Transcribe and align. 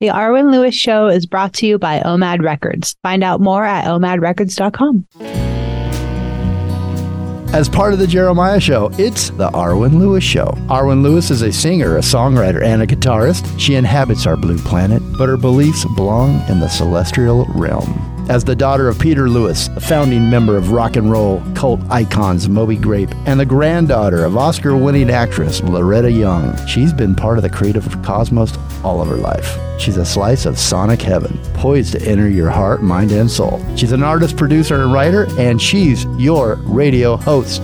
The 0.00 0.08
Arwen 0.08 0.50
Lewis 0.50 0.74
Show 0.74 1.08
is 1.08 1.26
brought 1.26 1.52
to 1.54 1.66
you 1.66 1.78
by 1.78 2.00
OMAD 2.00 2.40
Records. 2.42 2.96
Find 3.02 3.22
out 3.22 3.38
more 3.38 3.66
at 3.66 3.84
omadrecords.com. 3.84 5.06
As 7.52 7.68
part 7.68 7.92
of 7.92 7.98
the 7.98 8.06
Jeremiah 8.06 8.60
Show, 8.60 8.90
it's 8.96 9.28
the 9.28 9.50
Arwen 9.50 9.98
Lewis 9.98 10.24
Show. 10.24 10.54
Arwen 10.68 11.02
Lewis 11.02 11.30
is 11.30 11.42
a 11.42 11.52
singer, 11.52 11.98
a 11.98 12.00
songwriter, 12.00 12.62
and 12.62 12.80
a 12.80 12.86
guitarist. 12.86 13.60
She 13.60 13.74
inhabits 13.74 14.26
our 14.26 14.38
blue 14.38 14.56
planet, 14.56 15.02
but 15.18 15.28
her 15.28 15.36
beliefs 15.36 15.84
belong 15.96 16.48
in 16.48 16.60
the 16.60 16.68
celestial 16.68 17.44
realm. 17.54 18.09
As 18.30 18.44
the 18.44 18.54
daughter 18.54 18.86
of 18.86 18.96
Peter 18.96 19.28
Lewis, 19.28 19.66
a 19.74 19.80
founding 19.80 20.30
member 20.30 20.56
of 20.56 20.70
rock 20.70 20.94
and 20.94 21.10
roll 21.10 21.42
cult 21.56 21.80
icons 21.90 22.48
Moby 22.48 22.76
Grape, 22.76 23.12
and 23.26 23.40
the 23.40 23.44
granddaughter 23.44 24.24
of 24.24 24.36
Oscar 24.36 24.76
winning 24.76 25.10
actress 25.10 25.60
Loretta 25.64 26.12
Young, 26.12 26.56
she's 26.68 26.92
been 26.92 27.16
part 27.16 27.38
of 27.38 27.42
the 27.42 27.50
creative 27.50 27.84
cosmos 28.04 28.56
all 28.84 29.02
of 29.02 29.08
her 29.08 29.16
life. 29.16 29.58
She's 29.80 29.96
a 29.96 30.06
slice 30.06 30.46
of 30.46 30.60
sonic 30.60 31.02
heaven, 31.02 31.40
poised 31.54 31.94
to 31.94 32.02
enter 32.08 32.28
your 32.28 32.50
heart, 32.50 32.84
mind, 32.84 33.10
and 33.10 33.28
soul. 33.28 33.60
She's 33.74 33.90
an 33.90 34.04
artist, 34.04 34.36
producer, 34.36 34.80
and 34.80 34.92
writer, 34.92 35.26
and 35.36 35.60
she's 35.60 36.04
your 36.16 36.54
radio 36.66 37.16
host. 37.16 37.62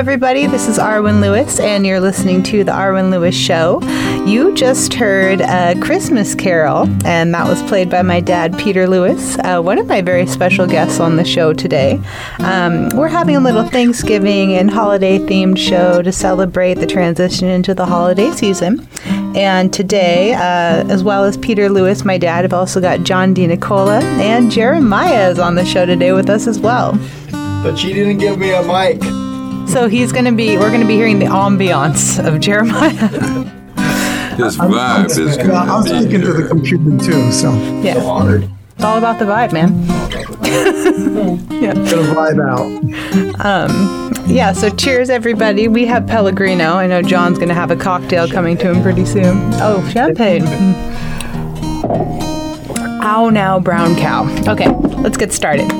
Everybody. 0.00 0.46
This 0.46 0.66
is 0.66 0.78
Arwen 0.78 1.20
Lewis, 1.20 1.60
and 1.60 1.86
you're 1.86 2.00
listening 2.00 2.42
to 2.44 2.64
The 2.64 2.72
Arwen 2.72 3.10
Lewis 3.10 3.36
Show. 3.36 3.82
You 4.26 4.54
just 4.54 4.94
heard 4.94 5.42
a 5.42 5.78
Christmas 5.78 6.34
Carol, 6.34 6.88
and 7.04 7.34
that 7.34 7.46
was 7.46 7.62
played 7.64 7.90
by 7.90 8.00
my 8.00 8.20
dad, 8.20 8.58
Peter 8.58 8.88
Lewis, 8.88 9.36
uh, 9.40 9.60
one 9.60 9.76
of 9.76 9.88
my 9.88 10.00
very 10.00 10.26
special 10.26 10.66
guests 10.66 11.00
on 11.00 11.16
the 11.16 11.24
show 11.24 11.52
today. 11.52 12.00
Um, 12.38 12.88
we're 12.94 13.08
having 13.08 13.36
a 13.36 13.40
little 13.40 13.62
Thanksgiving 13.62 14.54
and 14.54 14.70
holiday 14.70 15.18
themed 15.18 15.58
show 15.58 16.00
to 16.00 16.10
celebrate 16.10 16.74
the 16.74 16.86
transition 16.86 17.48
into 17.48 17.74
the 17.74 17.84
holiday 17.84 18.30
season. 18.30 18.88
And 19.36 19.70
today, 19.70 20.32
uh, 20.32 20.88
as 20.88 21.04
well 21.04 21.24
as 21.24 21.36
Peter 21.36 21.68
Lewis, 21.68 22.06
my 22.06 22.16
dad, 22.16 22.46
I've 22.46 22.54
also 22.54 22.80
got 22.80 23.04
John 23.04 23.34
DeNicola, 23.34 24.00
and 24.00 24.50
Jeremiah 24.50 25.28
is 25.28 25.38
on 25.38 25.56
the 25.56 25.64
show 25.66 25.84
today 25.84 26.12
with 26.12 26.30
us 26.30 26.46
as 26.46 26.58
well. 26.58 26.98
But 27.62 27.76
she 27.76 27.92
didn't 27.92 28.16
give 28.16 28.38
me 28.38 28.54
a 28.54 28.62
mic. 28.62 29.29
So 29.70 29.88
he's 29.88 30.10
going 30.10 30.24
to 30.24 30.32
be, 30.32 30.58
we're 30.58 30.70
going 30.70 30.80
to 30.80 30.86
be 30.86 30.96
hearing 30.96 31.20
the 31.20 31.26
ambiance 31.26 32.18
of 32.26 32.40
Jeremiah. 32.40 32.90
His 34.36 34.56
vibe 34.56 35.06
is 35.06 35.36
going 35.36 35.50
Yeah, 35.50 35.60
I'm 35.62 35.84
to 35.84 35.92
be 35.92 36.00
speaking 36.00 36.20
to 36.22 36.32
the 36.32 36.48
computer 36.48 36.98
too, 36.98 37.30
so 37.30 37.52
yeah. 37.80 37.98
Honored. 37.98 38.50
It's 38.74 38.82
all 38.82 38.98
about 38.98 39.20
the 39.20 39.26
vibe, 39.26 39.52
man. 39.52 39.70
yeah. 41.62 41.74
gonna 41.74 42.14
vibe 42.14 42.40
out. 42.50 43.44
Um, 43.44 44.12
yeah, 44.26 44.52
so 44.52 44.70
cheers, 44.70 45.08
everybody. 45.08 45.68
We 45.68 45.86
have 45.86 46.04
Pellegrino. 46.04 46.74
I 46.74 46.88
know 46.88 47.00
John's 47.00 47.38
going 47.38 47.50
to 47.50 47.54
have 47.54 47.70
a 47.70 47.76
cocktail 47.76 48.28
coming 48.28 48.56
to 48.58 48.72
him 48.72 48.82
pretty 48.82 49.04
soon. 49.04 49.36
Oh, 49.60 49.88
champagne. 49.92 50.46
Ow 53.02 53.30
now, 53.30 53.58
brown 53.58 53.96
cow. 53.96 54.28
Okay, 54.46 54.68
let's 54.98 55.16
get 55.16 55.32
started. 55.32 55.70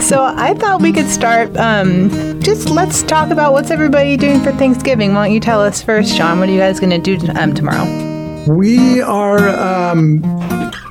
So 0.00 0.24
I 0.24 0.54
thought 0.54 0.80
we 0.80 0.92
could 0.92 1.08
start. 1.08 1.54
Um, 1.58 2.40
just 2.40 2.70
let's 2.70 3.02
talk 3.02 3.30
about 3.30 3.52
what's 3.52 3.70
everybody 3.70 4.16
doing 4.16 4.40
for 4.40 4.50
Thanksgiving. 4.52 5.12
Why 5.14 5.26
don't 5.26 5.34
you 5.34 5.40
tell 5.40 5.60
us 5.60 5.82
first, 5.82 6.16
Sean? 6.16 6.40
What 6.40 6.48
are 6.48 6.52
you 6.52 6.58
guys 6.58 6.80
going 6.80 6.90
to 6.90 7.16
do 7.16 7.18
um, 7.38 7.54
tomorrow? 7.54 7.84
We 8.48 9.02
are 9.02 9.50
um, 9.50 10.22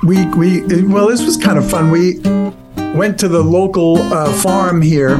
we 0.04 0.26
we 0.36 0.62
well, 0.84 1.08
this 1.08 1.24
was 1.24 1.36
kind 1.36 1.58
of 1.58 1.68
fun. 1.68 1.90
We 1.90 2.20
went 2.94 3.18
to 3.20 3.28
the 3.28 3.42
local 3.42 3.98
uh, 3.98 4.32
farm 4.32 4.80
here, 4.82 5.16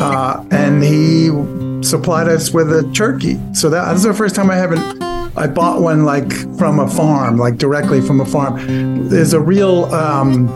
uh, 0.00 0.44
and 0.50 0.82
he 0.82 1.28
supplied 1.82 2.28
us 2.28 2.52
with 2.52 2.72
a 2.72 2.90
turkey. 2.94 3.38
So 3.52 3.68
that 3.68 3.92
this 3.92 3.98
is 3.98 4.04
the 4.04 4.14
first 4.14 4.34
time 4.34 4.50
I 4.50 4.56
haven't. 4.56 5.07
I 5.38 5.46
bought 5.46 5.80
one 5.80 6.04
like 6.04 6.32
from 6.58 6.80
a 6.80 6.88
farm, 6.88 7.38
like 7.38 7.58
directly 7.58 8.00
from 8.00 8.20
a 8.20 8.24
farm. 8.24 9.08
There's 9.08 9.32
a 9.32 9.40
real 9.40 9.84
um, 9.94 10.48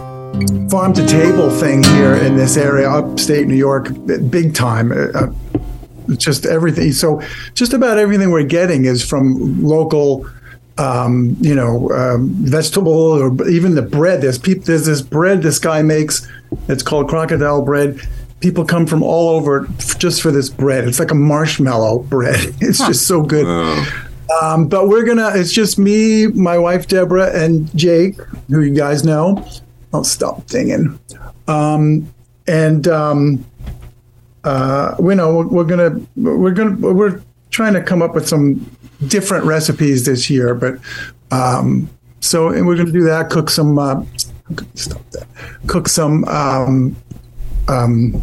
farm 0.69 0.93
to 0.95 1.07
table 1.07 1.51
thing 1.51 1.83
here 1.85 2.15
in 2.15 2.37
this 2.37 2.57
area, 2.57 2.91
upstate 2.91 3.47
New 3.47 3.55
York, 3.55 3.89
big 4.31 4.55
time. 4.55 4.93
Uh, 4.93 5.29
just 6.17 6.47
everything. 6.47 6.91
So 6.93 7.23
just 7.55 7.73
about 7.73 7.97
everything 7.97 8.33
we're 8.33 8.43
getting 8.43 8.85
is 8.85 9.09
from 9.09 9.63
local, 9.63 10.29
um, 10.79 11.37
you 11.41 11.55
know, 11.55 11.89
um, 11.93 12.31
vegetable 12.31 12.93
or 12.93 13.49
even 13.49 13.77
the 13.77 13.83
bread. 13.83 14.21
There's 14.21 14.39
peop- 14.39 14.65
There's 14.65 14.85
this 14.87 15.01
bread 15.01 15.43
this 15.43 15.59
guy 15.61 15.83
makes. 15.83 16.27
It's 16.69 16.83
called 16.83 17.09
crocodile 17.09 17.63
bread. 17.63 18.01
People 18.41 18.65
come 18.65 18.87
from 18.87 19.05
all 19.05 19.29
over 19.37 19.67
f- 19.79 19.97
just 19.99 20.21
for 20.21 20.33
this 20.33 20.49
bread. 20.51 20.89
It's 20.89 20.99
like 20.99 21.13
a 21.13 21.15
marshmallow 21.15 22.01
bread. 22.01 22.53
It's 22.61 22.79
just 22.85 23.07
so 23.07 23.23
good. 23.23 23.47
Um, 24.41 24.69
but 24.69 24.89
we're 24.89 25.05
gonna. 25.05 25.31
It's 25.35 25.53
just 25.53 25.79
me, 25.79 26.29
my 26.29 26.59
wife 26.59 26.87
Deborah, 26.89 27.31
and 27.35 27.75
Jake, 27.77 28.21
who 28.49 28.63
you 28.63 28.75
guys 28.75 29.05
know. 29.05 29.45
I'll 29.93 30.05
stop 30.05 30.47
dinging. 30.47 30.99
Um, 31.49 32.13
and 32.47 32.89
um, 32.89 33.45
uh, 34.45 34.95
we 34.99 35.15
know 35.15 35.35
we're, 35.35 35.47
we're 35.47 35.65
gonna 35.65 36.01
we're 36.17 36.53
gonna 36.53 36.77
we're 36.77 37.21
trying 37.51 37.75
to 37.75 37.83
come 37.83 38.03
up 38.03 38.15
with 38.15 38.29
some 38.29 38.71
different 39.07 39.45
recipes 39.45 40.05
this 40.05 40.31
year, 40.31 40.55
but 40.55 40.79
um, 41.31 41.91
so 42.21 42.49
and 42.49 42.67
we're 42.67 42.77
gonna 42.77 42.93
do 42.93 43.05
that. 43.05 43.31
Cook 43.31 43.51
some 43.51 43.79
uh, 43.79 44.05
stop 44.75 45.03
that. 45.11 45.27
Cook 45.67 45.89
some 45.89 46.25
um, 46.25 46.97
um, 47.69 48.23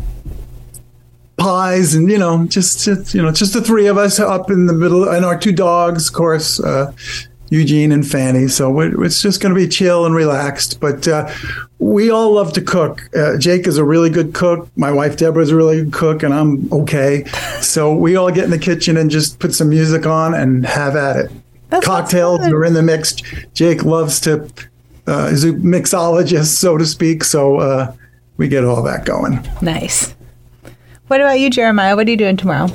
pies, 1.40 1.96
and 1.96 2.10
you 2.10 2.18
know, 2.18 2.46
just, 2.46 2.86
just 2.86 3.14
you 3.14 3.22
know, 3.22 3.32
just 3.32 3.54
the 3.54 3.62
three 3.62 3.88
of 3.88 3.98
us 3.98 4.20
up 4.20 4.52
in 4.52 4.68
the 4.68 4.74
middle, 4.74 5.10
and 5.10 5.26
our 5.26 5.38
two 5.38 5.52
dogs, 5.52 6.10
of 6.10 6.14
course. 6.14 6.60
Uh, 6.60 6.92
Eugene 7.50 7.92
and 7.92 8.08
Fanny. 8.08 8.48
So 8.48 8.70
we're, 8.70 9.04
it's 9.04 9.22
just 9.22 9.42
going 9.42 9.54
to 9.54 9.60
be 9.60 9.68
chill 9.68 10.06
and 10.06 10.14
relaxed. 10.14 10.80
But 10.80 11.08
uh, 11.08 11.34
we 11.80 12.12
all 12.12 12.34
love 12.34 12.54
to 12.54 12.62
cook. 12.62 13.10
Uh, 13.16 13.38
Jake 13.38 13.68
is 13.68 13.78
a 13.78 13.84
really 13.84 14.10
good 14.10 14.34
cook. 14.34 14.70
My 14.76 14.92
wife 14.92 15.18
Deborah 15.18 15.42
is 15.42 15.50
a 15.50 15.56
really 15.56 15.84
good 15.84 15.94
cook, 15.94 16.24
and 16.24 16.34
I'm 16.34 16.72
okay. 16.72 17.26
So 17.60 17.94
we 17.94 18.16
all 18.16 18.32
get 18.32 18.46
in 18.46 18.52
the 18.52 18.58
kitchen 18.58 18.98
and 18.98 19.12
just 19.12 19.38
put 19.38 19.54
some 19.54 19.70
music 19.70 20.06
on 20.06 20.34
and 20.34 20.66
have 20.66 20.96
at 20.96 21.18
it. 21.18 21.32
That 21.70 21.84
sounds 21.84 21.86
Cocktails 21.86 22.48
are 22.48 22.66
in 22.66 22.74
the 22.74 22.82
mix. 22.82 23.16
Jake 23.54 23.84
loves 23.84 24.20
to 24.22 24.50
uh, 25.08 25.30
is 25.32 25.44
a 25.44 25.52
mixologist, 25.52 26.56
so 26.56 26.78
to 26.78 26.86
speak. 26.86 27.24
So 27.24 27.58
uh, 27.58 27.94
we 28.38 28.48
get 28.48 28.64
all 28.64 28.82
that 28.84 29.06
going. 29.06 29.48
Nice. 29.62 30.16
What 31.10 31.22
about 31.22 31.40
you, 31.40 31.50
Jeremiah? 31.50 31.96
What 31.96 32.06
are 32.08 32.12
you 32.12 32.18
doing 32.18 32.38
tomorrow 32.38 32.66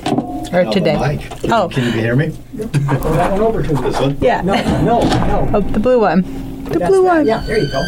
or 0.53 0.65
today? 0.73 1.25
Oh. 1.45 1.69
Can 1.73 1.85
you 1.85 1.93
hear 1.93 2.17
me? 2.17 2.27
that 2.55 3.31
one 3.31 3.41
over 3.41 3.63
to 3.63 3.75
This 3.75 4.01
one? 4.01 4.19
Yeah. 4.21 4.41
No, 4.41 4.55
no, 4.83 5.01
no. 5.03 5.51
Oh, 5.55 5.61
the 5.61 5.79
blue 5.79 6.01
one. 6.01 6.23
The 6.65 6.81
That's 6.81 6.91
blue 6.91 7.05
that. 7.05 7.17
one. 7.19 7.27
Yeah, 7.29 7.45
there 7.47 7.59
you 7.59 7.71
go. 7.71 7.85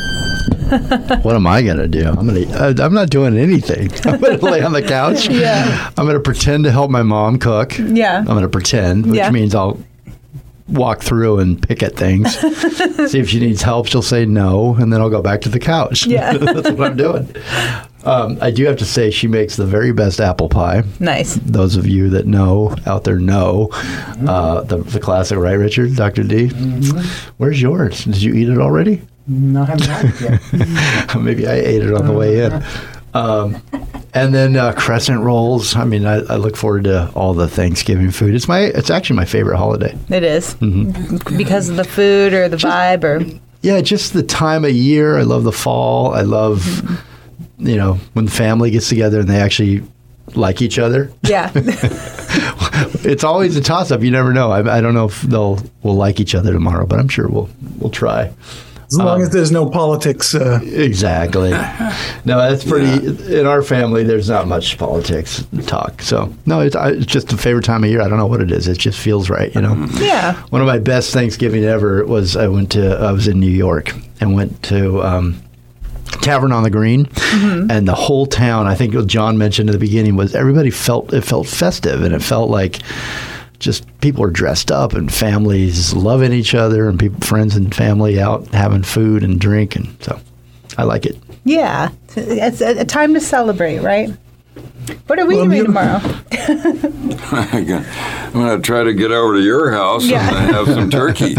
What 1.22 1.34
am 1.34 1.48
I 1.48 1.62
gonna 1.62 1.88
do? 1.88 2.06
I'm 2.08 2.26
gonna. 2.26 2.40
Uh, 2.46 2.74
I'm 2.78 2.94
not 2.94 3.10
doing 3.10 3.36
anything. 3.36 3.90
I'm 4.12 4.20
gonna 4.20 4.36
lay 4.38 4.62
on 4.62 4.72
the 4.72 4.82
couch. 4.82 5.28
Yeah. 5.28 5.90
I'm 5.96 6.06
gonna 6.06 6.20
pretend 6.20 6.62
to 6.64 6.70
help 6.70 6.90
my 6.92 7.02
mom 7.02 7.38
cook. 7.40 7.76
Yeah. 7.78 8.18
I'm 8.18 8.24
gonna 8.26 8.48
pretend, 8.48 9.06
which 9.06 9.16
Yeah. 9.16 9.30
means 9.30 9.52
I'll 9.52 9.80
walk 10.68 11.02
through 11.02 11.38
and 11.40 11.60
pick 11.60 11.82
at 11.82 11.94
things. 11.96 12.36
See 13.10 13.18
if 13.18 13.28
she 13.30 13.40
needs 13.40 13.62
help. 13.62 13.86
She'll 13.88 14.02
say 14.02 14.26
no, 14.26 14.74
and 14.76 14.92
then 14.92 15.00
I'll 15.00 15.10
go 15.10 15.22
back 15.22 15.40
to 15.42 15.48
the 15.48 15.60
couch. 15.60 16.06
Yeah. 16.06 16.36
That's 16.36 16.70
what 16.70 16.90
I'm 16.90 16.96
doing. 16.96 17.34
Um, 18.06 18.38
I 18.40 18.50
do 18.50 18.64
have 18.66 18.76
to 18.78 18.84
say, 18.84 19.10
she 19.10 19.26
makes 19.26 19.56
the 19.56 19.66
very 19.66 19.92
best 19.92 20.20
apple 20.20 20.48
pie. 20.48 20.84
Nice. 21.00 21.34
Those 21.42 21.76
of 21.76 21.86
you 21.86 22.08
that 22.10 22.26
know 22.26 22.74
out 22.86 23.04
there 23.04 23.18
know 23.18 23.68
uh, 24.26 24.60
the, 24.62 24.78
the 24.78 25.00
classic, 25.00 25.38
right, 25.38 25.54
Richard? 25.54 25.96
Dr. 25.96 26.22
D? 26.22 26.48
Where's 27.38 27.60
yours? 27.60 28.04
Did 28.04 28.22
you 28.22 28.34
eat 28.34 28.48
it 28.48 28.58
already? 28.58 29.02
No, 29.26 29.62
I 29.62 29.66
haven't 29.66 29.86
had 29.86 30.04
it 30.06 30.20
yet. 30.54 31.16
Maybe 31.20 31.46
I 31.48 31.54
ate 31.54 31.82
it 31.82 31.92
on 31.92 32.06
the 32.06 32.12
way 32.12 32.44
in. 32.44 32.62
Um, 33.12 33.60
and 34.14 34.32
then 34.34 34.56
uh, 34.56 34.72
crescent 34.74 35.20
rolls. 35.20 35.74
I 35.74 35.84
mean, 35.84 36.06
I, 36.06 36.16
I 36.26 36.36
look 36.36 36.56
forward 36.56 36.84
to 36.84 37.10
all 37.14 37.34
the 37.34 37.48
Thanksgiving 37.48 38.10
food. 38.12 38.34
It's 38.34 38.46
my, 38.46 38.60
it's 38.60 38.90
actually 38.90 39.16
my 39.16 39.24
favorite 39.24 39.56
holiday. 39.56 39.96
It 40.08 40.22
is. 40.22 40.54
Mm-hmm. 40.56 41.36
because 41.36 41.68
of 41.68 41.76
the 41.76 41.84
food 41.84 42.32
or 42.34 42.48
the 42.48 42.56
vibe 42.56 43.02
or 43.04 43.40
Yeah, 43.62 43.80
just 43.80 44.12
the 44.12 44.22
time 44.22 44.64
of 44.64 44.70
year. 44.70 45.18
I 45.18 45.22
love 45.22 45.42
the 45.44 45.52
fall. 45.52 46.14
I 46.14 46.20
love, 46.20 46.62
you 47.58 47.76
know, 47.76 47.94
when 48.14 48.24
the 48.26 48.30
family 48.30 48.70
gets 48.70 48.88
together 48.88 49.20
and 49.20 49.28
they 49.28 49.40
actually 49.40 49.82
like 50.34 50.60
each 50.62 50.78
other. 50.78 51.10
yeah. 51.22 51.50
It's 53.04 53.24
always 53.24 53.56
a 53.56 53.60
toss 53.62 53.90
up. 53.90 54.02
You 54.02 54.10
never 54.10 54.32
know. 54.32 54.50
I, 54.50 54.78
I 54.78 54.80
don't 54.80 54.92
know 54.92 55.06
if 55.06 55.22
they'll 55.22 55.60
will 55.82 55.94
like 55.94 56.18
each 56.20 56.34
other 56.34 56.52
tomorrow, 56.52 56.86
but 56.86 56.98
I'm 56.98 57.08
sure 57.08 57.28
we'll 57.28 57.48
we'll 57.78 57.90
try. 57.90 58.32
As 58.88 58.98
long 58.98 59.22
as 59.22 59.30
there's 59.30 59.50
no 59.50 59.68
politics. 59.70 60.34
Uh, 60.34 60.60
Exactly. 60.62 61.50
No, 61.50 62.38
that's 62.38 62.64
pretty. 62.64 63.38
In 63.38 63.46
our 63.46 63.62
family, 63.62 64.04
there's 64.04 64.28
not 64.28 64.46
much 64.48 64.76
politics 64.78 65.44
talk. 65.66 66.02
So 66.02 66.32
no, 66.46 66.60
it's, 66.60 66.76
I- 66.76 66.90
it's 66.90 67.06
just 67.06 67.32
a 67.32 67.36
favorite 67.36 67.64
time 67.64 67.84
of 67.84 67.90
year. 67.90 68.02
I 68.02 68.08
don't 68.08 68.18
know 68.18 68.26
what 68.26 68.40
it 68.40 68.50
is. 68.50 68.68
It 68.68 68.78
just 68.78 68.98
feels 68.98 69.30
right. 69.30 69.54
You 69.54 69.62
know. 69.62 69.86
Yeah. 69.98 70.34
One 70.50 70.60
of 70.60 70.66
my 70.66 70.78
best 70.78 71.12
Thanksgiving 71.12 71.64
ever 71.64 72.04
was 72.04 72.36
I 72.36 72.48
went 72.48 72.72
to 72.72 72.96
I 72.96 73.12
was 73.12 73.26
in 73.28 73.40
New 73.40 73.50
York 73.50 73.94
and 74.20 74.34
went 74.34 74.62
to 74.64 75.02
um, 75.02 75.40
Tavern 76.26 76.52
on 76.52 76.64
the 76.64 76.70
Green, 76.70 77.08
and 77.32 77.86
the 77.86 77.94
whole 77.94 78.26
town. 78.26 78.66
I 78.66 78.74
think 78.74 78.94
John 79.06 79.38
mentioned 79.38 79.70
at 79.70 79.72
the 79.72 79.78
beginning 79.78 80.16
was 80.16 80.34
everybody 80.34 80.70
felt 80.70 81.12
it 81.14 81.22
felt 81.22 81.46
festive 81.46 82.02
and 82.02 82.12
it 82.12 82.22
felt 82.22 82.50
like 82.50 82.80
just 83.60 83.86
people 84.00 84.22
are 84.24 84.30
dressed 84.30 84.70
up 84.70 84.92
and 84.92 85.12
families 85.12 85.94
loving 85.94 86.32
each 86.32 86.54
other 86.54 86.88
and 86.88 86.98
people 86.98 87.20
friends 87.20 87.56
and 87.56 87.74
family 87.74 88.20
out 88.20 88.46
having 88.48 88.82
food 88.82 89.22
and 89.22 89.40
drink 89.40 89.76
and 89.76 89.88
so 90.02 90.20
I 90.76 90.82
like 90.82 91.06
it. 91.06 91.16
Yeah. 91.44 91.90
It's 92.16 92.60
a 92.60 92.84
time 92.84 93.14
to 93.14 93.20
celebrate, 93.20 93.78
right? 93.78 94.10
What 95.06 95.18
are 95.18 95.26
we 95.26 95.36
Well, 95.36 95.46
doing 95.46 95.64
tomorrow? 95.64 96.00
I'm 96.32 97.66
going 98.32 98.56
to 98.56 98.60
try 98.62 98.84
to 98.84 98.92
get 98.94 99.10
over 99.10 99.34
to 99.34 99.40
your 99.42 99.72
house 99.72 100.04
Yeah. 100.06 100.28
and 100.28 100.54
have 100.54 100.66
some 100.66 100.90
turkey. 100.90 101.36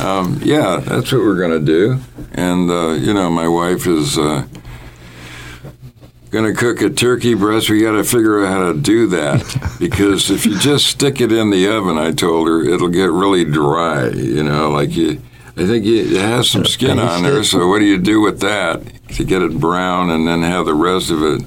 um, 0.00 0.38
yeah, 0.42 0.80
that's 0.84 1.12
what 1.12 1.20
we're 1.22 1.38
going 1.38 1.58
to 1.58 1.64
do. 1.64 1.98
And, 2.32 2.70
uh, 2.70 2.90
you 2.92 3.12
know, 3.12 3.30
my 3.30 3.46
wife 3.48 3.86
is 3.86 4.16
uh, 4.18 4.46
going 6.30 6.44
to 6.46 6.58
cook 6.58 6.80
a 6.80 6.90
turkey 6.90 7.34
breast. 7.34 7.68
We 7.68 7.82
got 7.82 7.92
to 7.92 8.04
figure 8.04 8.44
out 8.44 8.52
how 8.52 8.72
to 8.72 8.78
do 8.78 9.06
that 9.08 9.76
because 9.78 10.30
if 10.30 10.46
you 10.46 10.58
just 10.58 10.86
stick 10.86 11.20
it 11.20 11.30
in 11.32 11.50
the 11.50 11.68
oven, 11.68 11.98
I 11.98 12.12
told 12.12 12.48
her, 12.48 12.64
it'll 12.64 12.88
get 12.88 13.10
really 13.10 13.44
dry. 13.44 14.08
You 14.08 14.42
know, 14.44 14.70
like 14.70 14.96
you. 14.96 15.20
I 15.54 15.66
think 15.66 15.84
you, 15.84 16.16
it 16.16 16.20
has 16.22 16.48
some 16.48 16.64
skin 16.64 16.98
on 16.98 17.22
there, 17.22 17.44
so 17.44 17.66
what 17.68 17.80
do 17.80 17.84
you 17.84 17.98
do 17.98 18.22
with 18.22 18.40
that 18.40 18.80
to 19.10 19.22
get 19.24 19.42
it 19.42 19.60
brown 19.60 20.08
and 20.08 20.26
then 20.26 20.40
have 20.42 20.64
the 20.64 20.72
rest 20.72 21.10
of 21.10 21.22
it 21.22 21.42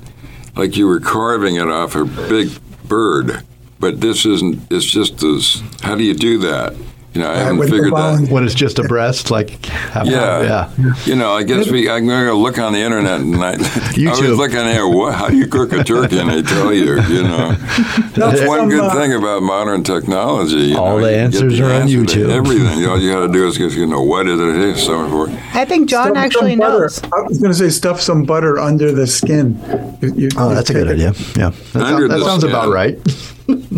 like 0.55 0.77
you 0.77 0.87
were 0.87 0.99
carving 0.99 1.55
it 1.55 1.67
off 1.67 1.95
a 1.95 2.05
big 2.05 2.49
bird? 2.87 3.43
But 3.79 4.01
this 4.01 4.25
isn't. 4.25 4.71
It's 4.71 4.85
just 4.85 5.21
as. 5.23 5.61
How 5.81 5.95
do 5.95 6.03
you 6.03 6.13
do 6.13 6.37
that? 6.39 6.73
You 7.15 7.21
know, 7.21 7.31
I 7.31 7.35
haven't 7.37 7.57
with 7.59 7.69
the 7.69 7.75
figured 7.77 7.93
that. 7.93 8.19
bone. 8.19 8.29
When 8.29 8.43
it's 8.43 8.53
just 8.53 8.77
a 8.77 8.83
breast, 8.83 9.31
like 9.31 9.65
how, 9.67 10.03
Yeah. 10.03 10.69
yeah. 10.77 10.93
You 11.05 11.15
know, 11.15 11.31
I 11.31 11.43
guess 11.43 11.71
we. 11.71 11.89
I'm 11.89 12.05
going 12.05 12.25
to 12.25 12.33
look 12.33 12.59
on 12.59 12.73
the 12.73 12.79
internet 12.79 13.21
and 13.21 13.35
I, 13.37 13.51
I 13.53 14.19
was 14.19 14.37
looking 14.37 14.57
at 14.57 14.83
what, 14.83 15.15
how 15.15 15.29
do 15.29 15.37
you 15.37 15.47
cook 15.47 15.71
a 15.71 15.81
turkey, 15.83 16.19
and 16.19 16.29
they 16.29 16.41
tell 16.41 16.73
you. 16.73 17.01
You 17.01 17.23
know, 17.23 17.51
that's 18.15 18.45
one 18.45 18.59
some, 18.59 18.69
good 18.69 18.81
uh, 18.81 18.93
thing 18.93 19.13
about 19.13 19.43
modern 19.43 19.83
technology. 19.85 20.55
You 20.57 20.77
All 20.77 20.97
know, 20.99 21.05
the 21.05 21.11
you 21.11 21.17
can 21.17 21.31
get 21.31 21.41
answers 21.43 21.59
are 21.61 21.65
on 21.65 21.71
answer 21.83 22.05
to 22.05 22.19
YouTube. 22.19 22.29
Everything. 22.29 22.85
All 22.85 22.99
you 22.99 23.11
got 23.13 23.27
to 23.27 23.31
do 23.31 23.47
is 23.47 23.55
just, 23.57 23.77
you 23.77 23.87
know 23.87 24.01
what 24.03 24.27
is 24.27 24.37
it 24.39 24.47
is 24.55 24.83
so 24.85 25.07
forth. 25.09 25.31
I 25.53 25.63
think 25.63 25.89
John 25.89 26.07
stuff 26.07 26.17
actually 26.17 26.51
some 26.51 26.59
butter. 26.59 26.79
knows. 26.81 27.01
I 27.05 27.21
was 27.21 27.39
going 27.39 27.51
to 27.53 27.57
say 27.57 27.69
stuff 27.69 28.01
some 28.01 28.23
butter 28.25 28.59
under 28.59 28.91
the 28.91 29.07
skin. 29.07 29.57
You- 30.01 30.13
you- 30.15 30.29
Oh, 30.37 30.49
you 30.49 30.55
that's 30.55 30.69
a 30.69 30.73
good 30.73 30.87
it 30.87 30.93
idea. 30.95 31.13
Yeah, 31.37 31.51
that, 31.71 31.81
Under 31.81 32.09
sounds, 32.09 32.09
that 32.09 32.25
sounds 32.25 32.43
about 32.43 32.73
right. 32.73 32.97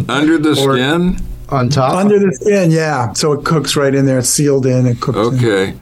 Under 0.09 0.37
the 0.39 0.49
Or- 0.59 0.75
skin. 0.75 1.17
On 1.49 1.69
top, 1.69 1.93
Under 1.95 2.19
the 2.19 2.31
skin, 2.33 2.71
yeah. 2.71 3.13
So 3.13 3.31
it 3.33 3.45
cooks 3.45 3.75
right 3.75 3.93
in 3.95 4.05
there. 4.05 4.19
It's 4.19 4.29
sealed 4.29 4.65
in. 4.65 4.85
It 4.85 4.99
cooks. 4.99 5.17
in. 5.17 5.35
Okay. 5.45 5.77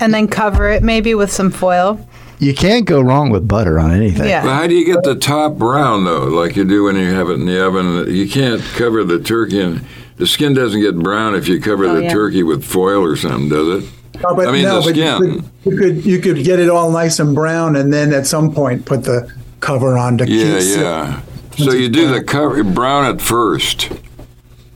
And 0.00 0.12
then 0.12 0.26
cover 0.26 0.68
it 0.68 0.82
maybe 0.82 1.14
with 1.14 1.30
some 1.32 1.50
foil. 1.52 2.04
you 2.40 2.52
can't 2.52 2.84
go 2.84 3.00
wrong 3.00 3.30
with 3.30 3.46
butter 3.46 3.78
on 3.78 3.92
anything. 3.92 4.28
Yeah. 4.28 4.44
Well, 4.44 4.54
how 4.54 4.66
do 4.66 4.74
you 4.74 4.84
get 4.84 5.04
the 5.04 5.14
top 5.14 5.54
brown 5.54 6.04
though, 6.04 6.24
like 6.24 6.56
you 6.56 6.64
do 6.64 6.84
when 6.84 6.96
you 6.96 7.12
have 7.14 7.28
it 7.30 7.34
in 7.34 7.46
the 7.46 7.64
oven? 7.64 8.12
You 8.12 8.28
can't 8.28 8.60
cover 8.74 9.04
the 9.04 9.20
turkey, 9.20 9.60
and 9.60 9.84
the 10.16 10.26
skin 10.26 10.52
doesn't 10.52 10.80
get 10.80 10.98
brown 10.98 11.36
if 11.36 11.46
you 11.46 11.60
cover 11.60 11.84
Oh, 11.86 11.94
the 11.94 12.02
yeah. 12.04 12.12
turkey 12.12 12.42
with 12.42 12.64
foil 12.64 13.04
or 13.04 13.14
something, 13.16 13.48
does 13.48 13.84
it? 13.84 13.90
No, 14.20 14.34
but 14.34 14.48
I 14.48 14.52
mean, 14.52 14.62
no, 14.64 14.80
the 14.80 14.92
but 14.92 14.94
skin. 14.96 15.50
You 15.64 15.76
could, 15.76 15.76
you 15.76 15.76
could 15.78 16.06
you 16.06 16.18
could 16.34 16.44
get 16.44 16.58
it 16.58 16.68
all 16.68 16.90
nice 16.90 17.20
and 17.20 17.34
brown, 17.36 17.76
and 17.76 17.92
then 17.92 18.12
at 18.12 18.26
some 18.26 18.52
point 18.52 18.84
put 18.84 19.04
the 19.04 19.32
cover 19.60 19.96
on 19.96 20.18
to 20.18 20.28
Yeah, 20.28 20.58
keep. 20.58 20.78
yeah. 20.80 21.20
So 21.56 21.72
you 21.72 21.88
do 21.88 22.08
the 22.08 22.22
cover 22.22 22.64
brown 22.64 23.04
at 23.14 23.20
first. 23.20 23.90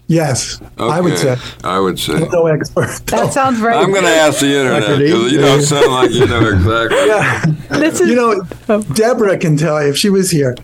Yes, 0.09 0.59
I 0.79 1.03
would 1.03 1.19
say. 1.19 1.37
I 1.63 1.79
would 1.79 1.99
say. 1.99 2.15
I'm 2.15 2.31
no 2.31 2.47
expert. 2.47 2.89
That 3.09 3.31
sounds 3.31 3.61
very 3.61 3.75
I'm 3.75 3.93
going 3.93 4.05
to 4.05 4.09
ask 4.09 4.41
the 4.41 4.47
internet 4.47 4.99
because 4.99 5.33
you 5.33 5.39
don't 5.39 5.61
sound 5.61 5.93
like 5.93 6.11
you 6.11 6.27
know 6.27 6.49
exactly. 6.49 6.97
yeah, 7.07 7.45
This 7.79 8.01
is, 8.01 8.09
you 8.09 8.17
know, 8.17 8.43
oh. 8.71 8.83
Deborah 8.95 9.37
can 9.37 9.59
tell 9.59 9.83
you 9.83 9.91
if 9.91 9.99
she 9.99 10.09
was 10.09 10.31
here. 10.31 10.57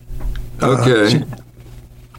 Uh, 0.63 0.79
okay. 0.81 1.23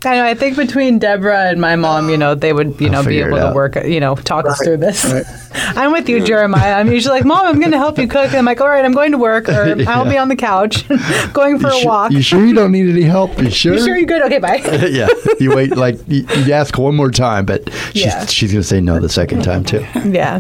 I 0.05 0.15
know. 0.17 0.25
I 0.25 0.33
think 0.35 0.55
between 0.57 0.99
Deborah 0.99 1.49
and 1.49 1.59
my 1.59 1.75
mom, 1.75 2.09
you 2.09 2.17
know, 2.17 2.35
they 2.35 2.53
would, 2.53 2.79
you 2.79 2.87
I'll 2.87 3.03
know, 3.03 3.05
be 3.09 3.19
able 3.19 3.37
to 3.37 3.51
work, 3.53 3.75
you 3.85 3.99
know, 3.99 4.15
talk 4.15 4.45
us 4.47 4.61
through 4.63 4.77
this. 4.77 5.05
right. 5.05 5.25
I'm 5.77 5.91
with 5.93 6.09
you, 6.09 6.23
Jeremiah. 6.23 6.73
I'm 6.73 6.91
usually 6.91 7.15
like, 7.15 7.25
Mom, 7.25 7.47
I'm 7.47 7.59
going 7.59 7.71
to 7.71 7.77
help 7.77 7.97
you 7.97 8.07
cook. 8.07 8.27
And 8.27 8.35
I'm 8.35 8.45
like, 8.45 8.59
all 8.61 8.67
right, 8.69 8.83
I'm 8.83 8.91
going 8.93 9.11
to 9.11 9.17
work, 9.17 9.47
or 9.49 9.75
I'll 9.87 10.03
be 10.09 10.17
on 10.17 10.27
the 10.27 10.35
couch, 10.35 10.87
going 11.33 11.59
for 11.59 11.69
You 11.69 11.77
a 11.77 11.79
su- 11.81 11.87
walk. 11.87 12.11
You 12.11 12.21
sure 12.21 12.45
you 12.45 12.53
don't 12.53 12.71
need 12.73 12.89
any 12.89 13.03
help? 13.03 13.37
You 13.41 13.49
sure? 13.49 13.73
You 13.75 13.85
sure 13.85 13.95
you 13.97 14.05
good? 14.05 14.21
Okay, 14.23 14.39
bye. 14.39 14.57
yeah. 14.89 15.07
You 15.39 15.55
wait 15.55 15.75
like 15.77 15.97
you, 16.07 16.27
you 16.45 16.51
ask 16.53 16.77
one 16.77 16.95
more 16.95 17.09
time, 17.11 17.45
but 17.45 17.71
she's, 17.93 18.05
Yeah. 18.05 18.25
she's 18.25 18.51
going 18.51 18.61
to 18.61 18.67
say 18.67 18.81
no 18.81 18.99
the 18.99 19.09
second 19.09 19.43
time 19.43 19.63
too. 19.63 19.85
yeah. 20.05 20.39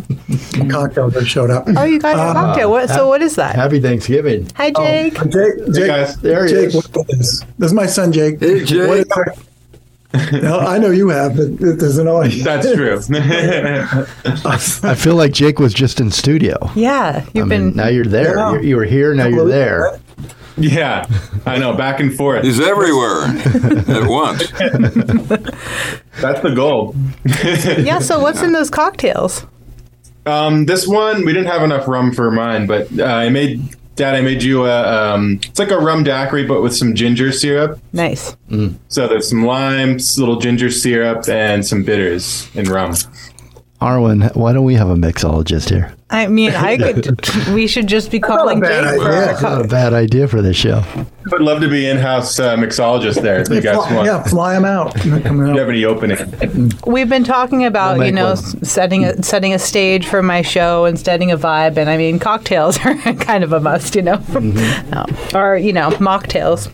Cocktail 0.69 1.09
just 1.09 1.27
showed 1.27 1.49
up. 1.49 1.63
Oh, 1.67 1.83
you 1.83 1.99
got 1.99 2.15
a 2.15 2.33
cocktail. 2.33 2.69
What? 2.71 2.89
So 2.89 3.07
what 3.07 3.21
is 3.21 3.35
that? 3.37 3.55
Happy 3.55 3.79
Thanksgiving. 3.79 4.49
Hi, 4.55 4.71
Jake. 4.71 5.19
Uh, 5.19 5.25
Jake, 5.25 5.73
Jake, 5.73 5.87
guys. 5.87 6.17
There 6.17 6.45
he 6.45 6.51
Jake, 6.53 6.67
is. 6.67 6.75
what 6.75 7.09
is 7.09 7.17
this? 7.17 7.39
This 7.57 7.67
is 7.67 7.73
my 7.73 7.85
son, 7.85 8.11
Jake. 8.11 8.39
Hey, 8.39 8.63
Jake. 8.65 8.87
What 8.87 8.97
is 8.99 9.11
our- 9.11 9.33
no, 10.31 10.59
I 10.59 10.77
know 10.77 10.91
you 10.91 11.09
have, 11.09 11.35
but 11.35 11.45
it- 11.47 11.79
there's 11.79 11.97
an 11.97 12.07
audience. 12.07 12.43
That's 12.43 12.71
true. 12.73 12.99
I 14.89 14.95
feel 14.95 15.15
like 15.15 15.33
Jake 15.33 15.59
was 15.59 15.73
just 15.73 15.99
in 15.99 16.11
studio. 16.11 16.57
Yeah, 16.75 17.25
you've 17.33 17.45
I 17.45 17.49
been. 17.49 17.65
mean, 17.67 17.75
now 17.75 17.87
you're 17.87 18.05
there. 18.05 18.37
Yeah. 18.37 18.51
You're, 18.53 18.63
you 18.63 18.75
were 18.77 18.85
here. 18.85 19.13
Now 19.13 19.27
you're 19.27 19.47
there. 19.47 19.99
yeah, 20.57 21.05
I 21.45 21.57
know. 21.57 21.73
Back 21.75 21.99
and 21.99 22.15
forth. 22.15 22.43
He's 22.43 22.59
everywhere 22.59 23.23
at 23.23 24.07
once. 24.07 24.49
That's 26.21 26.41
the 26.41 26.53
goal. 26.55 26.95
yeah. 27.83 27.99
So 27.99 28.19
what's 28.19 28.41
in 28.41 28.53
those 28.53 28.69
cocktails? 28.69 29.45
Um, 30.25 30.65
this 30.65 30.87
one 30.87 31.23
we 31.25 31.33
didn't 31.33 31.49
have 31.51 31.61
enough 31.61 31.87
rum 31.87 32.11
for 32.13 32.31
mine, 32.31 32.65
but 32.67 32.87
uh, 32.99 33.03
I 33.03 33.29
made 33.29 33.61
Dad. 33.95 34.15
I 34.15 34.21
made 34.21 34.43
you 34.43 34.65
a. 34.65 35.13
Um, 35.13 35.39
it's 35.43 35.59
like 35.59 35.71
a 35.71 35.77
rum 35.77 36.03
daiquiri, 36.03 36.45
but 36.45 36.61
with 36.61 36.75
some 36.75 36.93
ginger 36.95 37.31
syrup. 37.31 37.79
Nice. 37.93 38.35
So 38.89 39.07
there's 39.07 39.29
some 39.29 39.45
limes, 39.45 40.03
s- 40.03 40.17
little 40.17 40.39
ginger 40.39 40.69
syrup, 40.71 41.27
and 41.29 41.65
some 41.65 41.83
bitters 41.83 42.49
in 42.55 42.65
rum. 42.69 42.93
Arwen, 43.81 44.33
why 44.35 44.53
don't 44.53 44.63
we 44.65 44.75
have 44.75 44.89
a 44.89 44.95
mixologist 44.95 45.69
here? 45.69 45.93
I 46.15 46.27
mean, 46.27 46.51
I 46.51 46.77
could. 46.93 47.19
we 47.53 47.67
should 47.67 47.87
just 47.87 48.09
be 48.11 48.19
calling 48.19 48.59
bad 48.61 48.83
Jake 48.85 49.01
for 49.01 49.09
idea. 49.09 49.35
our 49.35 49.41
not 49.41 49.65
a 49.65 49.67
bad 49.67 49.93
idea 49.93 50.27
for 50.27 50.41
this 50.41 50.55
show. 50.55 50.83
I 50.95 51.05
would 51.31 51.41
love 51.41 51.59
to 51.61 51.67
be 51.67 51.87
in-house 51.87 52.39
uh, 52.39 52.55
mixologist 52.55 53.21
there 53.21 53.41
if 53.41 53.49
you 53.49 53.59
guys 53.61 53.75
Fly- 53.75 53.95
want. 53.95 54.05
yeah, 54.05 54.23
fly 54.23 54.53
them 54.53 54.63
out. 54.65 54.93
They're 54.93 55.19
coming 55.21 55.47
If 55.49 55.53
you 55.55 55.59
have 55.59 55.69
any 55.69 55.85
opening. 55.85 56.71
We've 56.87 57.09
been 57.09 57.23
talking 57.23 57.65
about 57.65 57.97
We'll 57.97 58.07
you 58.07 58.13
know 58.13 58.27
one. 58.35 58.63
setting 58.63 59.03
a 59.05 59.21
setting 59.23 59.53
a 59.53 59.59
stage 59.59 60.05
for 60.07 60.21
my 60.23 60.41
show 60.41 60.85
and 60.85 60.99
setting 60.99 61.31
a 61.31 61.37
vibe, 61.37 61.77
and 61.77 61.89
I 61.89 61.97
mean 61.97 62.19
cocktails 62.19 62.77
are 62.85 62.95
kind 63.15 63.43
of 63.43 63.51
a 63.53 63.59
must, 63.59 63.95
you 63.95 64.01
know, 64.03 64.17
Mm-hmm. 64.17 64.89
No. 64.91 65.39
or 65.39 65.57
you 65.57 65.73
know 65.73 65.89
mocktails. 65.91 66.71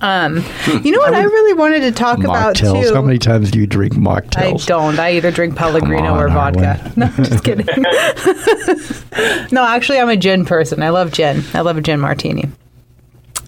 Um, 0.00 0.44
you 0.82 0.90
know 0.90 0.98
what 0.98 1.14
I 1.14 1.22
really 1.22 1.54
wanted 1.54 1.80
to 1.80 1.92
talk 1.92 2.18
about 2.24 2.56
too. 2.56 2.92
How 2.92 3.02
many 3.02 3.18
times 3.18 3.50
do 3.50 3.58
you 3.58 3.66
drink 3.66 3.94
mocktails? 3.94 4.62
I 4.62 4.66
don't. 4.66 4.98
I 4.98 5.12
either 5.12 5.30
drink 5.30 5.56
Pellegrino 5.56 6.08
Come 6.08 6.18
or 6.18 6.28
on, 6.28 6.54
vodka. 6.54 6.92
No, 6.96 7.06
just 7.18 7.44
kidding. 7.44 7.66
no, 9.52 9.64
actually, 9.64 9.98
I'm 9.98 10.08
a 10.08 10.16
gin 10.16 10.44
person. 10.44 10.82
I 10.82 10.90
love 10.90 11.12
gin. 11.12 11.42
I 11.54 11.60
love 11.60 11.76
a 11.76 11.80
gin 11.80 12.00
martini. 12.00 12.48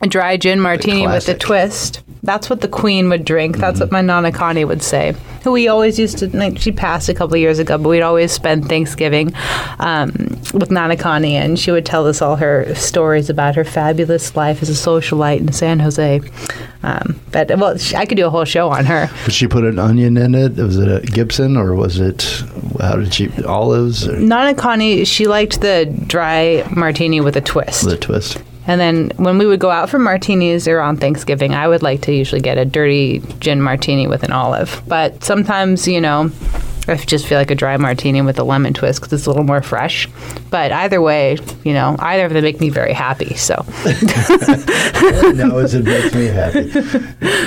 A 0.03 0.07
dry 0.07 0.37
gin 0.37 0.61
martini 0.61 1.07
with 1.07 1.29
a 1.29 1.35
twist. 1.37 2.03
That's 2.25 2.49
what 2.49 2.63
the 2.63 2.69
queen 2.69 3.11
would 3.11 3.25
drink. 3.27 3.59
That's 3.59 3.81
what 3.81 3.93
my 3.93 4.01
Nana 4.01 4.33
Connie 4.33 4.65
would 4.65 4.83
say. 4.83 5.15
Who 5.43 5.53
we 5.53 5.69
always 5.69 5.99
used 5.99 6.17
to, 6.19 6.35
like, 6.35 6.59
she 6.59 6.73
passed 6.73 7.11
a 7.11 7.15
couple 7.15 7.35
of 7.35 7.41
years 7.41 7.59
ago, 7.59 7.77
but 7.77 7.87
we'd 7.87 8.01
always 8.01 8.33
spend 8.33 8.67
Thanksgiving 8.67 9.35
um, 9.79 10.11
with 10.55 10.71
Nana 10.71 10.97
Connie, 10.97 11.37
and 11.37 11.59
she 11.59 11.71
would 11.71 11.85
tell 11.85 12.07
us 12.07 12.23
all 12.23 12.37
her 12.37 12.75
stories 12.75 13.29
about 13.29 13.57
her 13.57 13.65
fabulous 13.65 14.35
life 14.37 14.63
as 14.63 14.71
a 14.71 14.73
socialite 14.73 15.41
in 15.41 15.53
San 15.53 15.81
Jose. 15.81 16.23
Um, 16.83 17.21
but, 17.31 17.59
well, 17.59 17.77
sh- 17.77 17.93
I 17.93 18.07
could 18.07 18.17
do 18.17 18.27
a 18.27 18.31
whole 18.31 18.47
show 18.47 18.71
on 18.71 18.87
her. 18.87 19.11
Did 19.27 19.35
she 19.35 19.47
put 19.47 19.65
an 19.65 19.79
onion 19.79 20.17
in 20.17 20.35
it? 20.35 20.57
Was 20.57 20.79
it 20.79 20.89
a 20.89 21.07
Gibson 21.07 21.59
or 21.59 21.75
was 21.75 22.01
it, 22.01 22.23
how 22.81 22.97
did 22.97 23.13
she, 23.13 23.31
olives 23.45 24.09
or 24.09 24.19
Nana 24.19 24.55
Connie, 24.55 25.05
she 25.05 25.27
liked 25.27 25.61
the 25.61 25.85
dry 26.07 26.67
martini 26.75 27.21
with 27.21 27.37
a 27.37 27.43
twist. 27.43 27.85
the 27.85 27.99
twist? 27.99 28.39
And 28.67 28.81
then 28.81 29.11
when 29.17 29.39
we 29.39 29.47
would 29.47 29.61
go 29.61 29.71
out 29.71 29.91
for 29.91 29.99
martinis 29.99 30.67
or 30.67 30.81
on 30.81 30.97
Thanksgiving, 30.97 31.55
I 31.55 31.69
would 31.69 31.83
like 31.83 32.03
to 32.03 32.13
usually 32.13 32.41
get 32.41 32.59
a 32.59 32.65
dirty 32.65 33.21
gin 33.41 33.61
martini 33.61 34.07
with 34.07 34.23
an 34.23 34.33
olive. 34.33 34.83
But 34.87 35.23
sometimes, 35.23 35.87
you 35.87 36.01
know, 36.01 36.31
I 36.87 36.97
just 36.97 37.27
feel 37.27 37.39
like 37.39 37.51
a 37.51 37.55
dry 37.55 37.77
martini 37.77 38.21
with 38.23 38.39
a 38.39 38.45
lemon 38.45 38.75
twist 38.75 39.01
because 39.01 39.13
it's 39.13 39.27
a 39.27 39.31
little 39.31 39.45
more 39.45 39.63
fresh. 39.63 40.09
But 40.51 40.73
either 40.73 41.01
way, 41.01 41.39
you 41.65 41.73
know, 41.73 41.97
either 41.99 42.27
of 42.27 42.33
them 42.33 42.43
make 42.43 42.61
me 42.61 42.69
very 42.69 42.93
happy. 42.93 43.35
So 43.35 43.55
no, 45.35 45.59
as 45.59 45.75
it 45.75 45.85
makes 45.85 46.15
me 46.15 46.27
happy. 46.27 46.71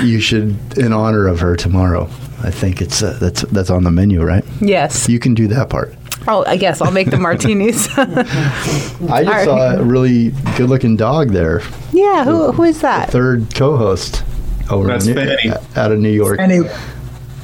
You 0.07 0.19
should, 0.19 0.77
in 0.77 0.93
honor 0.93 1.27
of 1.27 1.39
her 1.39 1.55
tomorrow. 1.55 2.09
I 2.43 2.51
think 2.51 2.81
it's 2.81 3.01
uh, 3.01 3.17
that's 3.19 3.41
that's 3.43 3.71
on 3.71 3.83
the 3.83 3.89
menu, 3.91 4.23
right? 4.23 4.45
yes, 4.61 5.09
You 5.09 5.17
can 5.17 5.33
do 5.33 5.47
that 5.47 5.69
part. 5.69 5.95
Oh, 6.27 6.43
I 6.45 6.57
guess 6.57 6.81
I'll 6.81 6.91
make 6.91 7.09
the 7.09 7.17
martinis. 7.17 7.87
I 7.97 9.23
just 9.23 9.47
All 9.47 9.57
saw 9.57 9.75
a 9.77 9.83
really 9.83 10.29
good-looking 10.57 10.97
dog 10.97 11.29
there. 11.31 11.61
yeah, 11.93 12.23
who 12.25 12.51
who 12.51 12.63
is 12.63 12.81
that? 12.81 13.09
Third 13.09 13.53
co-host 13.55 14.23
over 14.69 14.87
That's 14.87 15.05
New- 15.05 15.13
Fanny. 15.13 15.51
out 15.75 15.91
of 15.91 15.99
New 15.99 16.11
York. 16.11 16.39
And 16.39 16.51
he, 16.51 16.59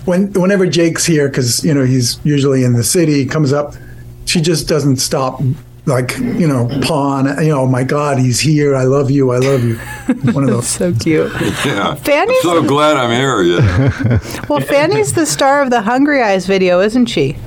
when 0.06 0.34
whenever 0.34 0.68
Jake's 0.68 1.06
here, 1.06 1.30
because 1.30 1.64
you 1.64 1.74
know 1.74 1.86
he's 1.86 2.20
usually 2.26 2.64
in 2.64 2.74
the 2.74 2.84
city, 2.84 3.26
comes 3.26 3.54
up. 3.54 3.76
She 4.26 4.42
just 4.42 4.68
doesn't 4.68 4.98
stop, 4.98 5.42
like 5.86 6.18
you 6.18 6.48
know, 6.48 6.68
pawn. 6.82 7.26
You 7.42 7.50
know, 7.50 7.62
oh 7.62 7.68
my 7.68 7.84
God, 7.86 8.18
he's 8.20 8.40
here. 8.42 8.76
I 8.76 8.84
love 8.84 9.10
you. 9.12 9.32
I 9.32 9.38
love 9.38 9.64
you. 9.64 9.76
One 10.34 10.44
of 10.44 10.50
those. 10.50 10.68
So 10.68 10.94
cute. 10.94 11.32
Yeah. 11.66 11.96
Fanny's 11.96 12.42
so 12.42 12.62
glad 12.64 12.98
I'm 12.98 13.12
here. 13.12 13.42
Yeah. 13.44 14.20
well, 14.50 14.60
Fanny's 14.60 15.14
the 15.14 15.26
star 15.26 15.62
of 15.62 15.70
the 15.70 15.82
Hungry 15.84 16.22
Eyes 16.22 16.46
video, 16.48 16.82
isn't 16.82 17.06
she? 17.06 17.38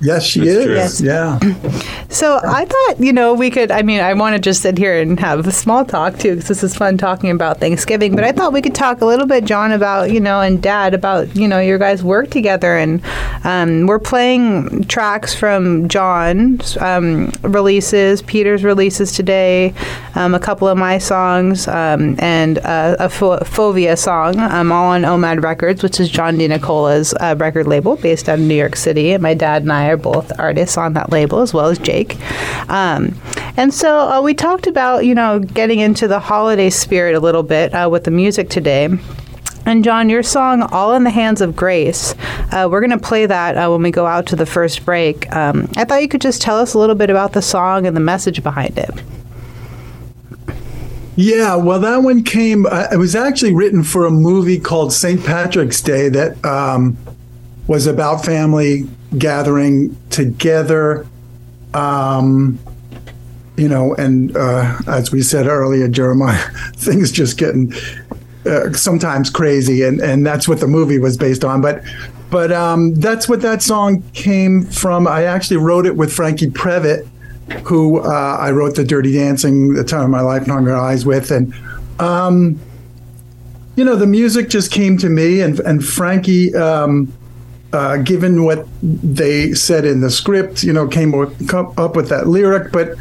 Yes, 0.00 0.24
she 0.24 0.40
That's 0.40 1.00
is. 1.00 1.02
Yeah. 1.02 1.38
So 2.14 2.38
I 2.44 2.64
thought, 2.64 3.00
you 3.00 3.12
know, 3.12 3.34
we 3.34 3.50
could. 3.50 3.72
I 3.72 3.82
mean, 3.82 3.98
I 3.98 4.14
want 4.14 4.36
to 4.36 4.38
just 4.38 4.62
sit 4.62 4.78
here 4.78 5.00
and 5.00 5.18
have 5.18 5.48
a 5.48 5.50
small 5.50 5.84
talk 5.84 6.16
too, 6.16 6.36
because 6.36 6.46
this 6.46 6.62
is 6.62 6.76
fun 6.76 6.96
talking 6.96 7.28
about 7.28 7.58
Thanksgiving. 7.58 8.14
But 8.14 8.22
I 8.22 8.30
thought 8.30 8.52
we 8.52 8.62
could 8.62 8.74
talk 8.74 9.00
a 9.00 9.04
little 9.04 9.26
bit, 9.26 9.44
John, 9.44 9.72
about 9.72 10.12
you 10.12 10.20
know, 10.20 10.40
and 10.40 10.62
Dad 10.62 10.94
about 10.94 11.34
you 11.34 11.48
know 11.48 11.58
your 11.58 11.76
guys' 11.76 12.04
work 12.04 12.30
together, 12.30 12.76
and 12.76 13.02
um, 13.42 13.88
we're 13.88 13.98
playing 13.98 14.84
tracks 14.84 15.34
from 15.34 15.88
John's 15.88 16.76
um, 16.76 17.32
releases, 17.42 18.22
Peter's 18.22 18.62
releases 18.62 19.10
today, 19.10 19.74
um, 20.14 20.34
a 20.34 20.40
couple 20.40 20.68
of 20.68 20.78
my 20.78 20.98
songs, 20.98 21.66
um, 21.66 22.14
and 22.20 22.58
uh, 22.58 22.94
a 23.00 23.08
Pho- 23.08 23.40
Fovea 23.40 23.98
song, 23.98 24.38
um, 24.38 24.70
all 24.70 24.86
on 24.90 25.02
OMAD 25.02 25.42
Records, 25.42 25.82
which 25.82 25.98
is 25.98 26.08
John 26.08 26.36
DeNicola's 26.36 27.12
uh, 27.14 27.34
record 27.38 27.66
label 27.66 27.96
based 27.96 28.28
out 28.28 28.38
of 28.38 28.44
New 28.44 28.54
York 28.54 28.76
City. 28.76 29.12
And 29.12 29.22
my 29.22 29.34
dad 29.34 29.62
and 29.62 29.72
I 29.84 29.88
are 29.90 29.96
both 29.96 30.32
artists 30.38 30.78
on 30.78 30.94
that 30.94 31.12
label, 31.12 31.40
as 31.40 31.52
well 31.52 31.66
as 31.66 31.78
Jake. 31.78 32.18
Um, 32.70 33.14
and 33.56 33.72
so 33.72 33.98
uh, 33.98 34.22
we 34.22 34.34
talked 34.34 34.66
about, 34.66 35.04
you 35.04 35.14
know, 35.14 35.38
getting 35.38 35.78
into 35.78 36.08
the 36.08 36.18
holiday 36.18 36.70
spirit 36.70 37.14
a 37.14 37.20
little 37.20 37.42
bit 37.42 37.74
uh, 37.74 37.88
with 37.90 38.04
the 38.04 38.10
music 38.10 38.48
today. 38.48 38.88
And 39.66 39.82
John, 39.82 40.10
your 40.10 40.22
song 40.22 40.62
"All 40.62 40.94
in 40.94 41.04
the 41.04 41.10
Hands 41.10 41.40
of 41.40 41.56
Grace," 41.56 42.14
uh, 42.52 42.68
we're 42.70 42.80
going 42.80 42.90
to 42.90 42.98
play 42.98 43.26
that 43.26 43.56
uh, 43.56 43.70
when 43.70 43.82
we 43.82 43.90
go 43.90 44.06
out 44.06 44.26
to 44.26 44.36
the 44.36 44.46
first 44.46 44.84
break. 44.84 45.30
Um, 45.34 45.70
I 45.76 45.84
thought 45.84 46.02
you 46.02 46.08
could 46.08 46.20
just 46.20 46.42
tell 46.42 46.58
us 46.58 46.74
a 46.74 46.78
little 46.78 46.94
bit 46.94 47.08
about 47.08 47.32
the 47.32 47.42
song 47.42 47.86
and 47.86 47.96
the 47.96 48.00
message 48.00 48.42
behind 48.42 48.78
it. 48.78 49.02
Yeah, 51.16 51.56
well, 51.56 51.78
that 51.80 51.98
one 51.98 52.24
came. 52.24 52.66
Uh, 52.66 52.88
it 52.92 52.96
was 52.96 53.14
actually 53.14 53.54
written 53.54 53.84
for 53.84 54.04
a 54.04 54.10
movie 54.10 54.58
called 54.58 54.92
St. 54.92 55.24
Patrick's 55.24 55.80
Day 55.80 56.08
that 56.08 56.44
um, 56.44 56.98
was 57.66 57.86
about 57.86 58.24
family 58.24 58.88
gathering 59.18 59.96
together. 60.10 61.06
Um, 61.72 62.58
you 63.56 63.68
know, 63.68 63.94
and 63.94 64.36
uh, 64.36 64.78
as 64.86 65.12
we 65.12 65.22
said 65.22 65.46
earlier, 65.46 65.88
Jeremiah, 65.88 66.38
things 66.76 67.12
just 67.12 67.38
getting 67.38 67.72
uh, 68.46 68.72
sometimes 68.72 69.30
crazy, 69.30 69.82
and 69.82 70.00
and 70.00 70.26
that's 70.26 70.48
what 70.48 70.60
the 70.60 70.66
movie 70.66 70.98
was 70.98 71.16
based 71.16 71.44
on. 71.44 71.60
But 71.60 71.82
but 72.30 72.52
um, 72.52 72.94
that's 72.94 73.28
what 73.28 73.40
that 73.42 73.62
song 73.62 74.02
came 74.12 74.62
from. 74.64 75.06
I 75.06 75.24
actually 75.24 75.58
wrote 75.58 75.86
it 75.86 75.96
with 75.96 76.12
Franke 76.12 76.46
Previte 76.52 77.08
who 77.64 78.00
uh, 78.00 78.36
I 78.40 78.50
wrote 78.50 78.74
the 78.74 78.84
Dirty 78.84 79.12
Dancing, 79.12 79.74
The 79.74 79.84
Time 79.84 80.04
of 80.04 80.10
My 80.10 80.20
Life, 80.20 80.42
and 80.42 80.52
Hungry 80.52 80.72
Eyes 80.72 81.04
with, 81.04 81.30
and 81.30 81.54
um, 81.98 82.58
you 83.76 83.84
know 83.84 83.96
the 83.96 84.06
music 84.06 84.48
just 84.48 84.72
came 84.72 84.96
to 84.98 85.08
me, 85.08 85.40
and 85.40 85.60
and 85.60 85.84
Frankie, 85.84 86.54
um, 86.54 87.12
uh, 87.74 87.96
given 87.96 88.44
what 88.44 88.66
they 88.82 89.52
said 89.52 89.84
in 89.84 90.00
the 90.00 90.10
script, 90.10 90.62
you 90.62 90.72
know, 90.72 90.86
came 90.86 91.12
up 91.12 91.96
with 91.96 92.08
that 92.08 92.28
lyric, 92.28 92.70
but 92.70 92.96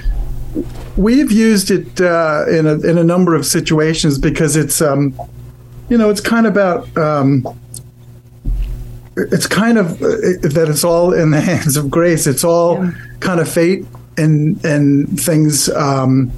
we've 0.97 1.31
used 1.31 1.69
it 1.69 2.01
uh, 2.01 2.45
in 2.49 2.65
a 2.65 2.73
in 2.79 2.97
a 2.97 3.03
number 3.03 3.35
of 3.35 3.45
situations 3.45 4.17
because 4.17 4.55
it's 4.55 4.81
um, 4.81 5.13
you 5.89 5.97
know 5.97 6.09
it's 6.09 6.21
kind 6.21 6.47
of 6.47 6.53
about. 6.53 6.97
Um, 6.97 7.45
it's 9.15 9.45
kind 9.45 9.77
of 9.77 10.01
uh, 10.01 10.07
that 10.41 10.65
it's 10.67 10.83
all 10.83 11.13
in 11.13 11.29
the 11.29 11.41
hands 11.51 11.77
of 11.77 11.91
grace. 11.91 12.25
It's 12.25 12.43
all 12.43 12.89
kind 13.19 13.39
of 13.39 13.47
fate, 13.47 13.85
and 14.17 14.63
and 14.65 15.21
things 15.21 15.69
um, 15.69 16.31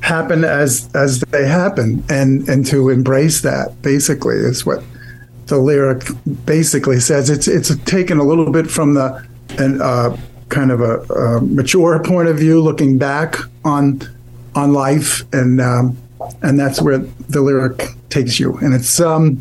happen 0.00 0.44
as 0.44 0.90
as 0.94 1.20
they 1.20 1.48
happen, 1.48 2.04
and 2.10 2.46
and 2.46 2.66
to 2.66 2.90
embrace 2.90 3.40
that 3.40 3.80
basically 3.80 4.36
is 4.36 4.66
what 4.66 4.84
the 5.46 5.58
lyric 5.58 6.04
basically 6.44 7.00
says. 7.00 7.30
It's 7.30 7.48
it's 7.48 7.74
taken 7.84 8.18
a 8.18 8.24
little 8.24 8.50
bit 8.50 8.70
from 8.70 8.94
the 8.94 9.26
and 9.58 9.80
uh, 9.80 10.16
kind 10.48 10.70
of 10.70 10.80
a, 10.80 11.00
a 11.12 11.40
mature 11.40 12.02
point 12.02 12.28
of 12.28 12.38
view, 12.38 12.60
looking 12.60 12.98
back 12.98 13.36
on 13.64 14.02
on 14.54 14.72
life, 14.72 15.22
and 15.32 15.60
um, 15.60 15.96
and 16.42 16.58
that's 16.58 16.80
where 16.80 16.98
the 16.98 17.40
lyric 17.40 17.88
takes 18.10 18.38
you. 18.38 18.56
And 18.58 18.74
it's 18.74 19.00
um, 19.00 19.40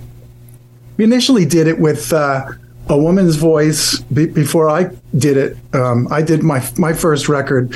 we 0.97 1.03
initially 1.03 1.45
did 1.45 1.67
it 1.67 1.79
with 1.79 2.11
uh, 2.13 2.47
a 2.89 2.97
woman's 2.97 3.35
voice 3.35 3.99
be- 3.99 4.27
before 4.27 4.69
I 4.69 4.89
did 5.17 5.37
it. 5.37 5.57
Um, 5.73 6.07
I 6.11 6.21
did 6.21 6.43
my 6.43 6.65
my 6.77 6.93
first 6.93 7.29
record 7.29 7.75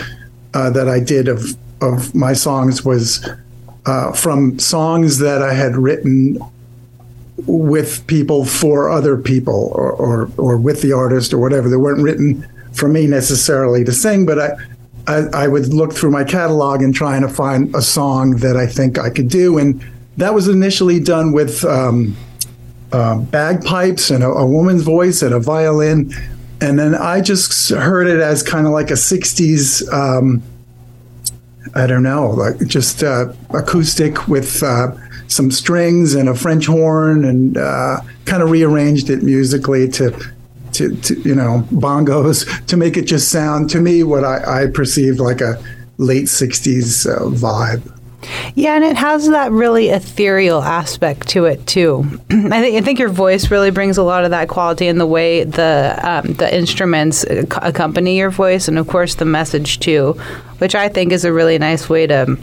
uh, 0.53 0.69
that 0.72 0.88
I 0.88 1.00
did 1.00 1.27
of 1.27 1.55
of 1.81 2.13
my 2.15 2.34
songs 2.34 2.84
was 2.84 3.27
uh, 3.86 4.12
from 4.12 4.60
songs 4.60 5.19
that 5.19 5.41
I 5.41 5.53
had 5.53 5.75
written 5.75 6.39
with 7.46 8.06
people 8.08 8.46
for 8.46 8.89
other 8.89 9.17
people 9.17 9.72
or, 9.74 9.91
or 9.91 10.29
or 10.38 10.58
with 10.58 10.82
the 10.82 10.94
artist 10.94 11.34
or 11.34 11.38
whatever. 11.38 11.70
They 11.70 11.77
weren't 11.77 12.01
written 12.01 12.48
for 12.74 12.88
me 12.88 13.08
necessarily 13.08 13.84
to 13.84 13.91
sing, 13.91 14.25
but 14.25 14.39
I. 14.39 14.51
I, 15.10 15.24
I 15.34 15.48
would 15.48 15.74
look 15.74 15.94
through 15.94 16.12
my 16.12 16.25
catalog 16.25 16.82
and 16.82 16.94
trying 16.94 17.22
to 17.22 17.29
find 17.29 17.74
a 17.74 17.82
song 17.82 18.32
that 18.39 18.58
I 18.58 18.67
think 18.67 19.00
I 19.00 19.10
could 19.10 19.29
do, 19.29 19.58
and 19.58 19.82
that 20.17 20.34
was 20.34 20.50
initially 20.50 21.00
done 21.00 21.32
with 21.32 21.63
um, 21.63 22.17
uh, 22.91 23.17
bagpipes 23.17 24.12
and 24.12 24.24
a, 24.24 24.27
a 24.27 24.46
woman's 24.46 24.82
voice 24.82 25.22
and 25.22 25.34
a 25.34 25.39
violin. 25.39 26.12
And 26.62 26.79
then 26.79 26.96
I 26.96 27.22
just 27.22 27.70
heard 27.70 28.08
it 28.08 28.20
as 28.20 28.41
kind 28.41 28.65
of 28.65 28.74
like 28.74 28.89
a 28.89 28.96
60s, 28.96 29.91
um, 29.94 30.41
I 31.75 31.86
don't 31.86 32.03
know, 32.03 32.32
like 32.32 32.65
just 32.67 33.03
uh, 33.03 33.34
acoustic 33.51 34.27
with 34.27 34.63
uh, 34.63 34.91
some 35.27 35.51
strings 35.51 36.15
and 36.15 36.29
a 36.29 36.36
French 36.36 36.65
horn 36.65 37.25
and 37.25 37.57
uh, 37.57 38.01
kind 38.25 38.41
of 38.41 38.50
rearranged 38.50 39.10
it 39.10 39.24
musically 39.24 39.88
to, 39.89 40.12
to, 40.74 40.96
to, 40.98 41.19
you 41.22 41.36
know, 41.36 41.67
bongos 41.72 42.65
to 42.67 42.77
make 42.77 42.98
it 42.98 43.03
just 43.03 43.29
sound 43.29 43.69
to 43.69 43.79
me 43.79 44.03
what 44.03 44.24
I, 44.24 44.63
I 44.63 44.67
perceived 44.67 45.19
like 45.19 45.41
a 45.41 45.62
late 45.98 46.25
60s 46.25 47.10
uh, 47.10 47.19
vibe. 47.36 47.93
Yeah, 48.55 48.75
and 48.75 48.84
it 48.84 48.98
has 48.98 49.29
that 49.29 49.51
really 49.51 49.89
ethereal 49.89 50.62
aspect 50.62 51.29
to 51.29 51.46
it 51.46 51.65
too. 51.67 52.03
I 52.29 52.62
think 52.62 52.75
I 52.75 52.81
think 52.81 53.00
your 53.00 53.10
voice 53.10 53.51
really 53.51 53.69
brings 53.69 53.98
a 53.98 54.03
lot 54.03 54.25
of 54.25 54.31
that 54.31 54.50
quality 54.50 54.88
in 54.88 54.98
the 54.98 55.05
way 55.05 55.43
the 55.43 55.98
um, 56.01 56.34
the 56.34 56.53
instruments 56.53 57.24
accompany 57.24 58.17
your 58.17 58.31
voice, 58.31 58.67
and 58.67 58.79
of 58.79 58.88
course 58.88 59.15
the 59.15 59.25
message 59.25 59.79
too, 59.79 60.13
which 60.57 60.74
I 60.74 60.89
think 60.89 61.12
is 61.12 61.25
a 61.25 61.31
really 61.31 61.60
nice 61.60 61.88
way 61.88 62.07
to 62.07 62.38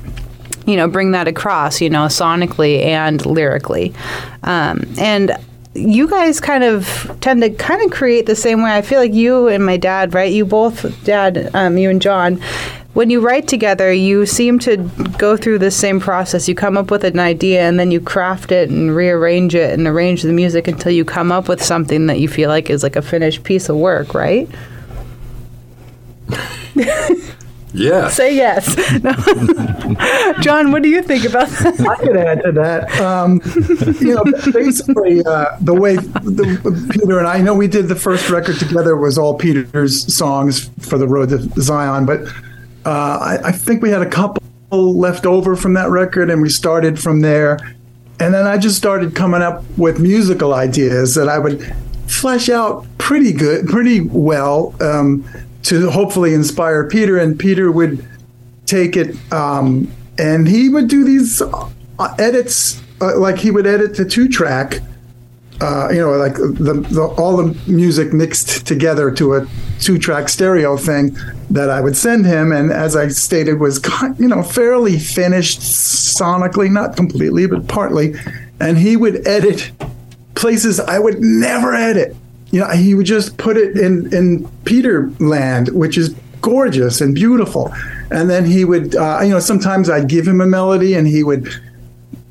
you 0.66 0.76
know 0.76 0.88
bring 0.88 1.12
that 1.12 1.28
across, 1.28 1.80
you 1.80 1.90
know, 1.90 2.06
sonically 2.06 2.82
and 2.84 3.24
lyrically, 3.24 3.94
um, 4.42 4.82
and. 4.98 5.32
You 5.76 6.06
guys 6.08 6.38
kind 6.38 6.62
of 6.62 7.16
tend 7.20 7.42
to 7.42 7.50
kind 7.50 7.82
of 7.84 7.90
create 7.90 8.26
the 8.26 8.36
same 8.36 8.62
way. 8.62 8.76
I 8.76 8.80
feel 8.80 9.00
like 9.00 9.12
you 9.12 9.48
and 9.48 9.66
my 9.66 9.76
dad, 9.76 10.14
right? 10.14 10.32
You 10.32 10.44
both, 10.44 11.02
dad, 11.02 11.50
um, 11.52 11.76
you 11.76 11.90
and 11.90 12.00
John, 12.00 12.40
when 12.94 13.10
you 13.10 13.20
write 13.20 13.48
together, 13.48 13.92
you 13.92 14.24
seem 14.24 14.60
to 14.60 14.76
go 15.18 15.36
through 15.36 15.58
the 15.58 15.72
same 15.72 15.98
process. 15.98 16.48
You 16.48 16.54
come 16.54 16.78
up 16.78 16.92
with 16.92 17.02
an 17.02 17.18
idea 17.18 17.62
and 17.62 17.78
then 17.78 17.90
you 17.90 18.00
craft 18.00 18.52
it 18.52 18.70
and 18.70 18.94
rearrange 18.94 19.56
it 19.56 19.74
and 19.74 19.86
arrange 19.86 20.22
the 20.22 20.32
music 20.32 20.68
until 20.68 20.92
you 20.92 21.04
come 21.04 21.32
up 21.32 21.48
with 21.48 21.62
something 21.62 22.06
that 22.06 22.20
you 22.20 22.28
feel 22.28 22.48
like 22.48 22.70
is 22.70 22.84
like 22.84 22.94
a 22.94 23.02
finished 23.02 23.42
piece 23.42 23.68
of 23.68 23.76
work, 23.76 24.14
right? 24.14 24.48
Yeah. 27.74 28.08
Say 28.08 28.36
yes. 28.36 28.74
No. 29.02 29.12
John, 30.40 30.70
what 30.70 30.82
do 30.82 30.88
you 30.88 31.02
think 31.02 31.24
about 31.24 31.48
that? 31.48 31.80
I 31.80 31.96
could 31.96 32.16
add 32.16 32.42
to 32.44 32.52
that. 32.52 33.00
Um, 33.00 33.40
you 34.00 34.14
know, 34.14 34.24
basically, 34.52 35.20
uh, 35.26 35.56
the 35.60 35.74
way 35.74 35.96
the, 35.96 36.88
Peter 36.90 37.18
and 37.18 37.26
I, 37.26 37.34
I 37.34 37.42
know 37.42 37.54
we 37.54 37.66
did 37.66 37.88
the 37.88 37.96
first 37.96 38.30
record 38.30 38.58
together 38.58 38.96
was 38.96 39.18
all 39.18 39.34
Peter's 39.34 40.14
songs 40.14 40.70
for 40.80 40.96
the 40.96 41.08
Road 41.08 41.30
to 41.30 41.38
Zion, 41.60 42.06
but 42.06 42.20
uh, 42.86 43.18
I, 43.20 43.48
I 43.48 43.52
think 43.52 43.82
we 43.82 43.90
had 43.90 44.02
a 44.02 44.08
couple 44.08 44.40
left 44.70 45.26
over 45.26 45.56
from 45.56 45.74
that 45.74 45.90
record, 45.90 46.30
and 46.30 46.40
we 46.40 46.48
started 46.48 46.98
from 47.00 47.20
there. 47.20 47.58
And 48.20 48.32
then 48.32 48.46
I 48.46 48.56
just 48.56 48.76
started 48.76 49.14
coming 49.16 49.42
up 49.42 49.64
with 49.76 49.98
musical 49.98 50.54
ideas 50.54 51.16
that 51.16 51.28
I 51.28 51.38
would 51.38 51.74
flesh 52.06 52.48
out 52.48 52.86
pretty 52.98 53.32
good, 53.32 53.66
pretty 53.66 54.00
well, 54.00 54.74
um, 54.80 55.24
to 55.64 55.90
hopefully 55.90 56.34
inspire 56.34 56.88
Peter. 56.88 57.18
And 57.18 57.38
Peter 57.38 57.70
would 57.70 58.06
take 58.66 58.96
it 58.96 59.16
um, 59.32 59.90
and 60.18 60.46
he 60.46 60.68
would 60.68 60.88
do 60.88 61.04
these 61.04 61.42
uh, 61.42 62.14
edits, 62.18 62.80
uh, 63.00 63.18
like 63.18 63.38
he 63.38 63.50
would 63.50 63.66
edit 63.66 63.96
the 63.96 64.04
two 64.04 64.28
track. 64.28 64.80
Uh, 65.60 65.88
you 65.90 66.00
know, 66.00 66.10
like 66.12 66.34
the, 66.34 66.84
the 66.90 67.14
all 67.16 67.36
the 67.36 67.56
music 67.70 68.12
mixed 68.12 68.66
together 68.66 69.10
to 69.12 69.34
a 69.34 69.46
two 69.80 69.98
track 69.98 70.28
stereo 70.28 70.76
thing 70.76 71.16
that 71.48 71.70
I 71.70 71.80
would 71.80 71.96
send 71.96 72.26
him, 72.26 72.50
and 72.50 72.72
as 72.72 72.96
I 72.96 73.06
stated, 73.08 73.60
was 73.60 73.80
you 74.18 74.26
know 74.26 74.42
fairly 74.42 74.98
finished 74.98 75.60
sonically, 75.60 76.70
not 76.70 76.96
completely, 76.96 77.46
but 77.46 77.68
partly, 77.68 78.14
and 78.58 78.76
he 78.76 78.96
would 78.96 79.26
edit 79.28 79.70
places 80.34 80.80
I 80.80 80.98
would 80.98 81.20
never 81.20 81.72
edit. 81.72 82.16
You 82.54 82.60
know, 82.60 82.68
he 82.68 82.94
would 82.94 83.06
just 83.06 83.36
put 83.36 83.56
it 83.56 83.76
in 83.76 84.14
in 84.14 84.48
Peter 84.64 85.10
Land, 85.18 85.70
which 85.70 85.98
is 85.98 86.14
gorgeous 86.40 87.00
and 87.00 87.12
beautiful, 87.12 87.74
and 88.12 88.30
then 88.30 88.44
he 88.44 88.64
would, 88.64 88.94
uh, 88.94 89.18
you 89.22 89.30
know, 89.30 89.40
sometimes 89.40 89.90
I'd 89.90 90.08
give 90.08 90.28
him 90.28 90.40
a 90.40 90.46
melody 90.46 90.94
and 90.94 91.04
he 91.04 91.24
would 91.24 91.48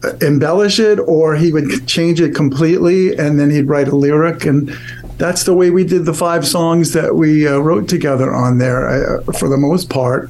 uh, 0.01 0.13
embellish 0.21 0.79
it, 0.79 0.97
or 0.99 1.35
he 1.35 1.51
would 1.51 1.87
change 1.87 2.21
it 2.21 2.33
completely, 2.33 3.17
and 3.17 3.37
then 3.37 3.49
he'd 3.49 3.63
write 3.63 3.89
a 3.89 3.95
lyric, 3.97 4.45
and 4.45 4.69
that's 5.17 5.43
the 5.43 5.53
way 5.53 5.71
we 5.71 5.83
did 5.83 6.05
the 6.05 6.13
five 6.13 6.47
songs 6.47 6.93
that 6.93 7.15
we 7.15 7.45
uh, 7.45 7.57
wrote 7.57 7.89
together 7.89 8.33
on 8.33 8.59
there, 8.59 8.87
uh, 9.19 9.23
for 9.33 9.49
the 9.49 9.57
most 9.57 9.89
part. 9.89 10.29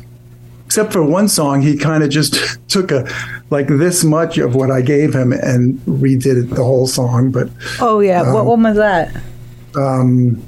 Except 0.65 0.91
for 0.91 1.03
one 1.03 1.27
song, 1.27 1.61
he 1.61 1.77
kind 1.77 2.03
of 2.03 2.09
just 2.09 2.35
took 2.67 2.89
a 2.91 3.07
like 3.51 3.67
this 3.67 4.03
much 4.03 4.39
of 4.39 4.55
what 4.55 4.71
I 4.71 4.81
gave 4.81 5.13
him 5.13 5.31
and 5.33 5.77
redid 5.81 6.45
it, 6.45 6.49
the 6.49 6.63
whole 6.63 6.87
song. 6.87 7.29
But 7.29 7.49
Oh 7.79 7.99
yeah, 7.99 8.33
what 8.33 8.47
one 8.47 8.63
was 8.63 8.77
that? 8.77 9.15
Um, 9.75 10.41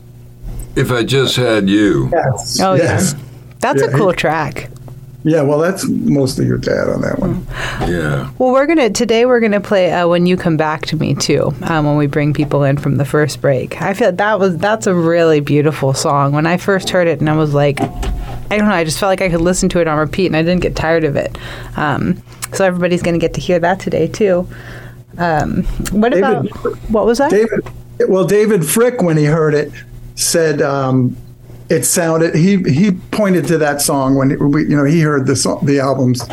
If 0.75 0.91
I 0.91 1.03
just 1.03 1.35
had 1.35 1.69
you. 1.69 2.09
yes, 2.11 2.59
Oh 2.61 2.73
yes. 2.75 3.13
yeah, 3.13 3.19
that's 3.59 3.81
Yeah, 3.81 3.87
a 3.87 3.91
he- 3.91 3.97
cool 3.97 4.13
track. 4.13 4.69
Yeah, 5.27 5.41
well, 5.41 5.57
that's 5.57 5.87
mostly 5.87 6.45
your 6.45 6.59
dad 6.59 6.87
on 6.87 7.01
that 7.01 7.17
one. 7.17 7.47
Yeah. 7.89 8.29
Well, 8.37 8.51
we're 8.51 8.67
gonna 8.67 8.91
today. 8.91 9.25
We're 9.25 9.39
gonna 9.39 9.59
play 9.59 9.91
uh, 9.91 10.07
"When 10.07 10.27
You 10.27 10.37
Come 10.37 10.55
Back 10.55 10.85
to 10.87 10.95
Me" 10.97 11.15
too. 11.15 11.51
Um, 11.63 11.83
when 11.87 11.97
we 11.97 12.05
bring 12.05 12.31
people 12.31 12.63
in 12.63 12.77
from 12.77 12.97
the 12.97 13.05
first 13.05 13.41
break, 13.41 13.81
I 13.81 13.95
feel 13.95 14.11
that 14.11 14.39
was 14.39 14.55
that's 14.57 14.85
a 14.85 14.93
really 14.93 15.39
beautiful 15.39 15.95
song. 15.95 16.31
When 16.33 16.45
I 16.45 16.57
first 16.57 16.91
heard 16.91 17.07
it, 17.07 17.21
and 17.21 17.27
I 17.29 17.35
was 17.35 17.55
like, 17.55 17.81
I 17.81 18.57
don't 18.57 18.67
know, 18.67 18.75
I 18.75 18.83
just 18.83 18.99
felt 18.99 19.09
like 19.09 19.21
I 19.21 19.29
could 19.29 19.41
listen 19.41 19.67
to 19.69 19.79
it 19.79 19.87
on 19.87 19.97
repeat, 19.97 20.27
and 20.27 20.35
I 20.35 20.43
didn't 20.43 20.61
get 20.61 20.75
tired 20.75 21.03
of 21.03 21.15
it. 21.15 21.35
Um, 21.75 22.21
so 22.53 22.63
everybody's 22.63 23.01
gonna 23.01 23.17
get 23.17 23.33
to 23.33 23.41
hear 23.41 23.57
that 23.57 23.79
today 23.79 24.05
too. 24.07 24.47
Um, 25.17 25.63
what 25.91 26.09
David- 26.11 26.19
about 26.23 26.45
what 26.91 27.07
was 27.07 27.17
that? 27.17 27.31
David, 27.31 27.67
well, 28.07 28.25
David 28.25 28.61
Fricke, 28.61 29.03
when 29.03 29.17
he 29.17 29.25
heard 29.25 29.53
it, 29.53 29.71
said 30.15 30.61
um, 30.61 31.15
it 31.69 31.83
sounded. 31.83 32.35
He 32.35 32.57
he 32.63 32.91
pointed 33.11 33.47
to 33.47 33.57
that 33.59 33.81
song 33.81 34.15
when 34.15 34.51
we, 34.51 34.63
you 34.63 34.75
know 34.75 34.85
he 34.85 35.01
heard 35.01 35.27
the 35.27 35.35
song, 35.35 35.65
the 35.65 35.79
albums 35.79 36.23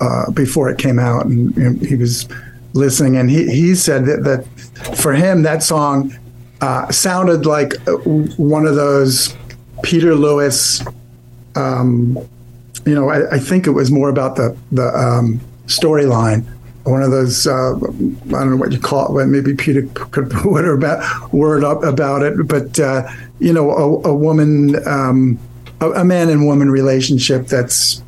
uh, 0.00 0.30
before 0.32 0.68
it 0.70 0.78
came 0.78 0.98
out, 0.98 1.26
and, 1.26 1.84
he 1.84 1.96
was 1.96 2.28
listening, 2.72 3.16
and 3.16 3.30
he 3.30 3.50
he 3.50 3.74
said 3.74 4.06
that 4.06 4.24
that 4.24 4.96
for 4.96 5.12
him 5.12 5.42
that 5.42 5.62
song 5.62 6.16
uh, 6.60 6.90
sounded 6.90 7.46
like 7.46 7.74
uh, 7.88 7.92
one 8.36 8.66
of 8.66 8.74
those 8.74 9.36
Peter 9.82 10.14
Lewis. 10.14 10.84
Um, 11.54 12.18
you 12.86 12.94
know, 12.94 13.10
I, 13.10 13.34
I 13.34 13.38
think 13.38 13.66
it 13.66 13.72
was 13.72 13.90
more 13.90 14.08
about 14.08 14.36
the 14.36 14.56
the 14.72 14.88
um, 14.96 15.40
storyline. 15.66 16.46
One 16.88 17.02
of 17.02 17.10
those, 17.10 17.46
uh, 17.46 17.74
I 17.74 17.78
don't 17.78 18.50
know 18.50 18.56
what 18.56 18.72
you 18.72 18.80
call 18.80 19.18
it. 19.18 19.26
Maybe 19.26 19.54
Peter 19.54 19.82
could 19.94 20.30
put 20.30 20.44
word 20.44 20.78
about 20.78 21.32
word 21.32 21.64
up 21.64 21.82
about 21.82 22.22
it, 22.22 22.48
but 22.48 22.78
uh, 22.80 23.08
you 23.38 23.52
know, 23.52 23.70
a, 23.70 24.08
a 24.08 24.14
woman, 24.14 24.76
um, 24.88 25.38
a, 25.80 25.90
a 25.90 26.04
man 26.04 26.28
and 26.28 26.46
woman 26.46 26.70
relationship 26.70 27.46
that's 27.46 28.02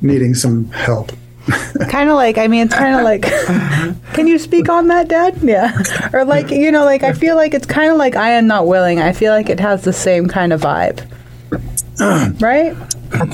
needing 0.00 0.34
some 0.34 0.70
help. 0.70 1.12
kind 1.88 2.10
of 2.10 2.16
like 2.16 2.38
i 2.38 2.48
mean 2.48 2.66
it's 2.66 2.74
kind 2.74 2.96
of 2.96 3.04
like 3.04 3.22
can 4.14 4.26
you 4.26 4.36
speak 4.36 4.68
on 4.68 4.88
that 4.88 5.06
dad 5.06 5.36
yeah 5.42 5.80
or 6.12 6.24
like 6.24 6.50
you 6.50 6.72
know 6.72 6.84
like 6.84 7.04
i 7.04 7.12
feel 7.12 7.36
like 7.36 7.54
it's 7.54 7.66
kind 7.66 7.88
of 7.88 7.96
like 7.96 8.16
i 8.16 8.30
am 8.30 8.48
not 8.48 8.66
willing 8.66 8.98
i 8.98 9.12
feel 9.12 9.32
like 9.32 9.48
it 9.48 9.60
has 9.60 9.84
the 9.84 9.92
same 9.92 10.26
kind 10.26 10.52
of 10.52 10.60
vibe 10.60 11.08
right 12.40 12.74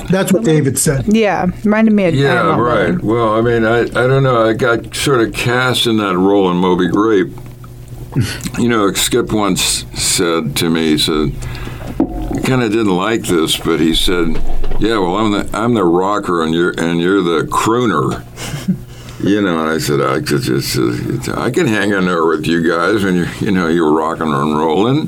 That's 0.09 0.31
what 0.31 0.43
David 0.43 0.77
said. 0.77 1.05
yeah 1.07 1.47
reminded 1.63 1.93
me 1.93 2.05
of 2.05 2.13
I 2.13 2.17
Yeah, 2.17 2.33
Not 2.35 2.59
right. 2.59 3.01
Willing. 3.01 3.05
Well, 3.05 3.35
I 3.35 3.41
mean, 3.41 3.65
I, 3.65 3.79
I 3.81 4.07
don't 4.07 4.23
know. 4.23 4.47
I 4.47 4.53
got 4.53 4.95
sort 4.95 5.21
of 5.21 5.33
cast 5.33 5.87
in 5.87 5.97
that 5.97 6.17
role 6.17 6.49
in 6.51 6.57
Moby 6.57 6.87
Grape. 6.87 7.31
You 8.59 8.69
know, 8.69 8.91
Skip 8.93 9.31
once 9.33 9.85
said 9.99 10.55
to 10.57 10.69
me, 10.69 10.89
he 10.91 10.97
said, 10.97 11.33
I 11.99 12.39
kind 12.41 12.61
of 12.61 12.71
didn't 12.71 12.95
like 12.95 13.23
this, 13.23 13.57
but 13.57 13.79
he 13.79 13.95
said, 13.95 14.35
"Yeah, 14.79 14.99
well, 14.99 15.15
I'm 15.15 15.31
the 15.31 15.49
I'm 15.53 15.73
the 15.73 15.83
rocker, 15.83 16.43
and 16.43 16.53
you're 16.53 16.73
and 16.77 17.01
you're 17.01 17.21
the 17.21 17.47
crooner." 17.47 18.23
You 19.23 19.41
know, 19.41 19.61
and 19.61 19.69
I 19.69 19.77
said, 19.77 20.01
I 20.01 20.19
could 20.19 20.41
just, 20.41 20.77
uh, 20.77 21.39
I 21.41 21.49
can 21.49 21.65
hang 21.65 21.93
in 21.93 22.03
there 22.03 22.25
with 22.25 22.45
you 22.45 22.67
guys 22.67 23.05
when 23.05 23.15
you, 23.15 23.25
you 23.39 23.51
know, 23.51 23.69
you're 23.69 23.93
rocking 23.93 24.27
and 24.27 24.57
rolling. 24.57 25.07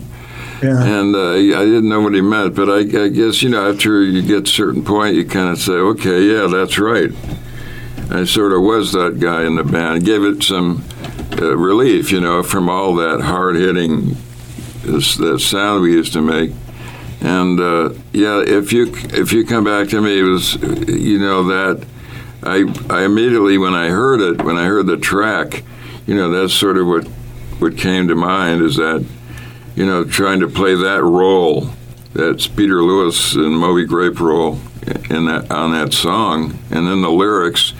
Yeah. 0.65 0.84
And 0.84 1.15
uh, 1.15 1.34
I 1.34 1.65
didn't 1.65 1.89
know 1.89 2.01
what 2.01 2.15
he 2.15 2.21
meant, 2.21 2.56
but 2.56 2.69
I, 2.69 2.80
I 2.80 3.08
guess 3.10 3.43
you 3.43 3.49
know 3.49 3.71
after 3.71 4.01
you 4.01 4.21
get 4.21 4.43
a 4.43 4.51
certain 4.51 4.84
point, 4.84 5.15
you 5.15 5.25
kind 5.25 5.49
of 5.49 5.60
say, 5.60 5.73
"Okay, 5.73 6.23
yeah, 6.23 6.47
that's 6.47 6.80
right." 6.80 7.12
I 8.10 8.23
sort 8.23 8.51
of 8.51 8.62
was 8.62 8.91
that 8.93 9.19
guy 9.19 9.45
in 9.45 9.56
the 9.56 9.63
band. 9.63 10.06
Gave 10.06 10.23
it 10.23 10.43
some 10.43 10.84
uh, 11.39 11.56
relief, 11.56 12.12
you 12.12 12.19
know, 12.19 12.43
from 12.43 12.69
all 12.69 12.95
that 12.95 13.21
hard 13.21 13.56
hitting 13.56 14.15
that 14.84 15.39
sound 15.41 15.82
we 15.82 15.93
used 15.93 16.13
to 16.13 16.21
make. 16.21 16.51
And 17.21 17.60
uh, 17.60 17.89
yeah, 18.12 18.41
if 18.45 18.73
you 18.73 18.91
if 19.13 19.34
you 19.34 19.45
come 19.45 19.63
back 19.63 19.89
to 19.89 20.01
me, 20.01 20.19
it 20.19 20.23
was 20.23 20.56
you 20.56 21.19
know 21.19 21.43
that 21.43 21.86
I 22.43 22.65
I 22.89 23.06
immediately 23.06 23.58
when 23.58 23.73
I 23.73 23.89
heard 23.89 24.21
it 24.21 24.43
when 24.43 24.58
I 24.58 24.65
heard 24.65 24.88
the 24.88 24.97
track, 24.97 25.63
you 26.08 26.15
know 26.15 26.30
that's 26.30 26.54
sort 26.54 26.78
of 26.78 26.88
what 26.88 27.06
what 27.60 27.78
came 27.78 28.08
to 28.08 28.15
mind 28.15 28.62
is 28.62 28.75
that 28.75 29.06
you 29.76 29.86
know 29.86 30.04
trying 30.04 30.40
to 30.40 30.48
play 30.48 30.76
that 30.76 31.04
role 31.04 31.70
that's 32.16 32.48
Peter 32.48 32.82
Lewis 32.82 33.36
and 33.36 33.58
Moby 33.58 33.84
Grape 33.84 34.22
role 34.22 34.58
in 35.10 35.26
that 35.26 35.52
on 35.52 35.74
that 35.74 35.92
song, 35.94 36.58
and 36.72 36.88
then 36.88 37.02
the 37.02 37.12
lyrics 37.12 37.74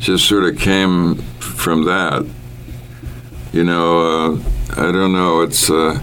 just 0.00 0.28
sort 0.28 0.44
of 0.44 0.58
came 0.58 1.16
from 1.38 1.84
that. 1.84 2.26
You 3.52 3.62
know, 3.62 4.00
uh, 4.00 4.38
I 4.76 4.90
don't 4.90 5.12
know. 5.12 5.42
It's 5.42 5.70
uh, 5.70 6.00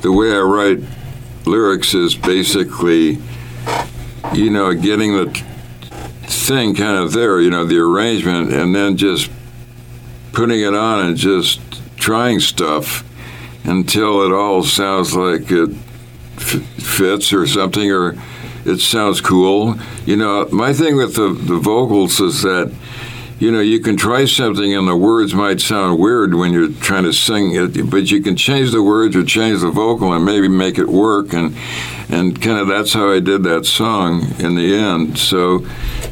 the 0.00 0.10
way 0.10 0.32
I 0.32 0.40
write 0.40 0.78
lyrics 1.44 1.92
is 1.92 2.14
basically, 2.14 3.18
you 4.32 4.50
know, 4.50 4.72
getting 4.72 5.12
the 5.12 5.30
thing 6.22 6.74
kind 6.74 6.96
of 6.96 7.12
there, 7.12 7.38
you 7.40 7.50
know, 7.50 7.66
the 7.66 7.78
arrangement, 7.78 8.50
and 8.50 8.74
then 8.74 8.96
just 8.96 9.30
putting 10.32 10.60
it 10.60 10.74
on 10.74 11.04
and 11.04 11.16
just 11.16 11.60
trying 11.98 12.40
stuff 12.40 13.04
until 13.64 14.22
it 14.22 14.32
all 14.32 14.62
sounds 14.62 15.14
like 15.14 15.50
it 15.50 15.70
f- 16.36 16.62
fits 16.82 17.32
or 17.32 17.46
something, 17.46 17.90
or 17.90 18.16
it 18.64 18.78
sounds 18.80 19.20
cool. 19.20 19.76
You 20.06 20.16
know, 20.16 20.48
my 20.50 20.72
thing 20.72 20.96
with 20.96 21.16
the, 21.16 21.28
the 21.28 21.58
vocals 21.58 22.20
is 22.20 22.42
that 22.42 22.72
you 23.40 23.50
know, 23.50 23.60
you 23.60 23.80
can 23.80 23.96
try 23.96 24.26
something 24.26 24.74
and 24.74 24.86
the 24.86 24.94
words 24.94 25.32
might 25.32 25.62
sound 25.62 25.98
weird 25.98 26.34
when 26.34 26.52
you're 26.52 26.70
trying 26.70 27.04
to 27.04 27.12
sing 27.14 27.54
it, 27.54 27.90
but 27.90 28.10
you 28.10 28.20
can 28.20 28.36
change 28.36 28.70
the 28.70 28.82
words 28.82 29.16
or 29.16 29.24
change 29.24 29.62
the 29.62 29.70
vocal 29.70 30.12
and 30.12 30.26
maybe 30.26 30.46
make 30.46 30.76
it 30.76 30.88
work. 30.88 31.32
And 31.32 31.56
and 32.10 32.40
kind 32.42 32.58
of 32.58 32.68
that's 32.68 32.92
how 32.92 33.10
I 33.10 33.18
did 33.18 33.42
that 33.44 33.64
song 33.64 34.34
in 34.38 34.56
the 34.56 34.74
end. 34.74 35.18
So, 35.18 35.66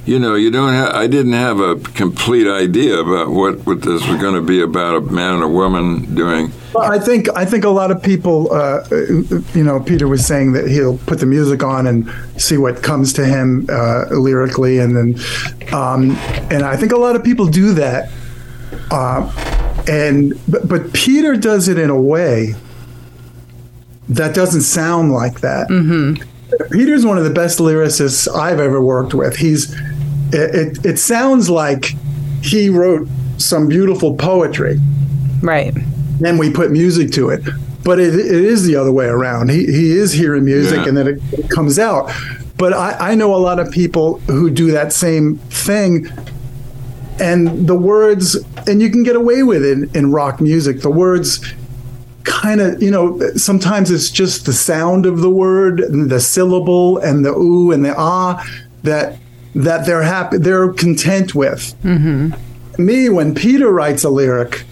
you 0.07 0.19
know, 0.19 0.37
you 0.37 0.51
don't. 0.51 0.73
Ha- 0.73 0.99
I 0.99 1.07
didn't 1.07 1.35
have 1.35 1.61
a 1.61 1.77
complete 1.77 2.49
idea 2.49 2.99
about 2.99 3.29
what 3.29 3.67
what 3.67 3.83
this 3.83 4.09
was 4.09 4.19
going 4.21 4.35
to 4.35 4.41
be 4.41 4.63
about 4.63 4.97
a 4.97 5.01
man 5.03 5.35
and 5.35 5.43
a 5.43 5.49
woman 5.49 6.15
doing. 6.15 6.51
Well, 6.75 6.91
I 6.91 6.99
think 6.99 7.29
I 7.35 7.45
think 7.45 7.65
a 7.65 7.71
lot 7.71 7.91
of 7.91 8.03
people, 8.03 8.53
uh, 8.53 8.85
you 8.91 9.65
know, 9.65 9.81
Peter 9.81 10.07
was 10.07 10.27
saying 10.27 10.53
that 10.53 10.69
he'll 10.69 10.99
put 10.99 11.19
the 11.21 11.27
music 11.27 11.63
on 11.63 11.87
and 11.87 12.11
see 12.37 12.57
what 12.59 12.83
comes 12.83 13.13
to 13.15 13.25
him 13.25 13.67
uh, 13.71 14.05
lyrically, 14.11 14.79
and 14.79 14.97
then, 14.97 15.75
um, 15.75 16.11
and 16.51 16.63
I 16.63 16.77
think 16.77 16.93
a 16.93 16.97
lot 16.97 17.17
of 17.17 17.25
people 17.25 17.47
do 17.47 17.73
that. 17.75 18.11
Uh, 18.91 19.31
and 19.89 20.35
but, 20.49 20.69
but 20.69 20.93
Peter 20.93 21.37
does 21.37 21.69
it 21.69 21.79
in 21.79 21.89
a 21.89 22.01
way 22.01 22.55
that 24.11 24.35
doesn't 24.35 24.63
sound 24.63 25.13
like 25.13 25.41
that. 25.41 25.69
Peter's 26.71 27.05
one 27.05 27.19
of 27.19 27.25
the 27.25 27.31
best 27.31 27.59
lyricists 27.59 28.29
I've 28.35 28.61
ever 28.61 28.81
worked 28.83 29.15
with. 29.15 29.37
He's 29.37 29.75
it, 30.33 30.55
it, 30.55 30.87
it 30.87 30.99
sounds 30.99 31.49
like 31.49 31.95
he 32.43 32.69
wrote 32.69 33.09
some 33.39 33.69
beautiful 33.69 34.15
poetry 34.17 34.79
right 35.43 35.75
then 36.21 36.39
we 36.39 36.51
put 36.51 36.71
music 36.71 37.11
to 37.13 37.31
it. 37.31 37.43
But 37.85 37.99
it, 38.01 38.15
it 38.15 38.27
is 38.27 38.65
the 38.67 38.77
other 38.77 38.93
way 38.93 39.07
around. 39.07 39.51
He, 39.51 39.65
he 39.67 39.93
is 39.93 40.13
hearing 40.13 40.45
music 40.45 40.79
Yeah. 40.79 40.89
and 40.89 40.97
then 40.97 41.07
it, 41.09 41.21
it 41.33 41.49
comes 41.51 41.79
out. 41.79 42.11
But 42.57 42.73
I, 42.73 43.13
I 43.13 43.15
know 43.15 43.35
a 43.35 43.39
lot 43.39 43.59
of 43.61 43.71
people 43.71 44.19
who 44.21 44.51
do 44.51 44.71
that 44.73 44.93
same 44.93 45.37
thing. 45.39 46.09
And 47.21 47.67
the 47.67 47.75
words, 47.77 48.37
and 48.67 48.81
you 48.81 48.91
can 48.91 49.03
get 49.03 49.17
away 49.17 49.43
with 49.43 49.65
it 49.65 49.73
in, 49.73 49.91
in 49.97 50.13
rock 50.13 50.41
music. 50.41 50.83
The 50.83 50.91
words 50.91 51.41
kind 52.25 52.61
of, 52.61 52.81
you 52.83 52.91
know, 52.91 53.19
sometimes 53.37 53.91
it's 53.91 54.11
just 54.11 54.47
the 54.47 54.53
sound 54.53 55.05
of 55.07 55.21
the 55.21 55.31
word, 55.31 55.81
and 55.81 56.11
the 56.11 56.21
syllable, 56.21 56.99
and 56.99 57.25
the 57.25 57.31
ooh 57.31 57.73
and 57.73 57.85
the 57.85 57.95
ah 57.97 58.45
that 58.85 59.19
that 59.57 59.85
they're 59.87 60.03
happy, 60.03 60.39
they're 60.39 60.73
content 60.73 61.35
with. 61.35 61.75
Me, 62.79 63.09
when 63.09 63.35
Peter 63.35 63.73
writes 63.73 64.05
a 64.05 64.11
lyric, 64.11 64.65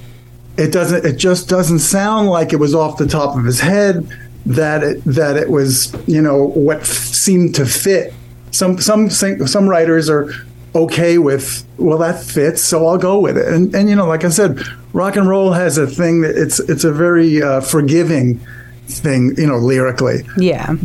it 0.59 0.73
doesn't 0.73 1.05
it 1.05 1.16
just 1.16 1.49
doesn't 1.49 1.81
sound 1.81 2.29
like 2.29 2.53
it 2.53 2.57
was 2.57 2.75
off 2.75 2.99
the 2.99 3.07
top 3.07 3.37
of 3.37 3.45
his 3.45 3.61
head 3.61 4.09
that 4.47 4.83
it, 4.83 5.05
that 5.05 5.37
it 5.37 5.51
was 5.51 5.95
you 6.07 6.23
know 6.23 6.45
what 6.49 6.81
f- 6.81 6.87
seemed 6.87 7.55
to 7.57 7.66
fit. 7.66 8.14
Some 8.53 8.79
some 8.79 9.11
some 9.11 9.69
writers 9.69 10.09
are 10.09 10.33
okay 10.75 11.19
with 11.19 11.66
well 11.79 11.99
that 11.99 12.23
fits, 12.23 12.62
so 12.62 12.87
I'll 12.87 12.99
go 12.99 13.19
with 13.21 13.37
it. 13.37 13.49
And 13.49 13.75
and 13.75 13.88
you 13.88 13.97
know, 13.97 14.07
like 14.07 14.25
I 14.25 14.29
said, 14.29 14.61
rock 14.92 15.16
and 15.16 15.29
roll 15.29 15.53
has 15.53 15.79
a 15.79 15.87
thing 15.87 16.23
that 16.23 16.37
it's 16.37 16.61
it's 16.61 16.85
a 16.85 16.92
very 16.92 17.42
uh, 17.42 17.61
forgiving 17.61 18.40
thing, 18.87 19.35
you 19.37 19.47
know, 19.47 19.59
lyrically. 19.59 20.23
Yeah. 20.38 20.77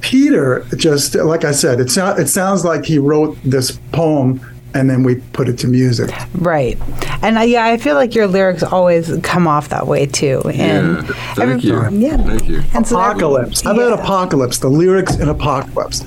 Peter 0.00 0.64
just 0.76 1.14
like 1.16 1.44
I 1.44 1.52
said, 1.52 1.80
it 1.80 1.90
sounds 1.90 2.20
it 2.20 2.28
sounds 2.28 2.64
like 2.64 2.84
he 2.84 2.98
wrote 2.98 3.36
this 3.42 3.78
poem 3.92 4.40
and 4.78 4.88
then 4.88 5.02
we 5.02 5.16
put 5.16 5.48
it 5.48 5.58
to 5.58 5.66
music. 5.68 6.10
Right. 6.34 6.78
And 7.22 7.36
uh, 7.36 7.40
yeah, 7.42 7.64
I 7.66 7.76
feel 7.76 7.96
like 7.96 8.14
your 8.14 8.26
lyrics 8.28 8.62
always 8.62 9.10
come 9.22 9.46
off 9.48 9.68
that 9.70 9.86
way 9.86 10.06
too. 10.06 10.40
And 10.46 11.06
Yeah. 11.06 11.34
Thank 11.34 11.64
you. 11.64 11.88
Yeah. 11.90 12.16
Thank 12.16 12.48
you. 12.48 12.62
And 12.74 12.86
so 12.86 12.96
Apocalypse. 12.98 13.62
How 13.62 13.72
about 13.72 13.90
Yeah. 13.98 14.02
apocalypse? 14.04 14.58
The 14.58 14.68
lyrics 14.68 15.16
in 15.16 15.28
apocalypse. 15.28 16.04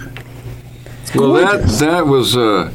Well, 1.14 1.34
that 1.34 1.64
that 1.80 2.08
was 2.08 2.38
uh, 2.38 2.72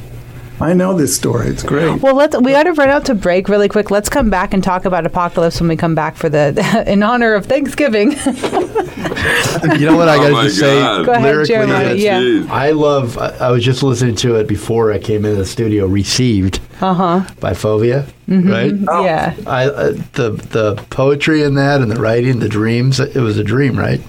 I 0.59 0.73
know 0.73 0.95
this 0.97 1.15
story. 1.15 1.49
It's 1.49 1.63
great. 1.63 2.01
Well, 2.01 2.15
let's. 2.15 2.37
We 2.41 2.53
got 2.53 2.63
to 2.63 2.73
run 2.73 2.89
out 2.89 3.05
to 3.07 3.15
break 3.15 3.49
really 3.49 3.69
quick. 3.69 3.91
Let's 3.91 4.09
come 4.09 4.31
back 4.31 4.55
and 4.55 4.65
talk 4.65 4.87
about 4.87 5.05
Apocalypse 5.05 5.61
when 5.61 5.69
we 5.69 5.77
come 5.77 5.95
back 5.95 6.17
for 6.17 6.29
the 6.31 6.85
in 6.91 7.03
honor 7.03 7.35
of 7.35 7.45
Thanksgiving. 7.47 8.13
You 8.13 9.87
know 9.87 9.97
what 9.97 10.09
I 10.09 10.17
Oh 10.17 10.23
got 10.23 10.33
my 10.33 10.43
to 10.43 10.49
just 10.49 10.59
say? 10.61 10.81
Go 11.05 11.13
ahead, 11.13 11.23
lyrically, 11.23 11.47
Jeremiah. 11.55 11.95
Yeah. 11.95 12.47
I 12.51 12.71
love. 12.71 13.19
I, 13.19 13.29
I 13.37 13.51
was 13.51 13.65
just 13.65 13.83
listening 13.83 14.15
to 14.17 14.37
it 14.37 14.47
before 14.49 14.93
I 14.93 14.99
came 14.99 15.25
into 15.25 15.37
the 15.37 15.45
studio. 15.47 15.87
Received 15.87 16.61
Uh 16.81 16.95
huh. 16.95 17.35
by 17.41 17.53
Fovea, 17.53 18.09
Mm-hmm. 18.29 18.51
right? 18.51 19.05
Yeah. 19.05 19.35
I 19.47 19.65
uh, 19.67 19.91
the 20.15 20.31
the 20.51 20.77
poetry 20.91 21.43
in 21.43 21.55
that 21.57 21.81
and 21.83 21.91
the 21.91 22.01
writing, 22.01 22.39
the 22.39 22.49
dreams. 22.49 22.99
It 22.99 23.17
was 23.17 23.37
a 23.39 23.45
dream, 23.45 23.79
right? 23.79 24.01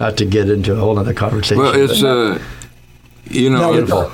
Not 0.00 0.16
to 0.16 0.24
get 0.24 0.50
into 0.50 0.72
a 0.72 0.76
whole 0.76 0.98
other 0.98 1.14
conversation. 1.14 1.58
well, 1.62 1.72
it's 1.74 2.00
but- 2.02 2.08
uh, 2.08 2.38
you 3.30 3.48
know, 3.50 3.72
beautiful. 3.72 4.12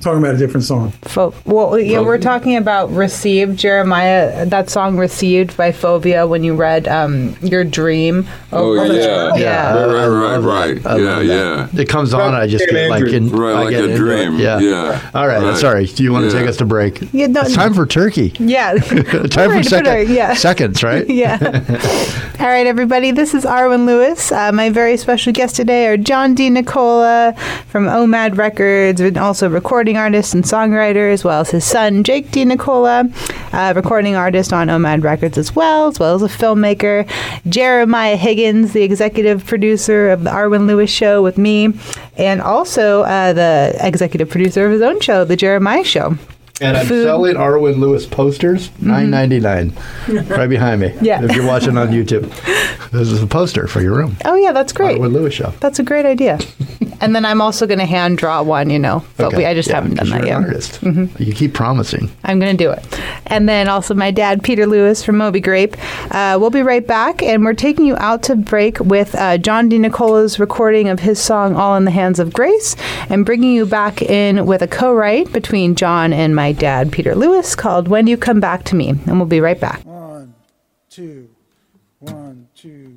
Talking 0.00 0.18
about 0.22 0.34
a 0.34 0.38
different 0.38 0.64
song. 0.64 0.90
Fo- 1.02 1.34
well, 1.46 1.78
yeah, 1.78 2.00
we're 2.00 2.18
talking 2.18 2.56
about 2.56 2.90
"Received." 2.92 3.58
Jeremiah, 3.58 4.44
that 4.46 4.68
song 4.70 4.96
"Received" 4.98 5.56
by 5.56 5.72
Fovea. 5.72 6.28
When 6.28 6.44
you 6.44 6.54
read 6.54 6.86
um, 6.86 7.34
"Your 7.40 7.64
Dream." 7.64 8.26
Oh, 8.52 8.74
that's 8.76 9.04
yeah. 9.06 9.26
right. 9.28 9.40
Yeah, 9.40 9.74
Right, 9.84 10.06
right, 10.06 10.86
I 10.86 10.98
right, 10.98 11.00
yeah, 11.00 11.20
yeah. 11.20 11.68
It 11.80 11.88
comes 11.88 12.14
on, 12.14 12.34
I 12.34 12.46
just 12.46 12.68
get 12.68 12.88
like 12.90 13.04
in, 13.04 13.30
Right, 13.30 13.52
I 13.54 13.62
like 13.64 13.70
get 13.70 13.84
a 13.90 13.96
dream. 13.96 14.34
It. 14.34 14.40
Yeah. 14.40 14.58
Yeah. 14.60 15.10
All 15.14 15.26
right, 15.26 15.42
Right. 15.42 15.56
Sorry. 15.56 15.86
Do 15.86 16.02
you 16.02 16.12
want 16.12 16.30
to 16.30 16.34
Yeah. 16.34 16.40
take 16.40 16.48
us 16.50 16.56
to 16.58 16.64
break? 16.66 17.00
Yeah, 17.12 17.26
no, 17.26 17.40
it's 17.40 17.54
time 17.54 17.74
for 17.74 17.84
turkey. 17.86 18.32
Yeah. 18.38 18.74
time 18.78 19.04
for 19.04 19.08
ready 19.10 19.30
to 19.30 19.30
put 19.62 19.64
second, 19.68 19.86
our- 19.88 20.02
yeah. 20.02 20.34
seconds, 20.34 20.82
right? 20.82 21.08
yeah. 21.10 21.38
All 22.40 22.46
right, 22.46 22.66
everybody. 22.66 23.10
This 23.12 23.34
is 23.34 23.44
Arwen 23.44 23.86
Lewis. 23.86 24.30
Uh, 24.30 24.52
my 24.52 24.68
very 24.70 24.96
special 24.98 25.32
guests 25.32 25.56
today 25.56 25.86
are 25.88 25.96
John 25.96 26.36
DeNicola 26.36 27.36
from 27.66 27.86
OMAD 27.86 28.36
Records, 28.36 29.00
and 29.00 29.16
also 29.16 29.48
recording 29.48 29.85
artist 29.94 30.32
and 30.32 30.42
songwriter, 30.42 31.12
as 31.12 31.22
well 31.22 31.42
as 31.42 31.50
his 31.50 31.64
son 31.64 32.02
Jake 32.02 32.30
DeNicola, 32.30 33.12
uh, 33.52 33.74
recording 33.76 34.16
artist 34.16 34.54
on 34.54 34.68
OMAD 34.68 35.04
Records 35.04 35.36
as 35.36 35.54
well, 35.54 35.88
as 35.88 36.00
well 36.00 36.14
as 36.14 36.22
a 36.22 36.28
filmmaker. 36.28 37.06
Jeremiah 37.46 38.16
Higgins, 38.16 38.72
the 38.72 38.82
executive 38.82 39.44
producer 39.44 40.08
of 40.08 40.24
the 40.24 40.30
Arwen 40.30 40.66
Lewis 40.66 40.90
Show 40.90 41.22
with 41.22 41.36
me, 41.36 41.74
and 42.16 42.40
also 42.40 43.02
uh, 43.02 43.34
the 43.34 43.76
executive 43.80 44.30
producer 44.30 44.64
of 44.64 44.72
his 44.72 44.80
own 44.80 45.00
show, 45.00 45.26
The 45.26 45.36
Jeremiah 45.36 45.84
Show. 45.84 46.16
And 46.60 46.74
I'm 46.76 46.86
Food. 46.86 47.04
selling 47.04 47.34
Arwen 47.34 47.78
Lewis 47.78 48.06
posters, 48.06 48.70
nine 48.80 49.10
ninety 49.10 49.40
nine, 49.40 49.74
right 50.08 50.48
behind 50.48 50.80
me. 50.80 50.94
Yeah. 51.02 51.22
If 51.22 51.36
you're 51.36 51.46
watching 51.46 51.76
on 51.76 51.88
YouTube, 51.88 52.30
this 52.92 53.08
is 53.12 53.22
a 53.22 53.26
poster 53.26 53.66
for 53.66 53.82
your 53.82 53.94
room. 53.94 54.16
Oh, 54.24 54.36
yeah, 54.36 54.52
that's 54.52 54.72
great. 54.72 54.98
Arwen 54.98 55.12
Lewis 55.12 55.34
show. 55.34 55.50
That's 55.60 55.78
a 55.78 55.82
great 55.82 56.06
idea. 56.06 56.38
and 57.02 57.14
then 57.14 57.26
I'm 57.26 57.42
also 57.42 57.66
going 57.66 57.78
to 57.80 57.84
hand 57.84 58.16
draw 58.16 58.42
one, 58.42 58.70
you 58.70 58.78
know, 58.78 59.04
but 59.18 59.26
Okay. 59.26 59.36
we, 59.36 59.44
I 59.44 59.52
just 59.52 59.68
Yeah, 59.68 59.74
haven't 59.76 59.96
done 59.96 60.06
'cause 60.06 60.10
that 60.12 60.18
you're 60.20 60.28
yet. 60.28 60.38
an 60.38 60.44
artist. 60.44 61.20
You 61.20 61.34
keep 61.34 61.52
promising. 61.52 62.10
I'm 62.24 62.38
going 62.40 62.56
to 62.56 62.64
do 62.64 62.70
it. 62.70 62.82
And 63.26 63.46
then 63.46 63.68
also 63.68 63.92
my 63.92 64.10
dad, 64.10 64.42
Peter 64.42 64.66
Lewis 64.66 65.04
from 65.04 65.18
Moby 65.18 65.40
Grape. 65.40 65.76
Uh, 66.10 66.38
we'll 66.40 66.48
be 66.50 66.62
right 66.62 66.86
back, 66.86 67.22
and 67.22 67.44
we're 67.44 67.52
taking 67.52 67.84
you 67.84 67.96
out 67.98 68.22
to 68.24 68.34
break 68.36 68.80
with 68.80 69.14
uh, 69.14 69.36
John 69.36 69.68
DeNicola's 69.68 70.38
recording 70.38 70.88
of 70.88 71.00
his 71.00 71.18
song 71.20 71.54
All 71.54 71.76
in 71.76 71.84
the 71.84 71.90
Hands 71.90 72.18
of 72.18 72.32
Grace, 72.32 72.76
and 73.10 73.26
bringing 73.26 73.52
you 73.52 73.66
back 73.66 74.00
in 74.00 74.46
with 74.46 74.62
a 74.62 74.68
co 74.68 74.94
write 74.94 75.30
between 75.34 75.74
John 75.74 76.14
and 76.14 76.34
my 76.34 76.45
dad, 76.52 76.92
Peter 76.92 77.14
Lewis, 77.14 77.54
called 77.54 77.88
When 77.88 78.06
You 78.06 78.16
Come 78.16 78.40
Back 78.40 78.64
to 78.64 78.76
Me. 78.76 78.90
And 78.90 79.18
we'll 79.18 79.26
be 79.26 79.40
right 79.40 79.60
back. 79.60 79.84
One, 79.84 80.34
two, 80.88 81.28
one, 82.00 82.48
two, 82.54 82.95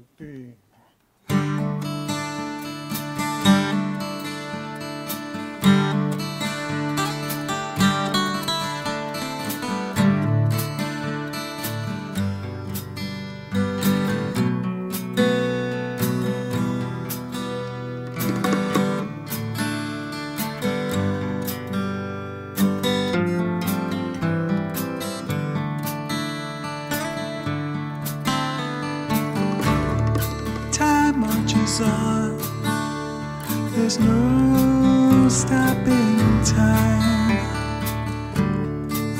no 34.00 35.28
stopping 35.30 36.18
time. 36.44 37.38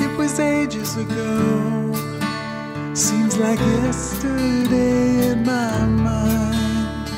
It 0.00 0.16
was 0.18 0.40
ages 0.40 0.96
ago. 0.96 1.92
Seems 2.94 3.38
like 3.38 3.58
yesterday 3.58 5.32
in 5.32 5.44
my 5.44 5.86
mind. 5.86 7.08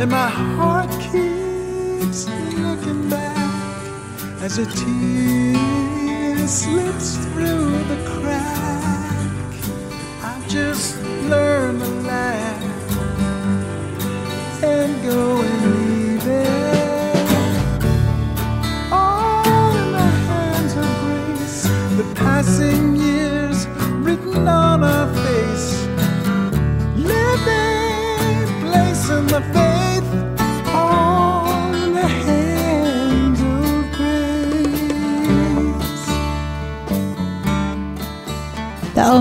And 0.00 0.10
my 0.10 0.28
heart 0.28 0.90
keeps 1.00 2.28
looking 2.58 3.08
back 3.08 4.42
as 4.42 4.58
a 4.58 4.66
tear 4.66 6.48
slips 6.48 7.16
through 7.26 7.70
the 7.84 8.20
crack. 8.20 8.81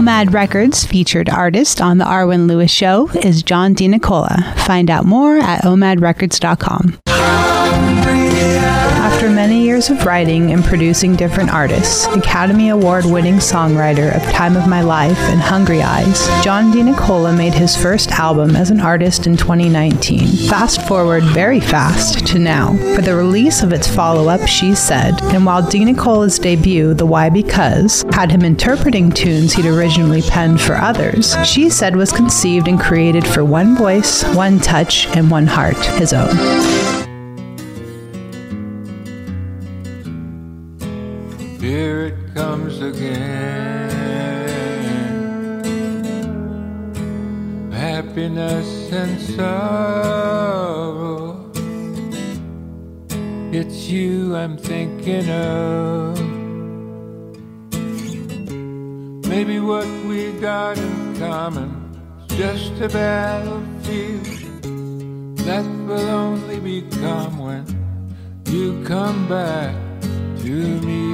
OMAD 0.01 0.33
Records 0.33 0.83
featured 0.83 1.29
artist 1.29 1.79
on 1.79 1.99
The 1.99 2.05
Arwen 2.05 2.47
Lewis 2.47 2.71
Show 2.71 3.07
is 3.09 3.43
John 3.43 3.75
DeNicola. 3.75 4.57
Find 4.61 4.89
out 4.89 5.05
more 5.05 5.37
at 5.37 5.61
omadrecords.com. 5.61 7.10
Years 9.81 9.99
of 9.99 10.05
writing 10.05 10.51
and 10.51 10.63
producing 10.63 11.15
different 11.15 11.49
artists, 11.49 12.05
Academy 12.05 12.69
Award 12.69 13.03
winning 13.03 13.37
songwriter 13.37 14.15
of 14.15 14.21
Time 14.31 14.55
of 14.55 14.67
My 14.67 14.81
Life 14.81 15.17
and 15.17 15.41
Hungry 15.41 15.81
Eyes, 15.81 16.27
John 16.43 16.71
DeNicola 16.71 17.35
made 17.35 17.55
his 17.55 17.75
first 17.75 18.11
album 18.11 18.55
as 18.55 18.69
an 18.69 18.79
artist 18.79 19.25
in 19.25 19.35
2019. 19.35 20.27
Fast 20.47 20.87
forward 20.87 21.23
very 21.23 21.59
fast 21.59 22.27
to 22.27 22.37
now 22.37 22.77
for 22.93 23.01
the 23.01 23.15
release 23.15 23.63
of 23.63 23.73
its 23.73 23.87
follow 23.87 24.29
up, 24.29 24.47
She 24.47 24.75
Said. 24.75 25.19
And 25.33 25.47
while 25.47 25.63
DeNicola's 25.63 26.37
debut, 26.37 26.93
The 26.93 27.07
Why 27.07 27.31
Because, 27.31 28.05
had 28.11 28.29
him 28.29 28.45
interpreting 28.45 29.11
tunes 29.11 29.53
he'd 29.53 29.65
originally 29.65 30.21
penned 30.21 30.61
for 30.61 30.75
others, 30.75 31.35
She 31.43 31.71
Said 31.71 31.95
was 31.95 32.11
conceived 32.11 32.67
and 32.67 32.79
created 32.79 33.25
for 33.25 33.43
one 33.43 33.75
voice, 33.75 34.23
one 34.35 34.59
touch, 34.59 35.07
and 35.17 35.31
one 35.31 35.47
heart, 35.47 35.83
his 35.97 36.13
own. 36.13 37.00
Comes 42.61 42.81
again. 42.81 43.89
Happiness 47.71 48.91
and 48.91 49.19
sorrow. 49.35 50.31
It's 53.51 53.89
you 53.89 54.35
I'm 54.35 54.57
thinking 54.57 55.29
of. 55.29 56.19
Maybe 59.27 59.59
what 59.59 59.87
we 60.05 60.33
got 60.33 60.77
in 60.77 61.15
common 61.17 61.69
is 62.29 62.37
just 62.37 62.81
a 62.81 62.89
battlefield 62.89 64.25
that 65.45 65.65
will 65.87 66.09
only 66.09 66.59
become 66.59 67.39
when 67.39 67.65
you 68.45 68.83
come 68.85 69.27
back 69.27 69.73
to 70.43 70.81
me. 70.81 71.10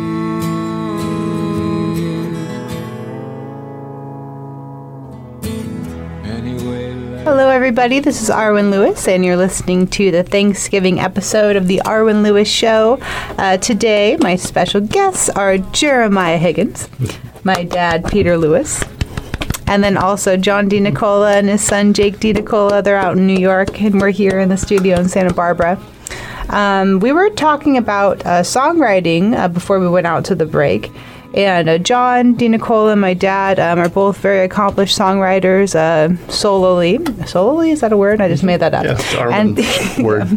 Hello, 7.30 7.50
everybody. 7.50 8.00
This 8.00 8.22
is 8.22 8.30
Arwen 8.30 8.72
Lewis, 8.72 9.06
and 9.06 9.26
you're 9.26 9.36
listening 9.36 9.86
to 9.88 10.12
the 10.12 10.24
Thanksgiving 10.24 11.02
episode 11.02 11.58
of 11.58 11.68
the 11.68 11.82
Arwen 11.84 12.24
Lewis 12.24 12.48
Show. 12.48 13.00
Uh, 13.38 13.58
today, 13.58 14.16
my 14.22 14.38
special 14.38 14.80
guests 14.80 15.28
are 15.32 15.58
Jeremiah 15.58 16.38
Higgins, 16.38 16.88
my 17.44 17.66
dad, 17.66 18.10
Peter 18.10 18.38
Lewis, 18.38 18.82
and 19.68 19.84
then 19.84 19.98
also 19.98 20.38
John 20.38 20.70
DeNicola 20.70 21.34
and 21.34 21.50
his 21.50 21.62
son, 21.62 21.94
Jake 21.94 22.20
DeNicola. 22.20 22.82
They're 22.82 22.96
out 22.96 23.18
in 23.18 23.28
New 23.28 23.38
York, 23.38 23.82
and 23.82 24.00
we're 24.00 24.12
here 24.12 24.40
in 24.40 24.48
the 24.48 24.56
studio 24.56 24.98
in 24.98 25.10
Santa 25.10 25.34
Barbara. 25.34 25.78
Um, 26.48 27.02
we 27.02 27.12
were 27.12 27.30
talking 27.32 27.76
about 27.76 28.26
uh, 28.26 28.42
songwriting 28.42 29.38
uh, 29.38 29.50
before 29.50 29.82
we 29.82 29.90
went 29.90 30.08
out 30.08 30.24
to 30.26 30.36
the 30.36 30.46
break. 30.46 30.94
And 31.34 31.70
uh, 31.70 31.78
John 31.78 32.36
DeNicola 32.36 32.94
and 32.94 33.02
my 33.02 33.14
dad 33.14 33.60
um, 33.60 33.80
are 33.80 33.90
both 33.90 34.18
very 34.18 34.46
accomplished 34.46 34.98
songwriters, 34.98 35.76
uh, 35.76 36.16
solely. 36.30 37.00
Solely, 37.26 37.72
is 37.72 37.82
that 37.82 37.92
a 37.92 37.98
word? 37.98 38.22
I 38.22 38.28
just 38.28 38.44
made 38.44 38.60
that 38.62 38.74
up. 38.74 38.86
Yes, 38.86 39.16
and, 39.16 39.58
word. 40.06 40.28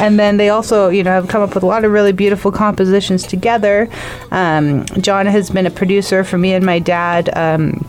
and 0.00 0.18
then 0.18 0.36
they 0.36 0.50
also, 0.50 0.88
you 0.88 1.02
know, 1.02 1.10
have 1.10 1.28
come 1.28 1.42
up 1.42 1.54
with 1.54 1.62
a 1.62 1.66
lot 1.66 1.84
of 1.84 1.92
really 1.92 2.12
beautiful 2.12 2.52
compositions 2.52 3.24
together. 3.24 3.88
Um, 4.30 4.84
John 5.00 5.26
has 5.26 5.50
been 5.50 5.66
a 5.66 5.70
producer 5.70 6.22
for 6.22 6.38
me 6.38 6.52
and 6.52 6.64
my 6.64 6.78
dad. 6.78 7.36
Um, 7.36 7.84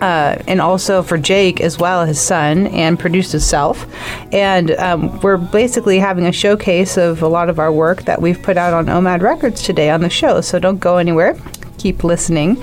uh, 0.00 0.42
and 0.48 0.60
also 0.60 1.02
for 1.02 1.16
Jake 1.16 1.60
as 1.62 1.78
well, 1.78 2.04
his 2.04 2.20
son, 2.20 2.66
and 2.66 2.98
produced 2.98 3.32
himself. 3.32 3.86
And 4.32 4.72
um, 4.72 5.18
we're 5.20 5.38
basically 5.38 5.98
having 5.98 6.26
a 6.26 6.32
showcase 6.32 6.98
of 6.98 7.22
a 7.22 7.28
lot 7.28 7.48
of 7.48 7.58
our 7.58 7.72
work 7.72 8.02
that 8.02 8.20
we've 8.20 8.42
put 8.42 8.58
out 8.58 8.74
on 8.74 8.86
OMAD 8.86 9.22
Records 9.22 9.62
today 9.62 9.88
on 9.88 10.02
the 10.02 10.10
show. 10.10 10.42
So 10.42 10.58
don't 10.58 10.78
go 10.78 10.98
anywhere. 10.98 11.38
Keep 11.84 12.02
listening. 12.02 12.56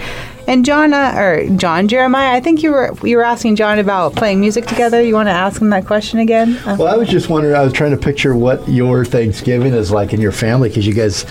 And 0.47 0.65
John, 0.65 0.95
uh, 0.95 1.13
or 1.15 1.47
John 1.55 1.87
Jeremiah, 1.87 2.35
I 2.35 2.39
think 2.39 2.63
you 2.63 2.71
were 2.71 2.91
you 3.03 3.17
were 3.17 3.23
asking 3.23 3.55
John 3.55 3.77
about 3.77 4.15
playing 4.15 4.39
music 4.39 4.65
together. 4.65 4.99
You 4.99 5.13
want 5.13 5.27
to 5.27 5.31
ask 5.31 5.61
him 5.61 5.69
that 5.69 5.85
question 5.85 6.17
again? 6.17 6.57
Uh, 6.65 6.75
Well, 6.79 6.87
I 6.87 6.97
was 6.97 7.07
just 7.07 7.29
wondering. 7.29 7.53
I 7.53 7.61
was 7.61 7.71
trying 7.71 7.91
to 7.91 7.97
picture 7.97 8.35
what 8.35 8.67
your 8.67 9.05
Thanksgiving 9.05 9.73
is 9.75 9.91
like 9.91 10.11
in 10.11 10.21
your 10.21 10.31
family 10.31 10.69
because 10.69 10.87
you 10.87 10.95
guys, 10.95 11.27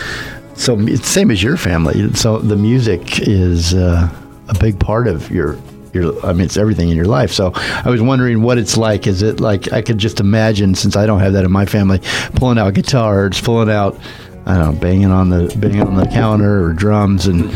so 0.55 0.79
it's 0.79 1.09
same 1.09 1.33
as 1.33 1.43
your 1.43 1.57
family. 1.57 2.15
So 2.15 2.39
the 2.39 2.55
music 2.55 3.27
is 3.27 3.75
uh, 3.75 4.09
a 4.49 4.55
big 4.61 4.79
part 4.79 5.09
of 5.09 5.29
your 5.33 5.59
your. 5.93 6.25
I 6.25 6.33
mean, 6.33 6.43
it's 6.43 6.57
everything 6.57 6.91
in 6.91 6.97
your 6.97 7.07
life. 7.07 7.33
So 7.33 7.51
I 7.57 7.91
was 7.91 8.01
wondering 8.01 8.45
what 8.45 8.57
it's 8.57 8.77
like. 8.77 9.09
Is 9.09 9.23
it 9.23 9.41
like 9.41 9.73
I 9.73 9.83
could 9.83 9.99
just 9.99 10.21
imagine 10.21 10.77
since 10.77 10.95
I 10.95 11.07
don't 11.07 11.19
have 11.19 11.33
that 11.33 11.45
in 11.45 11.51
my 11.51 11.67
family, 11.67 12.01
pulling 12.37 12.57
out 12.57 12.73
guitars, 12.75 13.41
pulling 13.41 13.69
out. 13.69 13.99
I 14.47 14.57
don't 14.57 14.75
know, 14.75 14.81
banging 14.81 15.11
on 15.11 15.29
the 15.29 15.55
banging 15.59 15.83
on 15.83 15.97
the 15.97 16.07
counter 16.07 16.65
or 16.65 16.73
drums 16.73 17.27
and 17.27 17.51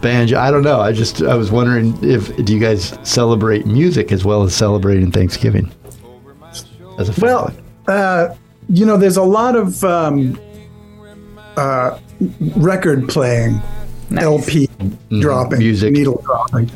banjo. 0.00 0.38
I 0.38 0.50
don't 0.50 0.62
know. 0.62 0.80
I 0.80 0.92
just 0.92 1.22
I 1.22 1.34
was 1.34 1.50
wondering 1.52 1.96
if 2.02 2.34
do 2.44 2.52
you 2.54 2.58
guys 2.60 2.98
celebrate 3.02 3.66
music 3.66 4.10
as 4.10 4.24
well 4.24 4.42
as 4.42 4.54
celebrating 4.54 5.10
Thanksgiving? 5.12 5.70
As 6.98 7.08
a 7.08 7.12
family? 7.12 7.30
Well, 7.32 7.54
uh, 7.88 8.34
you 8.68 8.84
know, 8.86 8.96
there's 8.96 9.16
a 9.16 9.22
lot 9.22 9.54
of 9.56 9.82
um, 9.84 10.38
uh, 11.56 11.98
record 12.56 13.08
playing, 13.08 13.60
LP 14.16 14.68
dropping, 15.20 15.58
Music. 15.58 15.92
needle 15.92 16.22
dropping, 16.24 16.68
C- 16.68 16.74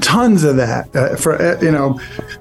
tons 0.00 0.44
of 0.44 0.56
that. 0.56 0.94
Uh, 0.94 1.16
for 1.16 1.40
uh, 1.40 1.60
you 1.60 1.70
know, 1.70 2.00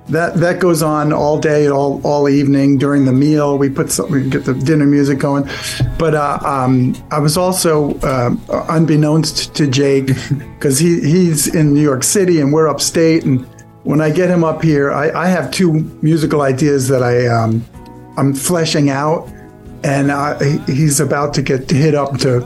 that 0.10 0.36
that 0.36 0.60
goes 0.60 0.82
on 0.82 1.13
all 1.13 1.39
day, 1.39 1.69
all 1.69 2.02
all 2.04 2.30
evening 2.30 2.78
during 2.78 3.06
the 3.06 3.13
meal. 3.13 3.58
We 3.58 3.69
put 3.69 3.91
some, 3.91 4.12
we 4.12 4.30
get 4.30 4.45
the 4.45 4.54
dinner 4.54 4.86
music 4.86 5.19
going. 5.19 5.50
But 5.97 6.15
uh, 6.15 6.39
um, 6.43 6.95
I 7.12 7.19
was 7.19 7.38
also, 7.38 7.97
uh, 8.00 8.36
unbeknownst 8.69 9.56
to 9.56 9.67
Jake, 9.67 10.08
because 10.56 10.80
he 10.80 11.00
he's 11.02 11.54
in 11.54 11.73
New 11.73 11.82
York 11.82 12.04
City 12.04 12.39
and 12.39 12.52
we're 12.52 12.67
upstate, 12.67 13.23
and 13.23 13.45
when 13.84 14.02
I 14.02 14.10
get 14.10 14.30
him 14.30 14.43
up 14.43 14.63
here, 14.63 14.91
I, 14.91 15.12
I 15.12 15.28
have 15.28 15.50
two 15.50 15.73
musical 16.02 16.41
ideas 16.41 16.88
that 16.89 17.04
I 17.04 17.28
um, 17.28 17.65
I'm 18.17 18.34
fleshing 18.34 18.89
out, 18.89 19.30
and 19.83 20.11
uh, 20.11 20.37
he's 20.65 20.99
about 20.99 21.33
to 21.35 21.41
get 21.41 21.69
hit 21.69 21.95
up 21.95 22.17
to 22.19 22.41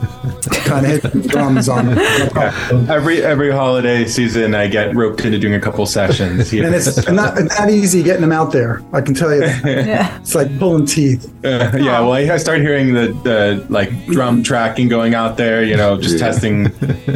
kind 0.64 0.86
of 0.86 1.02
hit 1.02 1.28
drums 1.28 1.68
on. 1.68 1.88
Yeah. 1.96 2.86
Every 2.90 3.22
every 3.22 3.50
holiday 3.50 4.04
season, 4.06 4.54
I 4.54 4.66
get 4.68 4.94
roped 4.94 5.24
into 5.24 5.38
doing 5.38 5.54
a 5.54 5.60
couple 5.60 5.84
sessions. 5.86 6.50
here. 6.50 6.64
And 6.66 6.74
it's 6.74 7.08
not 7.08 7.38
not 7.42 7.70
easy 7.70 8.02
getting 8.02 8.22
them 8.22 8.32
out 8.32 8.52
there. 8.52 8.82
I 8.92 9.00
can 9.00 9.14
tell 9.14 9.32
you, 9.34 9.40
that. 9.40 10.20
it's 10.20 10.34
like 10.34 10.56
pulling 10.58 10.86
teeth. 10.86 11.26
Uh, 11.44 11.70
yeah, 11.74 12.00
well, 12.00 12.12
I 12.12 12.20
I 12.20 12.36
started 12.36 12.62
hearing 12.62 12.94
the, 12.94 13.08
the 13.24 13.66
like 13.68 14.06
drum 14.06 14.42
tracking 14.42 14.88
going 14.88 15.14
out 15.14 15.36
there. 15.36 15.62
You 15.64 15.76
know, 15.76 15.98
just 16.00 16.18
testing 16.18 16.70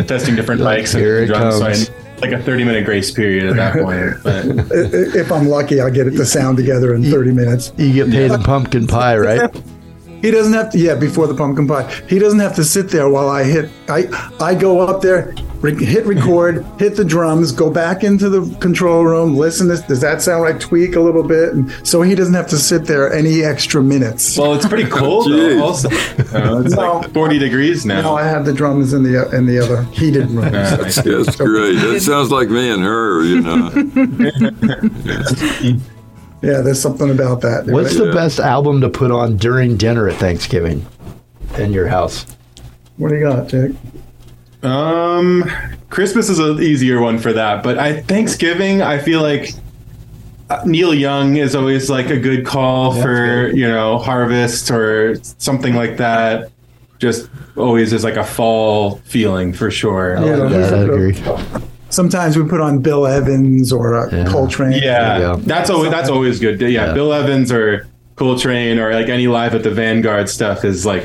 testing 0.06 0.34
different 0.36 0.60
mics 0.60 0.96
Here 0.96 1.16
and 1.22 1.24
it 1.30 1.34
drums. 1.34 1.58
So 1.58 1.92
I, 1.92 2.20
like 2.20 2.32
a 2.32 2.42
thirty 2.42 2.64
minute 2.64 2.84
grace 2.86 3.10
period 3.10 3.44
at 3.44 3.56
that 3.56 3.74
point. 3.84 4.22
But 4.22 4.44
I- 4.46 5.18
I- 5.18 5.20
If 5.20 5.30
I'm 5.32 5.48
lucky, 5.48 5.80
I'll 5.80 5.90
get 5.90 6.06
it 6.06 6.12
to 6.12 6.24
sound 6.24 6.56
together 6.56 6.94
in 6.94 7.02
30 7.04 7.32
minutes. 7.32 7.72
You 7.76 7.92
get 7.92 8.10
paid 8.10 8.30
in 8.30 8.42
pumpkin 8.42 8.86
pie, 8.86 9.16
right? 9.18 9.50
He 10.26 10.32
doesn't 10.32 10.54
have 10.54 10.72
to. 10.72 10.78
Yeah, 10.78 10.96
before 10.96 11.28
the 11.28 11.36
pumpkin 11.36 11.68
pie, 11.68 11.88
he 12.08 12.18
doesn't 12.18 12.40
have 12.40 12.56
to 12.56 12.64
sit 12.64 12.88
there 12.90 13.08
while 13.08 13.28
I 13.28 13.44
hit. 13.44 13.70
I 13.88 14.08
I 14.40 14.56
go 14.56 14.80
up 14.80 15.00
there, 15.00 15.32
re- 15.60 15.84
hit 15.84 16.04
record, 16.04 16.64
hit 16.80 16.96
the 16.96 17.04
drums, 17.04 17.52
go 17.52 17.70
back 17.70 18.02
into 18.02 18.28
the 18.28 18.52
control 18.58 19.04
room, 19.04 19.36
listen. 19.36 19.68
To, 19.68 19.76
does 19.86 20.00
that 20.00 20.20
sound 20.22 20.42
right? 20.42 20.58
Tweak 20.60 20.96
a 20.96 21.00
little 21.00 21.22
bit, 21.22 21.52
and 21.52 21.70
so 21.86 22.02
he 22.02 22.16
doesn't 22.16 22.34
have 22.34 22.48
to 22.48 22.56
sit 22.58 22.86
there 22.86 23.12
any 23.12 23.44
extra 23.44 23.80
minutes. 23.80 24.36
well, 24.36 24.54
it's 24.54 24.66
pretty 24.66 24.90
cold 24.90 25.30
though. 25.30 25.62
Also, 25.62 25.88
Uh, 26.34 26.60
it's 26.64 26.74
No. 26.74 26.98
like 26.98 27.12
forty 27.14 27.38
degrees 27.38 27.86
now. 27.86 28.00
No, 28.02 28.16
I 28.16 28.24
have 28.24 28.44
the 28.44 28.52
drums 28.52 28.92
in 28.94 29.04
the 29.04 29.30
in 29.30 29.46
the 29.46 29.60
other 29.60 29.84
heated 29.92 30.28
room. 30.32 30.50
Nice. 30.50 30.96
That's 30.96 31.36
great. 31.36 31.74
That 31.76 32.00
sounds 32.02 32.32
like 32.32 32.48
me 32.48 32.68
and 32.68 32.82
her, 32.82 33.22
you 33.24 33.40
know. 33.42 33.70
Yeah, 35.04 35.76
there's 36.40 36.80
something 36.80 37.10
about 37.10 37.40
that. 37.42 37.66
What's 37.66 37.96
the 37.96 38.06
Yeah. 38.06 38.12
best 38.14 38.38
album 38.40 38.80
to 38.82 38.88
put 38.88 39.10
on 39.10 39.36
during 39.36 39.76
dinner 39.76 40.08
at 40.08 40.16
Thanksgiving 40.16 40.86
in 41.58 41.72
your 41.72 41.88
house? 41.88 42.26
What 42.98 43.08
do 43.10 43.16
you 43.16 43.22
got, 43.24 43.48
Jake? 43.48 43.72
Um, 44.62 45.50
Christmas 45.90 46.28
is 46.28 46.38
an 46.38 46.60
easier 46.62 47.00
one 47.00 47.18
for 47.18 47.32
that, 47.32 47.62
but 47.62 47.78
I 47.78 48.00
Thanksgiving, 48.02 48.82
I 48.82 48.98
feel 48.98 49.22
like 49.22 49.52
uh, 50.50 50.60
Neil 50.64 50.94
Young 50.94 51.36
is 51.36 51.54
always 51.54 51.90
like 51.90 52.08
a 52.10 52.18
good 52.18 52.46
call 52.46 52.92
for 53.00 53.48
you 53.48 53.66
know 53.68 53.98
Harvest 53.98 54.70
or 54.70 55.16
something 55.38 55.74
like 55.74 55.96
that. 55.98 56.50
Just 56.98 57.28
always 57.56 57.92
is 57.92 58.02
like 58.04 58.16
a 58.16 58.24
fall 58.24 58.96
feeling 59.04 59.52
for 59.52 59.70
sure. 59.70 60.16
Yeah. 60.20 60.48
Yeah, 60.48 60.74
I 60.74 60.82
agree. 60.84 61.14
Sometimes 61.90 62.36
we 62.36 62.48
put 62.48 62.60
on 62.60 62.80
Bill 62.80 63.06
Evans 63.06 63.72
or 63.72 63.96
uh, 63.96 64.10
Yeah. 64.14 64.26
Coltrane. 64.30 64.72
Yeah, 64.72 65.18
There 65.18 65.28
you 65.30 65.36
go. 65.36 65.42
that's 65.42 65.70
always 65.70 65.90
that's 65.90 66.08
always 66.10 66.40
good. 66.40 66.60
Yeah, 66.60 66.68
Yeah. 66.68 66.92
Bill 66.94 67.12
Evans 67.12 67.50
or 67.52 67.86
Coltrane 68.16 68.78
or 68.78 68.92
like 68.94 69.08
any 69.08 69.28
live 69.28 69.54
at 69.54 69.62
the 69.62 69.70
Vanguard 69.70 70.28
stuff 70.28 70.64
is 70.64 70.86
like 70.86 71.04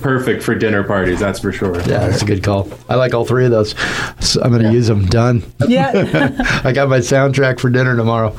perfect 0.00 0.42
for 0.42 0.54
dinner 0.54 0.84
parties. 0.84 1.18
That's 1.20 1.40
for 1.40 1.52
sure. 1.52 1.74
Yeah, 1.80 2.06
that's 2.08 2.22
a 2.22 2.24
good 2.24 2.42
call. 2.42 2.68
I 2.88 2.94
like 2.94 3.14
all 3.14 3.24
three 3.24 3.44
of 3.44 3.50
those. 3.50 3.74
So 4.20 4.40
I'm 4.42 4.50
going 4.52 4.62
to 4.62 4.72
use 4.72 4.86
them. 4.86 5.06
Done. 5.06 5.42
yeah. 5.68 6.60
I 6.64 6.72
got 6.72 6.88
my 6.88 6.98
soundtrack 7.00 7.58
for 7.60 7.68
dinner 7.68 7.96
tomorrow. 7.96 8.34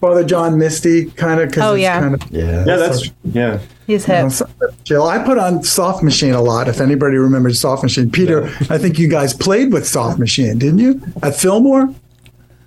Father 0.00 0.24
John 0.24 0.58
Misty, 0.58 1.06
kind 1.12 1.40
of. 1.40 1.52
Oh, 1.58 1.74
yeah. 1.74 2.00
Kind 2.00 2.14
of, 2.14 2.30
Yeah. 2.30 2.64
Yeah, 2.66 2.76
that's 2.76 3.10
yeah. 3.24 3.58
He's 3.86 4.06
you 4.06 4.14
know, 4.14 4.22
hip. 4.24 4.32
so- 4.32 4.46
chill. 4.84 5.02
I 5.08 5.18
put 5.24 5.38
on 5.38 5.62
Soft 5.62 6.02
Machine 6.02 6.32
a 6.34 6.40
lot. 6.42 6.68
If 6.68 6.80
anybody 6.80 7.16
remembers 7.16 7.58
Soft 7.60 7.82
Machine, 7.82 8.10
Peter, 8.10 8.44
I 8.70 8.78
think 8.78 8.98
you 8.98 9.08
guys 9.08 9.34
played 9.34 9.72
with 9.72 9.86
Soft 9.86 10.18
Machine, 10.18 10.58
didn't 10.58 10.78
you? 10.78 11.00
At 11.22 11.34
Fillmore? 11.36 11.92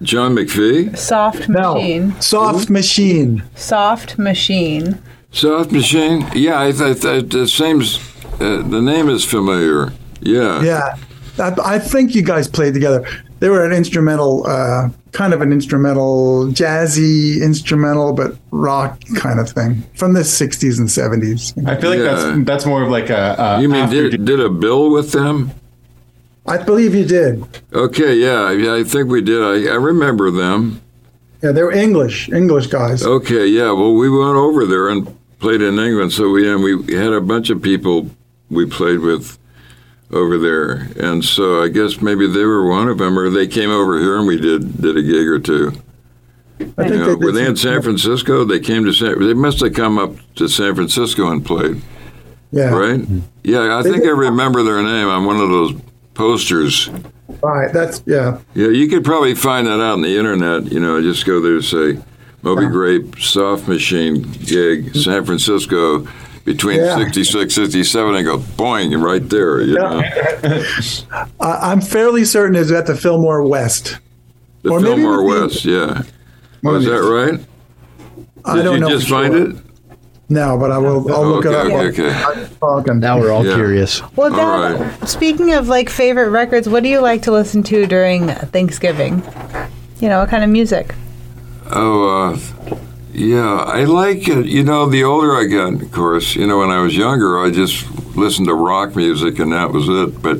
John 0.02 0.36
McPhee, 0.36 0.97
Soft 0.97 1.47
machine. 1.47 2.19
Soft 2.19 2.69
Machine. 2.69 3.43
Soft 3.56 4.17
machine. 4.19 4.99
Soft 5.32 5.71
Machine. 5.71 6.28
Yeah, 6.34 6.60
I, 6.60 6.65
I, 6.67 6.89
I, 6.89 7.21
the 7.21 7.47
same. 7.47 7.82
Uh, 8.34 8.62
the 8.67 8.82
name 8.82 9.08
is 9.10 9.23
familiar. 9.23 9.93
Yeah. 10.19 10.62
Yeah. 10.62 10.95
I, 11.39 11.76
I 11.76 11.80
think 11.80 12.15
you 12.15 12.21
guys 12.21 12.47
played 12.49 12.73
together. 12.73 13.08
They 13.39 13.47
were 13.49 13.65
an 13.65 13.71
instrumental, 13.71 14.45
uh, 14.45 14.89
kind 15.13 15.34
of 15.34 15.41
an 15.41 15.52
instrumental, 15.54 16.47
jazzy 16.47 17.41
instrumental, 17.41 18.12
but 18.13 18.36
rock 18.52 18.99
kind 19.15 19.39
of 19.39 19.47
thing 19.49 19.84
from 19.95 20.13
the 20.13 20.21
60s 20.21 20.80
and 20.80 20.88
70s. 20.89 21.54
I 21.67 21.80
feel 21.80 21.91
like 21.91 21.99
Yeah. 21.99 22.13
that's 22.15 22.45
that's 22.45 22.65
more 22.65 22.84
of 22.84 22.89
like 22.89 23.10
a. 23.10 23.36
a 23.39 23.62
You 23.62 23.69
mean 23.69 23.84
after- 23.86 24.10
did, 24.10 24.26
did 24.26 24.39
a 24.39 24.49
bill 24.49 24.89
with 24.89 25.12
them? 25.12 25.52
I 26.45 26.58
believe 26.58 26.93
you 26.93 27.06
did. 27.06 27.41
Okay, 27.73 28.15
yeah, 28.15 28.52
yeah, 28.52 28.73
I 28.76 28.84
think 28.84 29.08
we 29.10 29.21
did. 29.21 29.41
I, 29.41 29.71
I 29.71 29.76
remember 29.78 30.30
them. 30.30 30.82
Yeah, 31.41 31.54
they 31.54 31.63
were 31.63 31.71
English, 31.71 32.28
English 32.30 32.67
guys. 32.67 33.06
Okay, 33.06 33.47
yeah. 33.47 33.71
Well, 33.71 33.93
we 33.95 34.10
went 34.10 34.36
over 34.36 34.65
there 34.65 34.89
and 34.89 35.08
played 35.39 35.62
in 35.62 35.80
England, 35.80 36.12
so 36.12 36.30
we 36.30 36.49
and 36.52 36.62
we 36.63 36.71
had 36.95 37.13
a 37.13 37.21
bunch 37.21 37.49
of 37.49 37.62
people 37.62 38.10
we 38.49 38.65
played 38.65 38.99
with 38.99 39.38
over 40.13 40.38
there, 40.38 40.88
and 40.99 41.23
so 41.23 41.63
I 41.63 41.67
guess 41.69 42.02
maybe 42.02 42.28
they 42.28 42.43
were 42.45 42.67
one 42.67 42.88
of 42.88 42.97
them, 42.97 43.17
or 43.17 43.30
they 43.30 43.47
came 43.47 43.69
over 43.71 43.99
here 43.99 44.17
and 44.17 44.28
we 44.28 44.39
did 44.39 44.82
did 44.82 44.95
a 44.97 45.02
gig 45.02 45.28
or 45.28 45.39
two. 45.39 45.71
I 46.60 46.63
You 46.63 46.71
think 46.76 46.89
know, 46.93 47.06
they 47.15 47.26
were 47.26 47.32
they 47.32 47.45
in 47.45 47.56
San 47.56 47.82
Francisco? 47.82 48.43
They 48.45 48.60
came 48.60 48.86
to 48.86 48.93
San. 48.93 49.19
They 49.19 49.34
must 49.34 49.60
have 49.62 49.73
come 49.73 49.97
up 49.97 50.15
to 50.36 50.47
San 50.47 50.76
Francisco 50.76 51.30
and 51.32 51.43
played, 51.45 51.82
Yeah. 52.52 52.69
right? 52.69 52.99
Mm-hmm. 53.02 53.19
Yeah, 53.43 53.78
I 53.78 53.82
They 53.82 53.91
think 53.91 54.06
I 54.06 54.10
remember 54.12 54.63
their 54.63 54.82
name 54.84 55.08
on 55.08 55.26
one 55.26 55.38
of 55.38 55.49
those 55.49 55.73
posters. 56.13 56.89
Right. 57.41 57.73
That's 57.73 58.04
yeah. 58.06 58.38
Yeah, 58.54 58.67
you 58.67 58.88
could 58.88 59.04
probably 59.04 59.34
find 59.36 59.65
that 59.67 59.82
out 59.82 59.93
on 59.93 60.02
the 60.02 60.15
internet. 60.17 60.71
You 60.71 60.80
know, 60.80 61.02
just 61.02 61.26
go 61.26 61.41
there 61.41 61.56
and 61.56 61.65
say 61.65 61.97
Moby 62.43 62.67
Grape 62.67 63.19
Soft 63.19 63.67
Machine 63.67 64.21
gig, 64.45 64.95
San 64.95 65.26
Francisco, 65.26 66.08
between 66.45 66.77
Yeah. 66.79 66.97
66, 66.97 67.53
67, 67.53 68.15
and 68.15 68.25
go 68.25 68.38
boing, 68.38 68.93
and 68.93 69.03
right 69.03 69.27
there. 69.29 69.62
You 69.62 69.75
know, 69.75 70.01
I, 71.39 71.71
I'm 71.71 71.82
fairly 71.82 72.25
certain 72.25 72.56
it's 72.56 72.71
at 72.71 72.86
the 72.88 72.95
Fillmore 72.95 73.43
West. 73.43 73.97
the 74.62 74.71
Or 74.71 74.79
maybe 74.79 75.01
Fillmore 75.01 75.17
the- 75.17 75.45
West. 75.47 75.65
Yeah, 75.65 76.01
One 76.62 76.75
of 76.75 76.82
was 76.82 76.86
that 76.86 77.01
these. 77.01 77.10
right? 77.10 77.39
I 78.45 78.62
don't 78.62 78.73
you 78.75 78.79
know. 78.82 78.89
just 78.89 79.08
find 79.08 79.34
sure. 79.34 79.49
it? 79.51 79.56
No, 80.29 80.58
but 80.58 80.71
I 80.71 80.77
will. 80.79 81.13
I'll 81.13 81.25
look 81.27 81.45
Okay, 81.45 81.56
it 81.56 81.73
up. 81.73 81.93
okay, 81.93 82.10
while 82.10 82.32
okay. 82.32 82.41
I'm 82.41 82.56
talking. 82.56 82.99
Now 82.99 83.19
we're 83.19 83.32
all 83.32 83.45
Yeah. 83.45 83.56
curious. 83.56 84.01
Well, 84.15 84.32
Dad, 84.32 84.79
right. 84.79 85.08
speaking 85.10 85.53
of 85.53 85.67
like 85.67 85.89
favorite 85.89 86.29
records, 86.29 86.67
what 86.67 86.82
do 86.84 86.89
you 86.89 86.99
like 87.01 87.21
to 87.23 87.32
listen 87.32 87.62
to 87.63 87.86
during 87.86 88.27
Thanksgiving? 88.29 89.21
You 89.99 90.10
know, 90.10 90.19
what 90.21 90.29
kind 90.29 90.43
of 90.43 90.49
music? 90.49 90.95
Oh, 91.71 92.32
uh, 92.34 92.75
yeah, 93.13 93.58
I 93.58 93.84
like 93.84 94.28
it. 94.28 94.47
You 94.47 94.63
know, 94.63 94.88
the 94.88 95.04
older 95.04 95.36
I 95.36 95.45
got, 95.45 95.82
of 95.82 95.91
course, 95.91 96.36
you 96.36 96.47
know, 96.47 96.60
when 96.60 96.71
I 96.71 96.82
was 96.82 96.97
younger, 96.97 97.39
I 97.39 97.52
just 97.52 97.89
listened 98.15 98.47
to 98.47 98.56
rock 98.56 98.95
music 98.95 99.39
and 99.39 99.52
that 99.52 99.71
was 99.71 99.88
it. 99.88 100.21
But 100.21 100.39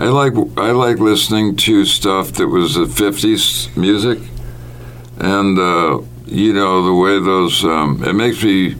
I 0.00 0.06
like 0.06 0.32
I 0.56 0.72
like 0.72 0.98
listening 0.98 1.54
to 1.58 1.84
stuff 1.84 2.32
that 2.32 2.48
was 2.48 2.74
the 2.74 2.86
'50s 2.86 3.76
music, 3.76 4.18
and 5.18 5.56
uh, 5.56 6.00
you 6.26 6.52
know 6.52 6.82
the 6.84 6.92
way 6.92 7.20
those. 7.20 7.64
Um, 7.64 8.02
it 8.02 8.14
makes 8.14 8.42
me. 8.42 8.74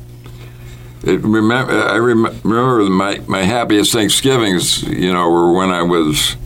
It 1.04 1.24
I 1.24 1.96
rem- 1.98 2.40
remember 2.42 2.82
my 2.90 3.20
my 3.28 3.42
happiest 3.42 3.92
Thanksgivings. 3.92 4.82
You 4.82 5.12
know, 5.12 5.28
were 5.30 5.52
when 5.52 5.70
I 5.70 5.82
was, 5.82 6.36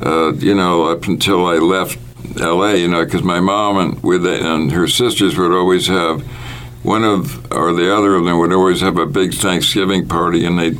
uh, 0.00 0.32
you 0.34 0.54
know, 0.54 0.84
up 0.84 1.06
until 1.06 1.44
I 1.44 1.56
left 1.56 1.98
L.A. 2.40 2.76
You 2.76 2.88
know, 2.88 3.04
because 3.04 3.22
my 3.22 3.40
mom 3.40 3.78
and 3.78 4.02
with 4.02 4.26
and 4.26 4.72
her 4.72 4.86
sisters 4.88 5.36
would 5.36 5.52
always 5.52 5.86
have 5.86 6.22
one 6.82 7.04
of 7.04 7.50
or 7.52 7.72
the 7.72 7.94
other 7.94 8.14
of 8.14 8.24
them 8.24 8.38
would 8.38 8.52
always 8.52 8.80
have 8.80 8.98
a 8.98 9.06
big 9.06 9.34
Thanksgiving 9.34 10.06
party, 10.08 10.44
and 10.44 10.58
they, 10.58 10.78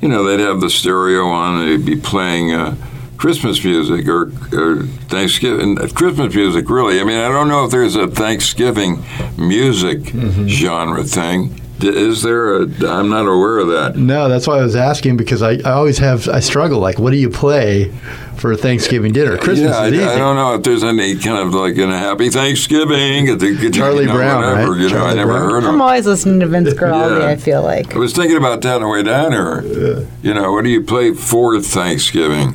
you 0.00 0.08
know, 0.08 0.24
they'd 0.24 0.40
have 0.42 0.60
the 0.60 0.70
stereo 0.70 1.26
on, 1.26 1.60
and 1.60 1.68
they'd 1.70 1.86
be 1.86 2.00
playing. 2.00 2.52
Uh, 2.52 2.76
Christmas 3.16 3.64
music 3.64 4.06
or, 4.06 4.24
or 4.52 4.82
Thanksgiving 5.08 5.76
Christmas 5.94 6.34
music 6.34 6.68
really. 6.68 7.00
I 7.00 7.04
mean, 7.04 7.16
I 7.16 7.28
don't 7.28 7.48
know 7.48 7.64
if 7.64 7.70
there's 7.70 7.96
a 7.96 8.06
Thanksgiving 8.06 9.02
music 9.38 10.04
genre 10.48 11.02
thing. 11.04 11.58
D- 11.78 11.88
Is 11.88 12.22
there? 12.22 12.62
A, 12.62 12.66
I'm 12.86 13.08
not 13.08 13.26
aware 13.26 13.58
of 13.58 13.68
that. 13.68 13.96
No, 13.96 14.28
that's 14.28 14.46
why 14.46 14.58
I 14.58 14.62
was 14.62 14.76
asking 14.76 15.16
because 15.16 15.42
I, 15.42 15.54
I 15.64 15.72
always 15.72 15.98
have 15.98 16.28
I 16.28 16.38
struggle 16.40 16.78
like 16.80 16.98
what 17.00 17.10
do 17.10 17.16
you 17.16 17.28
play 17.28 17.92
for 18.36 18.54
Thanksgiving 18.54 19.12
dinner? 19.12 19.36
Christmas 19.38 19.70
yeah, 19.72 19.78
I, 19.78 19.88
easy. 19.88 20.02
I 20.04 20.16
don't 20.18 20.36
know 20.36 20.54
if 20.54 20.62
there's 20.62 20.84
any 20.84 21.16
kind 21.16 21.38
of 21.38 21.52
like 21.54 21.76
in 21.76 21.90
a 21.90 21.98
Happy 21.98 22.30
Thanksgiving. 22.30 23.28
at 23.28 23.40
the- 23.40 23.70
Charlie 23.72 24.02
you 24.02 24.06
know, 24.06 24.14
Brown, 24.14 24.42
whatever, 24.42 24.72
right? 24.72 24.80
You 24.80 24.88
know, 24.90 24.96
I 24.96 25.00
Charlie 25.00 25.14
never 25.16 25.32
Brown. 25.32 25.50
heard 25.50 25.62
of. 25.64 25.68
I'm 25.70 25.82
always 25.82 26.06
listening 26.06 26.40
to 26.40 26.46
Vince 26.46 26.72
Guaraldi. 26.74 27.20
Yeah. 27.20 27.26
I 27.28 27.36
feel 27.36 27.62
like. 27.62 27.94
I 27.94 27.98
was 27.98 28.12
thinking 28.12 28.36
about 28.36 28.62
that 28.62 28.76
on 28.76 28.80
the 28.82 28.88
way 28.88 29.02
down 29.02 29.32
here. 29.32 30.06
You 30.22 30.34
know, 30.34 30.52
what 30.52 30.62
do 30.64 30.70
you 30.70 30.82
play 30.82 31.12
for 31.12 31.60
Thanksgiving? 31.60 32.54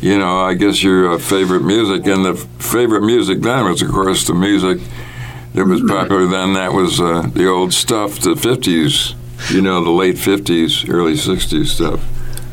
You 0.00 0.18
know, 0.18 0.40
I 0.40 0.54
guess 0.54 0.82
your 0.82 1.12
uh, 1.14 1.18
favorite 1.18 1.62
music, 1.62 2.06
and 2.06 2.24
the 2.24 2.34
favorite 2.58 3.02
music 3.02 3.40
then 3.40 3.64
was, 3.66 3.82
of 3.82 3.90
course, 3.90 4.26
the 4.26 4.34
music 4.34 4.78
that 5.54 5.64
was 5.66 5.80
popular 5.82 6.26
then. 6.26 6.54
That 6.54 6.72
was 6.72 7.00
uh, 7.00 7.22
the 7.32 7.46
old 7.48 7.72
stuff, 7.72 8.18
the 8.20 8.34
'50s. 8.34 9.14
You 9.52 9.60
know, 9.60 9.82
the 9.82 9.90
late 9.90 10.16
'50s, 10.16 10.88
early 10.88 11.14
'60s 11.14 11.66
stuff. 11.66 12.04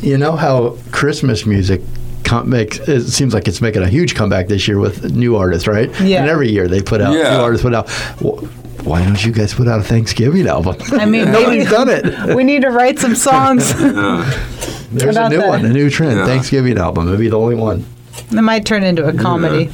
You 0.02 0.18
know 0.18 0.36
how 0.36 0.78
Christmas 0.92 1.46
music 1.46 1.82
com- 2.24 2.50
makes 2.50 2.80
it 2.80 3.10
seems 3.12 3.34
like 3.34 3.48
it's 3.48 3.62
making 3.62 3.84
a 3.84 3.88
huge 3.88 4.16
comeback 4.16 4.48
this 4.48 4.68
year 4.68 4.80
with 4.80 5.14
new 5.14 5.36
artists, 5.36 5.68
right? 5.68 5.90
Yeah. 6.02 6.22
And 6.22 6.30
every 6.30 6.50
year 6.52 6.68
they 6.68 6.82
put 6.82 7.02
out 7.02 7.14
Yeah. 7.14 7.36
new 7.38 7.44
artists 7.44 7.64
put 7.64 7.74
out. 7.76 7.90
Wh- 8.22 8.44
Why 8.88 9.04
don't 9.04 9.24
you 9.24 9.32
guys 9.34 9.54
put 9.54 9.68
out 9.68 9.80
a 9.82 9.84
Thanksgiving 9.84 10.48
album? 10.48 10.78
I 10.94 11.06
mean, 11.06 11.26
maybe 11.26 11.32
Nobody's 11.66 11.70
done 11.70 11.90
it. 11.90 12.36
we 12.36 12.44
need 12.46 12.62
to 12.62 12.70
write 12.70 12.98
some 12.98 13.14
songs. 13.14 13.74
There's 14.92 15.18
a 15.18 15.30
new 15.30 15.38
that? 15.38 15.48
one, 15.48 15.66
a 15.66 15.70
new 15.70 15.90
trend. 15.90 16.18
Yeah. 16.18 16.26
Thanksgiving 16.26 16.78
album. 16.78 17.08
It'll 17.08 17.20
be 17.20 17.30
the 17.30 17.38
only 17.38 17.56
one. 17.56 17.86
It 18.32 18.42
might 18.42 18.66
turn 18.66 18.84
into 18.84 19.08
a 19.08 19.14
comedy. 19.14 19.70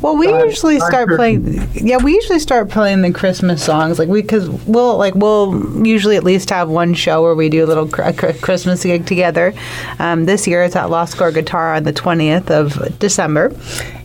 well, 0.00 0.16
we 0.16 0.28
usually 0.28 0.80
start 0.80 1.08
playing. 1.10 1.68
Yeah, 1.74 1.98
we 1.98 2.14
usually 2.14 2.38
start 2.38 2.68
playing 2.68 3.02
the 3.02 3.12
Christmas 3.12 3.64
songs, 3.64 3.98
like 3.98 4.08
we 4.08 4.22
because 4.22 4.48
we'll 4.66 4.96
like 4.96 5.14
we'll 5.14 5.86
usually 5.86 6.16
at 6.16 6.24
least 6.24 6.50
have 6.50 6.68
one 6.68 6.94
show 6.94 7.22
where 7.22 7.34
we 7.34 7.48
do 7.48 7.64
a 7.64 7.66
little 7.66 7.88
cr- 7.88 8.02
a 8.02 8.12
Christmas 8.12 8.82
gig 8.82 9.06
together. 9.06 9.54
Um, 9.98 10.24
this 10.24 10.46
year 10.46 10.62
it's 10.62 10.76
at 10.76 10.90
Lost 10.90 11.16
Chord 11.16 11.34
Guitar 11.34 11.74
on 11.74 11.84
the 11.84 11.92
twentieth 11.92 12.50
of 12.50 12.98
December, 12.98 13.50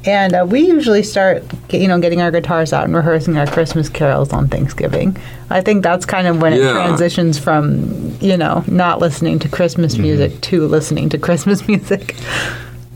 and 0.05 0.33
uh, 0.35 0.45
we 0.47 0.61
usually 0.67 1.03
start 1.03 1.43
get- 1.67 1.81
you 1.81 1.87
know 1.87 1.99
getting 1.99 2.21
our 2.21 2.31
guitars 2.31 2.73
out 2.73 2.85
and 2.85 2.95
rehearsing 2.95 3.37
our 3.37 3.47
Christmas 3.47 3.89
carols 3.89 4.31
on 4.33 4.47
Thanksgiving. 4.47 5.15
I 5.49 5.61
think 5.61 5.83
that's 5.83 6.05
kind 6.05 6.27
of 6.27 6.41
when 6.41 6.53
it 6.53 6.59
transitions 6.71 7.37
from 7.39 8.15
you 8.19 8.37
know 8.37 8.63
not 8.67 8.99
listening 8.99 9.39
to 9.39 9.49
Christmas 9.49 9.97
music 9.97 10.39
to 10.41 10.67
listening 10.67 11.09
to 11.09 11.17
Christmas 11.17 11.67
music. 11.67 12.15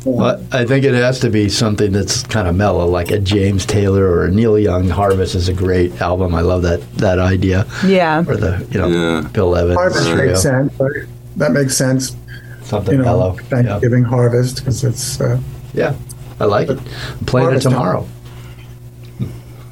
Well, 0.05 0.41
I 0.53 0.63
think 0.63 0.85
it 0.85 0.93
has 0.93 1.19
to 1.19 1.29
be 1.29 1.49
something 1.49 1.91
that's 1.91 2.23
kind 2.23 2.47
of 2.47 2.55
mellow, 2.55 2.85
like 2.85 3.11
a 3.11 3.19
James 3.19 3.65
Taylor 3.65 4.05
or 4.09 4.25
a 4.25 4.31
Neil 4.31 4.57
Young. 4.57 4.87
Harvest 4.87 5.35
is 5.35 5.49
a 5.49 5.53
great 5.53 6.01
album. 6.01 6.33
I 6.33 6.41
love 6.41 6.61
that 6.61 6.79
that 6.97 7.19
idea. 7.19 7.65
Yeah. 7.85 8.19
Or 8.25 8.37
the 8.37 8.65
you 8.71 8.79
know 8.79 8.87
Yeah. 8.87 9.27
Bill 9.29 9.55
Evans. 9.55 9.75
Harvest 9.77 10.07
you 10.07 10.15
makes 10.15 10.41
sense. 10.41 10.73
Right? 10.79 11.07
That 11.35 11.51
makes 11.51 11.75
sense. 11.75 12.15
Something 12.63 12.93
You 12.93 12.97
know, 12.99 13.05
mellow. 13.05 13.35
Yeah. 13.35 13.43
Thanksgiving 13.63 14.03
harvest 14.03 14.57
because 14.57 14.83
it's. 14.83 15.19
Uh, 15.19 15.39
yeah, 15.73 15.93
I 16.39 16.45
like 16.45 16.69
it. 16.69 16.79
I'm 16.79 17.25
playing 17.25 17.55
it 17.55 17.61
tomorrow. 17.61 18.07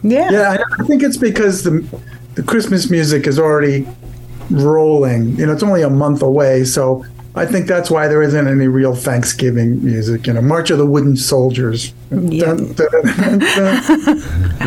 Yeah. 0.04 0.32
yeah, 0.32 0.50
I, 0.52 0.82
I 0.82 0.86
think 0.86 1.02
it's 1.02 1.18
because 1.18 1.64
the 1.64 1.82
the 2.36 2.44
Christmas 2.44 2.90
music 2.92 3.28
is 3.28 3.40
already 3.40 3.88
rolling. 4.52 5.36
You 5.38 5.48
know, 5.48 5.54
it's 5.54 5.64
only 5.64 5.82
a 5.82 5.90
month 5.90 6.22
away, 6.22 6.64
so 6.64 7.06
I 7.38 7.46
think 7.46 7.68
that's 7.68 7.92
why 7.92 8.08
there 8.08 8.22
isn't 8.22 8.48
any 8.48 8.68
real 8.68 8.96
Thanksgiving 8.96 9.84
music. 9.84 10.26
You 10.28 10.34
know, 10.34 10.42
March 10.42 10.70
of 10.72 10.78
the 10.78 10.86
Wooden 10.86 11.18
Soldiers. 11.18 11.94
Yeah. 12.12 12.52
I'm 12.52 12.74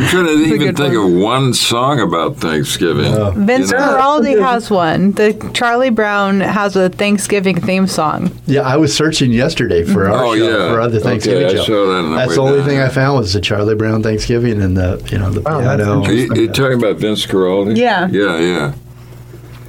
trying 0.08 0.26
to 0.26 0.32
even 0.32 0.58
good 0.58 0.76
think 0.76 0.94
of 0.94 1.10
one 1.12 1.54
song 1.54 2.00
about 2.00 2.36
Thanksgiving. 2.36 3.12
Vince 3.46 3.70
You 3.70 3.78
know? 3.78 3.96
Guaraldi 3.96 4.38
has 4.40 4.70
one. 4.70 5.12
The 5.12 5.50
Charlie 5.54 5.90
Brown 5.90 6.40
has 6.40 6.76
a 6.76 6.88
Thanksgiving 6.90 7.60
theme 7.60 7.86
song. 7.86 8.30
Yeah, 8.46 8.62
I 8.62 8.76
was 8.76 8.94
searching 8.94 9.32
yesterday 9.32 9.84
for 9.84 10.08
our 10.10 10.24
Oh, 10.26 10.36
show 10.36 10.50
yeah. 10.50 10.72
for 10.72 10.80
other 10.80 10.98
Thanksgiving 11.00 11.46
I 11.46 11.54
show. 11.54 11.64
saw 11.64 11.86
that 11.86 11.92
on 12.04 12.10
the 12.10 12.16
That's 12.16 12.34
the 12.34 12.40
only 12.40 12.58
down, 12.58 12.68
thing. 12.68 12.80
I 12.80 12.88
found 12.88 13.18
was 13.18 13.32
the 13.32 13.40
Charlie 13.40 13.74
Brown 13.76 14.02
Thanksgiving 14.02 14.60
and 14.60 14.76
the 14.76 15.02
you 15.10 15.18
know 15.18 15.30
the 15.30 15.40
Oh, 15.48 15.60
that's 15.62 15.82
piano. 15.82 16.04
Are 16.04 16.12
you, 16.12 16.34
you 16.34 16.48
talking 16.48 16.78
about 16.78 16.96
Vince 16.96 17.24
Guaraldi? 17.26 17.76
Yeah. 17.76 18.08
Yeah, 18.10 18.38
yeah. 18.38 18.74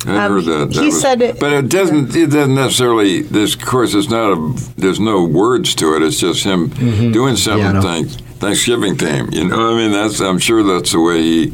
I 0.08 0.26
Um, 0.26 0.32
heard 0.32 0.46
that. 0.46 0.74
that 0.74 0.84
he 0.84 0.92
said 0.92 1.22
it- 1.22 1.40
but 1.40 1.52
it 1.52 1.68
doesn't. 1.70 2.16
It 2.16 2.28
doesn't 2.32 2.56
necessarily. 2.56 3.22
There's, 3.24 3.56
of 3.56 3.62
course, 3.62 3.94
it's 3.94 4.10
not 4.10 4.32
a. 4.32 4.54
There's 4.78 5.00
no 5.00 5.24
words 5.24 5.76
to 5.76 5.96
it. 5.96 6.04
It's 6.04 6.20
just 6.20 6.44
him 6.44 6.70
doing 7.12 7.36
something. 7.36 7.64
Piano. 7.64 7.82
Thanks, 7.82 8.16
Thanksgiving 8.40 8.96
theme. 8.96 9.28
You 9.32 9.46
know, 9.50 9.72
I 9.72 9.76
mean, 9.76 9.92
that's. 9.92 10.22
I'm 10.22 10.40
sure 10.40 10.64
that's 10.64 10.94
the 10.94 11.02
way 11.02 11.22
he 11.22 11.54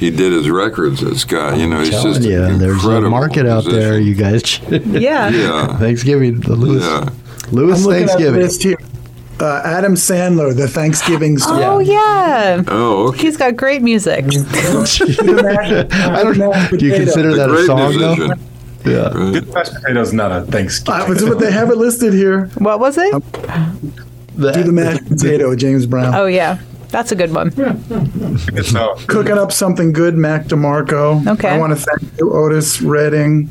he 0.00 0.10
did 0.10 0.32
his 0.32 0.50
records. 0.50 1.00
This 1.02 1.24
guy, 1.24 1.54
you 1.56 1.68
know, 1.68 1.78
he's 1.78 1.90
just 1.90 2.22
you, 2.22 2.58
there's 2.58 2.84
a 2.84 3.00
market 3.02 3.46
out 3.46 3.64
there. 3.64 3.98
You 4.00 4.14
guys, 4.14 4.58
Yeah. 4.70 5.28
Yeah. 5.30 5.76
Thanksgiving, 5.78 6.40
the 6.40 6.56
Lewis, 6.56 6.82
Yeah. 6.84 7.08
Lewis 7.52 7.78
I'm 7.80 7.86
looking 7.86 8.02
at 8.08 8.18
the 8.32 8.40
Thanksgiving. 8.40 8.86
List 9.38 9.40
here. 9.40 9.48
Uh, 9.48 9.62
Adam 9.64 9.94
Sandler, 9.94 10.56
the 10.56 10.68
Thanksgiving 10.68 11.38
song. 11.38 11.62
Oh 11.62 11.78
yeah. 11.78 12.62
Oh, 12.68 13.08
okay. 13.08 13.18
He's 13.22 13.36
got 13.36 13.56
great 13.56 13.82
music. 13.82 14.24
I 14.28 16.20
don't 16.22 16.38
know. 16.38 16.52
Do 16.70 16.84
you 16.84 16.94
consider 16.94 17.34
that 17.34 17.50
a 17.50 17.66
song 17.66 17.96
musician. 17.96 18.28
though? 18.28 18.34
Yeah. 18.84 19.10
Good 19.12 19.52
mashed 19.54 19.74
potatoes, 19.74 20.12
not 20.12 20.30
a 20.30 20.42
Thanksgiving. 20.42 21.16
Uh, 21.16 21.28
but 21.28 21.38
they 21.38 21.50
have 21.52 21.70
it 21.70 21.76
listed 21.76 22.12
here. 22.12 22.46
What 22.58 22.80
was 22.80 22.98
it? 22.98 23.12
Do 23.12 24.62
the 24.62 24.72
mashed 24.72 25.06
potato, 25.08 25.54
James 25.56 25.86
Brown. 25.86 26.14
Oh 26.14 26.26
yeah. 26.26 26.58
That's 26.88 27.10
a 27.10 27.16
good 27.16 27.34
one. 27.34 27.48
Good 27.50 28.66
song. 28.66 29.00
Cooking 29.08 29.36
up 29.36 29.50
something 29.50 29.92
good, 29.92 30.14
Mac 30.16 30.44
DeMarco. 30.44 31.26
Okay. 31.26 31.48
I 31.48 31.58
want 31.58 31.76
to 31.76 31.76
thank 31.76 32.02
you, 32.20 32.32
Otis 32.32 32.80
Redding. 32.82 33.50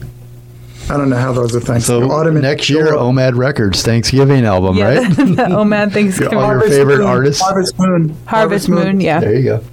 I 0.89 0.97
don't 0.97 1.09
know 1.09 1.17
how 1.17 1.31
those 1.33 1.55
are 1.55 1.59
thanks. 1.59 1.85
So 1.85 2.11
Autumn 2.11 2.39
next 2.41 2.69
year, 2.69 2.87
Philip. 2.87 3.01
OMAD 3.15 3.35
Records 3.37 3.81
Thanksgiving 3.83 4.45
album, 4.45 4.77
Yeah. 4.77 4.99
right? 4.99 5.19
oh 5.51 5.63
man, 5.63 5.89
Thanksgiving. 5.89 6.37
All 6.37 6.43
your 6.45 6.57
Harvest 6.59 6.77
favorite 6.77 6.97
Moon, 6.99 7.07
artists? 7.07 7.41
Harvest 7.41 7.79
Moon. 7.79 8.17
Harvest 8.25 8.69
Moon. 8.69 8.99
Yeah. 9.01 9.19
There 9.19 9.33
you 9.35 9.43
go. 9.43 9.63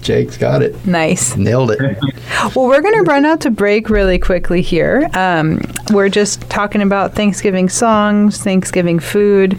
Jake's 0.00 0.36
got 0.36 0.62
it. 0.62 0.86
Nice. 0.86 1.36
Nailed 1.36 1.72
it. 1.72 1.80
Well, 2.54 2.66
we're 2.68 2.80
going 2.80 2.94
to 2.94 3.10
run 3.10 3.24
out 3.24 3.40
to 3.40 3.50
break 3.50 3.90
really 3.90 4.18
quickly 4.18 4.62
here. 4.62 5.08
Um, 5.14 5.60
we're 5.92 6.08
just 6.08 6.40
talking 6.48 6.82
about 6.82 7.14
Thanksgiving 7.14 7.68
songs, 7.68 8.40
Thanksgiving 8.42 9.00
food. 9.00 9.58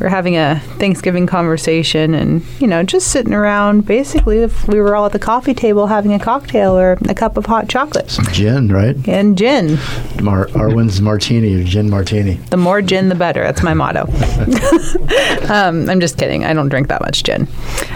We're 0.00 0.08
having 0.08 0.36
a 0.36 0.60
Thanksgiving 0.78 1.26
conversation 1.26 2.14
and, 2.14 2.42
you 2.58 2.66
know, 2.66 2.82
just 2.82 3.08
sitting 3.08 3.34
around. 3.34 3.86
Basically, 3.86 4.38
if 4.38 4.66
we 4.66 4.80
were 4.80 4.96
all 4.96 5.06
at 5.06 5.12
the 5.12 5.18
coffee 5.18 5.54
table 5.54 5.86
having 5.88 6.12
a 6.14 6.18
cocktail 6.18 6.76
or 6.76 6.98
a 7.08 7.14
cup 7.14 7.36
of 7.36 7.46
hot 7.46 7.68
chocolate 7.68 8.10
Some 8.10 8.24
Gin, 8.32 8.72
right? 8.72 8.96
and 9.06 9.36
gin. 9.36 9.78
Mar- 10.22 10.46
Arwen's 10.48 11.00
martini 11.00 11.62
gin 11.64 11.90
martini. 11.90 12.34
The 12.50 12.56
more 12.56 12.80
gin, 12.82 13.08
the 13.08 13.14
better. 13.14 13.42
That's 13.42 13.62
my 13.62 13.74
motto. 13.74 14.02
um, 15.52 15.88
I'm 15.90 16.00
just 16.00 16.16
kidding. 16.18 16.44
I 16.44 16.52
don't 16.54 16.68
drink 16.68 16.88
that 16.88 17.00
much 17.02 17.22
gin. 17.22 17.46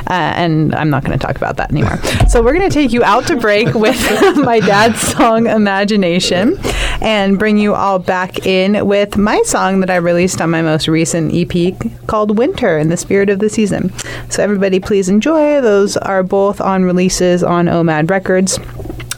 Uh, 0.07 0.33
and 0.37 0.75
I'm 0.75 0.91
not 0.91 1.05
going 1.05 1.19
to 1.19 1.27
talk 1.27 1.37
about 1.37 1.57
that 1.57 1.71
anymore. 1.71 1.97
So, 2.29 2.43
we're 2.43 2.53
going 2.53 2.69
to 2.69 2.75
take 2.75 2.93
you 2.93 3.03
out 3.03 3.27
to 3.29 3.37
break 3.37 3.75
with 3.75 3.97
my 4.37 4.61
dad's 4.61 5.01
song 5.01 5.47
Imagination 5.47 6.59
and 7.01 7.39
bring 7.39 7.59
you 7.59 7.75
all 7.75 7.99
back 7.99 8.47
in 8.47 8.87
with 8.87 9.17
my 9.17 9.41
song 9.43 9.81
that 9.81 9.91
I 9.91 9.97
released 9.97 10.41
on 10.41 10.51
my 10.51 10.63
most 10.63 10.89
recent 10.89 11.33
EP 11.35 11.75
called 12.07 12.39
Winter 12.39 12.79
in 12.79 12.89
the 12.89 12.97
Spirit 12.97 13.31
of 13.31 13.39
the 13.39 13.49
Season. 13.49 13.93
So, 14.31 14.43
everybody, 14.43 14.81
please 14.81 15.09
enjoy. 15.09 15.61
Those 15.61 15.97
are 15.97 16.23
both 16.23 16.61
on 16.61 16.85
releases 16.85 17.43
on 17.43 17.67
OMAD 17.67 18.11
Records. 18.11 18.59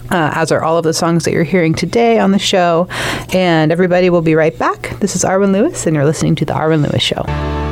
Uh, 0.09 0.31
as 0.37 0.53
are 0.53 0.63
all 0.63 0.79
of 0.79 0.85
the 0.85 0.95
songs 0.95 1.25
that 1.25 1.33
you're 1.33 1.43
hearing 1.43 1.75
today 1.75 2.21
on 2.21 2.31
the 2.31 2.39
show. 2.39 2.87
And 3.33 3.73
everybody 3.73 4.09
will 4.09 4.23
be 4.23 4.37
right 4.37 4.57
back. 4.57 4.97
This 5.01 5.17
is 5.17 5.25
Arwen 5.25 5.53
Lewis, 5.53 5.85
and 5.85 5.97
you're 5.97 6.05
listening 6.05 6.37
to 6.37 6.45
The 6.45 6.53
Arwen 6.53 6.89
Lewis 6.89 7.03
Show. 7.03 7.66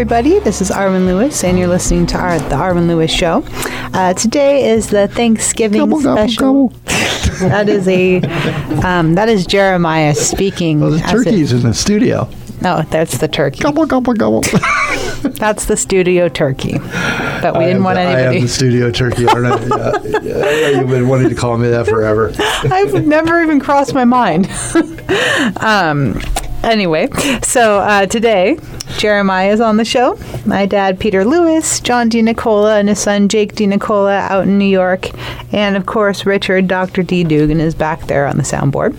Everybody. 0.00 0.38
This 0.38 0.62
is 0.62 0.70
Arwen 0.70 1.04
Lewis, 1.04 1.44
and 1.44 1.58
you're 1.58 1.68
listening 1.68 2.06
to 2.06 2.16
our, 2.16 2.38
the 2.38 2.54
Arwen 2.54 2.86
Lewis 2.86 3.10
Show. 3.10 3.44
Uh, 3.92 4.14
today 4.14 4.70
is 4.70 4.88
the 4.88 5.08
Thanksgiving 5.08 5.80
Gobble, 5.80 6.00
special. 6.00 6.68
gobble. 6.68 6.78
that 7.50 7.68
is 7.68 7.86
a 7.86 8.22
um, 8.82 9.14
that 9.16 9.28
is 9.28 9.44
Jeremiah 9.44 10.14
speaking. 10.14 10.80
Well, 10.80 10.92
the 10.92 11.04
as 11.04 11.12
it- 11.20 11.24
turkey's 11.24 11.52
in 11.52 11.60
the 11.64 11.74
studio. 11.74 12.30
no, 12.62 12.80
that's 12.88 13.18
the 13.18 13.28
turkey. 13.28 13.60
Gobble, 13.60 13.84
gobble, 13.84 14.14
gobble. 14.14 14.40
That's 15.22 15.66
the 15.66 15.76
studio 15.76 16.28
turkey. 16.30 16.78
But 16.78 17.58
we 17.58 17.64
I 17.64 17.66
didn't 17.68 17.84
want 17.84 17.96
the, 17.96 18.00
I 18.00 18.20
am 18.20 18.40
the 18.40 18.48
studio 18.48 18.90
turkey, 18.90 19.26
aren't 19.26 19.46
I? 19.72 20.00
Yeah, 20.22 20.50
yeah, 20.50 20.68
you've 20.80 20.88
been 20.88 21.08
wanting 21.08 21.28
to 21.28 21.34
call 21.34 21.58
me 21.58 21.68
that 21.68 21.86
forever. 21.86 22.32
I've 22.38 23.06
never 23.06 23.42
even 23.42 23.60
crossed 23.60 23.92
my 23.94 24.04
mind. 24.06 24.48
um, 25.58 26.20
anyway, 26.62 27.08
so 27.42 27.78
uh, 27.80 28.06
today, 28.06 28.58
Jeremiah 28.98 29.52
is 29.52 29.60
on 29.60 29.76
the 29.76 29.84
show. 29.84 30.18
My 30.46 30.66
dad, 30.66 30.98
Peter 31.00 31.24
Lewis, 31.24 31.80
John 31.80 32.10
DeNicola, 32.10 32.78
and 32.80 32.88
his 32.88 32.98
son, 32.98 33.28
Jake 33.28 33.54
DeNicola, 33.54 34.18
out 34.30 34.44
in 34.44 34.58
New 34.58 34.64
York. 34.64 35.08
And 35.52 35.76
of 35.76 35.86
course, 35.86 36.26
Richard, 36.26 36.68
Dr. 36.68 37.02
D. 37.02 37.24
Dugan, 37.24 37.60
is 37.60 37.74
back 37.74 38.06
there 38.06 38.26
on 38.26 38.36
the 38.36 38.42
soundboard. 38.42 38.96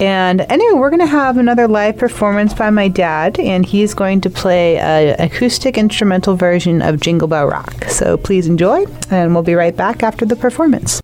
And 0.00 0.40
anyway, 0.40 0.78
we're 0.78 0.90
going 0.90 1.00
to 1.00 1.06
have 1.06 1.36
another 1.36 1.68
live 1.68 1.98
performance 1.98 2.54
by 2.54 2.70
my 2.70 2.88
dad, 2.88 3.38
and 3.38 3.66
he's 3.66 3.92
going 3.92 4.22
to 4.22 4.30
play 4.30 4.78
an 4.78 5.14
acoustic 5.18 5.76
instrumental 5.76 6.36
version 6.36 6.80
of 6.80 7.00
Jingle 7.00 7.28
Bell 7.28 7.46
Rock. 7.46 7.84
So 7.84 8.16
please 8.16 8.46
enjoy, 8.46 8.86
and 9.10 9.34
we'll 9.34 9.42
be 9.42 9.54
right 9.54 9.76
back 9.76 10.02
after 10.02 10.24
the 10.24 10.36
performance. 10.36 11.00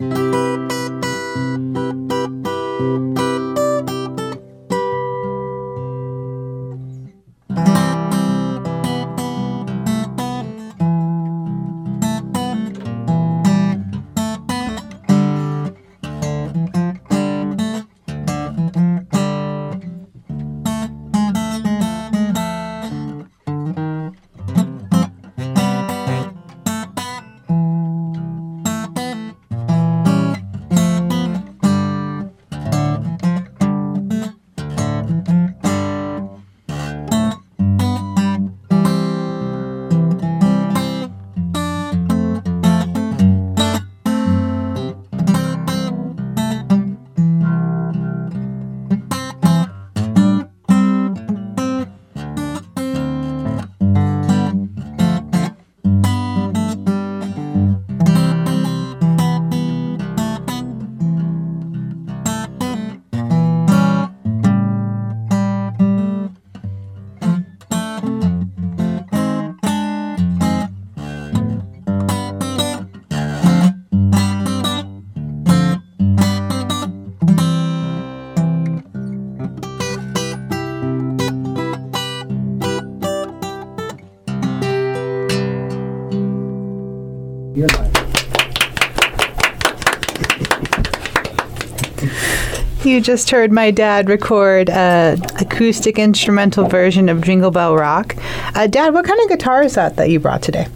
You 92.97 93.03
just 93.03 93.29
heard 93.29 93.53
my 93.53 93.71
dad 93.71 94.09
record 94.09 94.71
an 94.71 95.23
acoustic 95.39 95.99
instrumental 95.99 96.67
version 96.67 97.11
of 97.11 97.21
Jingle 97.21 97.51
Bell 97.51 97.77
Rock. 97.77 98.17
Uh, 98.55 98.67
dad, 98.69 98.95
what 98.95 99.05
kind 99.05 99.21
of 99.21 99.29
guitar 99.29 99.63
is 99.63 99.75
that 99.75 99.97
that 99.97 100.09
you 100.09 100.19
brought 100.19 100.41
today? 100.41 100.67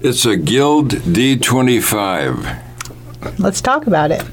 It's 0.00 0.24
a 0.24 0.36
Guild 0.36 0.90
D25. 0.90 3.38
Let's 3.38 3.60
talk 3.60 3.86
about 3.86 4.10
it. 4.10 4.24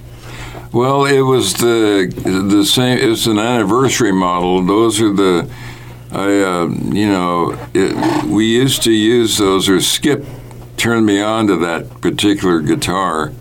Well, 0.74 1.06
it 1.06 1.22
was 1.22 1.54
the 1.54 2.12
the 2.26 2.66
same. 2.66 2.98
It's 2.98 3.28
an 3.28 3.38
anniversary 3.38 4.12
model. 4.12 4.64
Those 4.64 5.00
are 5.00 5.14
the, 5.14 5.48
I 6.12 6.42
uh, 6.42 6.68
you 6.92 7.08
know, 7.08 7.60
it, 7.76 8.26
we 8.26 8.48
used 8.48 8.82
to 8.86 8.92
use 8.92 9.38
those. 9.38 9.70
Or 9.70 9.80
Skip 9.80 10.26
turned 10.78 11.06
me 11.06 11.22
on 11.22 11.46
to 11.46 11.58
that 11.58 12.02
particular 12.02 12.62
guitar 12.62 13.34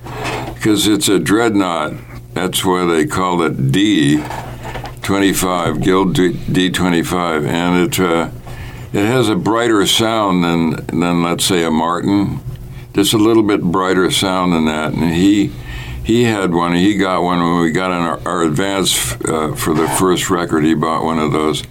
because 0.53 0.87
it's 0.87 1.09
a 1.09 1.19
dreadnought. 1.19 1.95
That's 2.35 2.65
why 2.65 2.85
they 2.85 3.07
call 3.07 3.43
it 3.43 3.73
D. 3.73 4.23
25 5.05 5.83
Guild 5.83 6.15
D 6.15 6.71
25 6.71 7.45
and 7.45 7.87
it 7.87 8.01
uh, 8.01 8.31
it 8.95 9.05
has 9.05 9.29
a 9.29 9.37
brighter 9.37 9.87
sound 9.87 10.43
than 10.43 10.71
than 10.87 11.23
let's 11.23 11.45
say 11.45 11.63
a 11.63 11.71
Martin 11.71 12.41
just 12.95 13.13
a 13.13 13.19
little 13.19 13.43
bit 13.43 13.61
brighter 13.61 14.11
sound 14.11 14.55
than 14.55 14.65
that 14.65 14.95
and 14.95 15.13
he 15.13 15.53
he 16.03 16.25
had 16.25 16.55
one 16.55 16.75
he 16.75 16.97
got 16.97 17.23
one 17.23 17.39
when 17.39 17.61
we 17.61 17.71
got 17.71 17.91
our, 17.91 18.19
our 18.27 18.43
advance 18.45 19.13
uh, 19.27 19.55
for 19.55 19.75
the 19.75 19.87
first 19.99 20.31
record 20.31 20.65
he 20.65 20.73
bought 20.73 21.05
one 21.05 21.19
of 21.19 21.33
those 21.33 21.63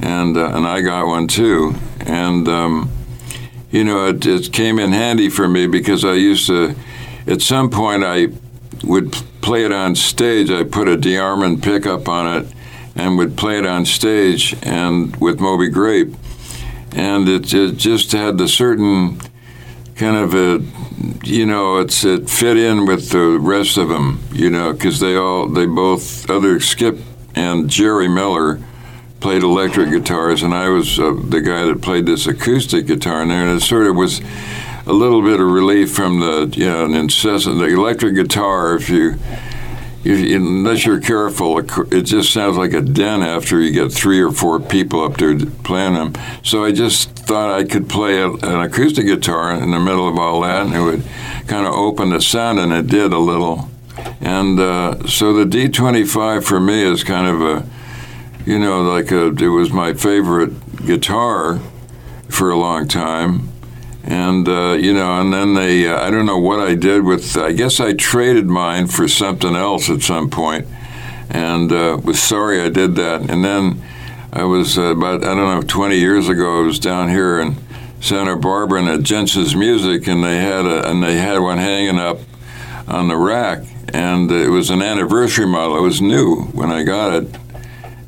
and 0.00 0.36
uh, 0.36 0.54
and 0.54 0.66
I 0.66 0.82
got 0.82 1.06
one 1.06 1.26
too 1.26 1.74
and 2.00 2.46
um, 2.48 2.90
you 3.70 3.82
know 3.82 4.08
it, 4.08 4.26
it 4.26 4.52
came 4.52 4.78
in 4.78 4.92
handy 4.92 5.30
for 5.30 5.48
me 5.48 5.66
because 5.66 6.04
I 6.04 6.14
used 6.14 6.48
to 6.48 6.74
at 7.26 7.40
some 7.40 7.70
point 7.70 8.04
I 8.04 8.28
would 8.86 9.12
play 9.40 9.64
it 9.64 9.72
on 9.72 9.94
stage. 9.94 10.50
I 10.50 10.64
put 10.64 10.88
a 10.88 10.96
DeArmond 10.96 11.62
pickup 11.62 12.08
on 12.08 12.42
it 12.42 12.52
and 12.94 13.18
would 13.18 13.36
play 13.36 13.58
it 13.58 13.66
on 13.66 13.84
stage 13.84 14.54
and 14.62 15.16
with 15.16 15.40
Moby 15.40 15.68
Grape, 15.68 16.14
and 16.92 17.28
it, 17.28 17.52
it 17.52 17.76
just 17.76 18.12
had 18.12 18.38
the 18.38 18.48
certain 18.48 19.18
kind 19.96 20.16
of 20.16 20.34
a, 20.34 20.62
you 21.24 21.46
know, 21.46 21.78
it's 21.78 22.04
it 22.04 22.28
fit 22.28 22.56
in 22.56 22.86
with 22.86 23.10
the 23.10 23.38
rest 23.40 23.76
of 23.76 23.88
them, 23.88 24.20
you 24.32 24.50
know, 24.50 24.72
because 24.72 25.00
they 25.00 25.16
all 25.16 25.48
they 25.48 25.66
both 25.66 26.28
other 26.30 26.60
Skip 26.60 26.98
and 27.34 27.68
Jerry 27.68 28.08
Miller 28.08 28.60
played 29.20 29.42
electric 29.42 29.90
guitars, 29.90 30.42
and 30.42 30.52
I 30.52 30.68
was 30.68 30.98
uh, 30.98 31.14
the 31.28 31.40
guy 31.40 31.64
that 31.64 31.80
played 31.80 32.06
this 32.06 32.26
acoustic 32.26 32.86
guitar 32.86 33.22
in 33.22 33.28
there, 33.28 33.46
and 33.46 33.56
it 33.56 33.62
sort 33.62 33.86
of 33.86 33.96
was 33.96 34.20
a 34.86 34.92
little 34.92 35.22
bit 35.22 35.40
of 35.40 35.46
relief 35.46 35.92
from 35.92 36.20
the 36.20 36.52
you 36.56 36.66
know 36.66 36.84
an 36.84 36.94
incessant 36.94 37.58
the 37.58 37.66
electric 37.66 38.14
guitar 38.14 38.74
if 38.76 38.88
you 38.90 39.14
you, 40.04 40.36
unless 40.36 40.84
you're 40.84 41.00
careful, 41.00 41.58
it 41.58 42.02
just 42.02 42.30
sounds 42.32 42.58
like 42.58 42.74
a 42.74 42.82
den 42.82 43.22
after 43.22 43.58
you 43.58 43.72
get 43.72 43.90
three 43.90 44.20
or 44.20 44.30
four 44.30 44.60
people 44.60 45.02
up 45.02 45.16
there 45.16 45.34
playing 45.64 45.94
them. 45.94 46.12
So 46.42 46.62
I 46.64 46.72
just 46.72 47.10
thought 47.10 47.50
I 47.50 47.64
could 47.64 47.88
play 47.88 48.20
a, 48.20 48.30
an 48.30 48.60
acoustic 48.60 49.06
guitar 49.06 49.52
in 49.52 49.70
the 49.70 49.80
middle 49.80 50.06
of 50.06 50.18
all 50.18 50.42
that, 50.42 50.66
and 50.66 50.74
it 50.74 50.80
would 50.82 51.02
kind 51.46 51.66
of 51.66 51.72
open 51.72 52.10
the 52.10 52.20
sound, 52.20 52.58
and 52.58 52.70
it 52.70 52.86
did 52.86 53.14
a 53.14 53.18
little. 53.18 53.70
And 54.20 54.60
uh, 54.60 55.06
so 55.06 55.32
the 55.32 55.44
D25 55.44 56.44
for 56.44 56.60
me 56.60 56.82
is 56.82 57.02
kind 57.02 57.26
of 57.26 57.40
a, 57.40 57.66
you 58.44 58.58
know, 58.58 58.82
like 58.82 59.10
a, 59.10 59.28
it 59.28 59.48
was 59.48 59.72
my 59.72 59.94
favorite 59.94 60.84
guitar 60.84 61.60
for 62.28 62.50
a 62.50 62.58
long 62.58 62.86
time 62.86 63.53
and 64.06 64.46
uh, 64.48 64.72
you 64.72 64.92
know, 64.92 65.20
and 65.20 65.32
then 65.32 65.54
they, 65.54 65.88
uh, 65.88 66.06
I 66.06 66.10
don't 66.10 66.26
know 66.26 66.38
what 66.38 66.60
I 66.60 66.74
did 66.74 67.04
with. 67.04 67.36
I 67.36 67.52
guess 67.52 67.80
I 67.80 67.94
traded 67.94 68.46
mine 68.46 68.86
for 68.86 69.08
something 69.08 69.54
else 69.54 69.88
at 69.88 70.02
some 70.02 70.28
point, 70.28 70.66
and 71.30 71.72
uh, 71.72 71.98
was 72.02 72.22
sorry 72.22 72.60
I 72.60 72.68
did 72.68 72.96
that. 72.96 73.30
And 73.30 73.42
then 73.42 73.82
I 74.32 74.44
was 74.44 74.76
uh, 74.76 74.94
about, 74.94 75.24
I 75.24 75.34
don't 75.34 75.60
know, 75.60 75.62
20 75.62 75.96
years 75.96 76.28
ago. 76.28 76.62
I 76.62 76.66
was 76.66 76.78
down 76.78 77.08
here 77.08 77.40
in 77.40 77.56
Santa 78.00 78.36
Barbara 78.36 78.80
and 78.80 78.88
at 78.90 79.02
Jensen's 79.02 79.56
Music, 79.56 80.06
and 80.06 80.22
they 80.22 80.36
had 80.36 80.66
a, 80.66 80.90
and 80.90 81.02
they 81.02 81.16
had 81.16 81.38
one 81.38 81.56
hanging 81.56 81.98
up 81.98 82.18
on 82.86 83.08
the 83.08 83.16
rack, 83.16 83.64
and 83.94 84.30
it 84.30 84.50
was 84.50 84.68
an 84.68 84.82
anniversary 84.82 85.46
model. 85.46 85.78
It 85.78 85.82
was 85.82 86.02
new 86.02 86.42
when 86.52 86.70
I 86.70 86.82
got 86.82 87.22
it, 87.22 87.38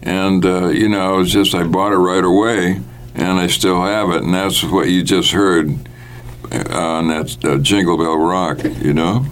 and 0.03 0.45
uh, 0.45 0.69
you 0.69 0.91
know, 0.91 1.15
it 1.15 1.19
was 1.21 1.33
just 1.33 1.55
I 1.55 1.63
bought 1.63 1.93
it 1.93 1.97
right 1.97 2.25
away 2.25 2.83
and 3.17 3.41
I 3.41 3.47
still 3.47 3.83
have 3.83 4.11
it, 4.11 4.23
and 4.23 4.35
that's 4.35 4.63
what 4.63 4.89
you 4.89 5.03
just 5.03 5.33
heard 5.33 5.71
on 6.71 7.09
that 7.09 7.45
uh, 7.45 7.59
Jingle 7.59 7.97
Bell 7.99 8.17
Rock, 8.17 8.63
you 8.63 8.93
know. 8.93 9.27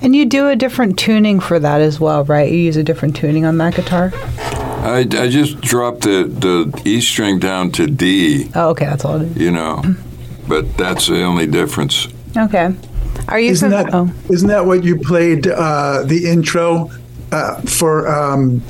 And 0.00 0.14
you 0.14 0.24
do 0.24 0.48
a 0.48 0.56
different 0.56 0.98
tuning 0.98 1.40
for 1.40 1.58
that 1.58 1.80
as 1.80 1.98
well, 1.98 2.24
right? 2.24 2.50
You 2.50 2.58
use 2.58 2.76
a 2.76 2.82
different 2.82 3.16
tuning 3.16 3.44
on 3.44 3.58
that 3.58 3.74
guitar. 3.74 4.12
I, 4.14 5.06
I 5.12 5.28
just 5.28 5.60
dropped 5.60 6.02
the, 6.02 6.24
the 6.24 6.82
E 6.84 7.00
string 7.00 7.38
down 7.38 7.70
to 7.72 7.86
D. 7.86 8.50
Oh, 8.54 8.70
okay, 8.70 8.86
that's 8.86 9.04
all 9.04 9.20
it 9.20 9.28
is. 9.28 9.36
You 9.36 9.52
know, 9.52 9.82
but 10.48 10.76
that's 10.76 11.06
the 11.06 11.22
only 11.22 11.46
difference. 11.46 12.08
Okay. 12.36 12.74
Are 13.28 13.38
you? 13.38 13.52
Isn't 13.52 13.70
from, 13.70 13.84
that 13.84 13.94
oh. 13.94 14.04
not 14.04 14.48
that 14.48 14.66
what 14.66 14.82
you 14.84 14.98
played 14.98 15.46
uh, 15.46 16.02
the 16.04 16.28
intro 16.28 16.90
uh, 17.30 17.60
for? 17.62 18.08
Um, 18.08 18.62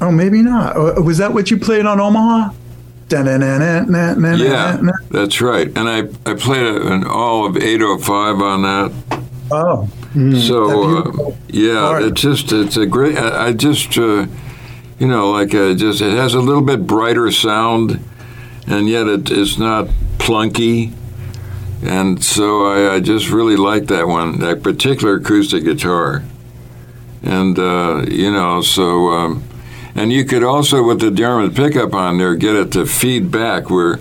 oh, 0.00 0.10
maybe 0.10 0.42
not. 0.42 0.76
Uh, 0.76 1.00
Was 1.02 1.18
that 1.18 1.32
what 1.32 1.50
you 1.50 1.58
played 1.58 1.86
on 1.86 2.00
Omaha? 2.00 2.52
Yeah, 4.38 4.80
that's 5.10 5.40
right. 5.40 5.66
And 5.68 5.88
I, 5.88 5.98
I 6.28 6.34
played 6.34 6.66
a, 6.66 6.92
an 6.92 7.04
all 7.04 7.46
of 7.46 7.56
805 7.56 8.40
on 8.40 8.62
that. 8.62 8.92
Oh. 9.50 9.88
so, 10.40 11.30
uh, 11.30 11.34
yeah, 11.48 11.80
part. 11.80 12.02
it's 12.02 12.20
just, 12.20 12.52
it's 12.52 12.76
a 12.76 12.86
great, 12.86 13.16
I, 13.16 13.48
I 13.48 13.52
just, 13.52 13.96
uh, 13.96 14.26
you 14.98 15.06
know, 15.06 15.30
like, 15.30 15.54
uh, 15.54 15.74
just, 15.74 16.00
it 16.00 16.12
has 16.12 16.34
a 16.34 16.40
little 16.40 16.62
bit 16.62 16.86
brighter 16.86 17.30
sound, 17.30 18.02
and 18.66 18.88
yet 18.88 19.06
it, 19.06 19.30
it's 19.30 19.56
not 19.56 19.86
plunky. 20.18 20.92
And 21.82 22.24
so 22.24 22.66
I, 22.66 22.94
I 22.94 23.00
just 23.00 23.30
really 23.30 23.56
like 23.56 23.86
that 23.86 24.08
one, 24.08 24.40
that 24.40 24.62
particular 24.62 25.16
acoustic 25.16 25.62
guitar. 25.62 26.24
And, 27.22 27.58
uh, 27.58 28.04
you 28.08 28.32
know, 28.32 28.62
so, 28.62 29.08
um, 29.10 29.44
and 29.96 30.12
you 30.12 30.24
could 30.24 30.42
also, 30.42 30.82
with 30.82 31.00
the 31.00 31.10
DeArmond 31.10 31.56
pickup 31.56 31.94
on 31.94 32.18
there, 32.18 32.34
get 32.34 32.54
it 32.54 32.72
to 32.72 32.86
feed 32.86 33.30
back 33.30 33.70
where 33.70 33.98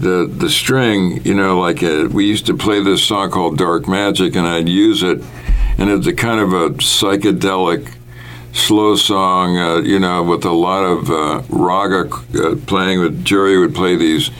the 0.00 0.26
the 0.26 0.50
string, 0.50 1.22
you 1.24 1.34
know, 1.34 1.58
like 1.58 1.82
a, 1.82 2.06
we 2.06 2.26
used 2.26 2.46
to 2.46 2.56
play 2.56 2.82
this 2.82 3.04
song 3.04 3.30
called 3.30 3.58
Dark 3.58 3.86
Magic, 3.88 4.34
and 4.36 4.46
I'd 4.46 4.68
use 4.68 5.02
it, 5.02 5.22
and 5.78 5.90
it's 5.90 6.06
a 6.06 6.12
kind 6.12 6.40
of 6.40 6.52
a 6.52 6.70
psychedelic, 6.70 7.94
slow 8.52 8.96
song, 8.96 9.56
uh, 9.56 9.76
you 9.76 9.98
know, 9.98 10.22
with 10.22 10.44
a 10.44 10.52
lot 10.52 10.82
of 10.82 11.10
uh, 11.10 11.42
raga 11.48 12.14
uh, 12.14 12.56
playing. 12.66 13.00
With 13.00 13.24
Jerry 13.24 13.58
would 13.58 13.74
play 13.74 13.96
these 13.96 14.30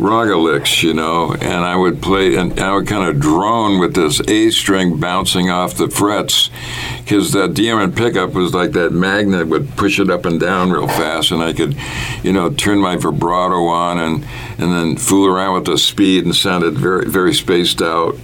raga 0.00 0.36
licks, 0.36 0.82
you 0.82 0.94
know, 0.94 1.34
and 1.34 1.64
I 1.64 1.76
would 1.76 2.00
play, 2.00 2.34
and 2.34 2.58
I 2.58 2.74
would 2.74 2.86
kind 2.86 3.08
of 3.08 3.20
drone 3.20 3.78
with 3.78 3.94
this 3.94 4.20
A 4.28 4.50
string 4.50 4.98
bouncing 4.98 5.50
off 5.50 5.74
the 5.74 5.88
frets, 5.88 6.50
because 6.98 7.32
that 7.32 7.52
DeArmond 7.52 7.96
pickup 7.96 8.32
was 8.32 8.54
like 8.54 8.72
that 8.72 8.92
magnet 8.92 9.46
would 9.48 9.76
push 9.76 10.00
it 10.00 10.10
up 10.10 10.24
and 10.24 10.40
down 10.40 10.70
real 10.70 10.88
fast, 10.88 11.30
and 11.30 11.42
I 11.42 11.52
could, 11.52 11.76
you 12.22 12.32
know, 12.32 12.50
turn 12.50 12.78
my 12.78 12.96
vibrato 12.96 13.66
on 13.66 13.98
and 13.98 14.24
and 14.58 14.72
then 14.72 14.96
fool 14.96 15.26
around 15.26 15.54
with 15.54 15.66
the 15.66 15.78
speed 15.78 16.24
and 16.24 16.34
sound 16.34 16.64
it 16.64 16.72
very 16.72 17.06
very 17.06 17.34
spaced 17.34 17.82
out, 17.82 18.16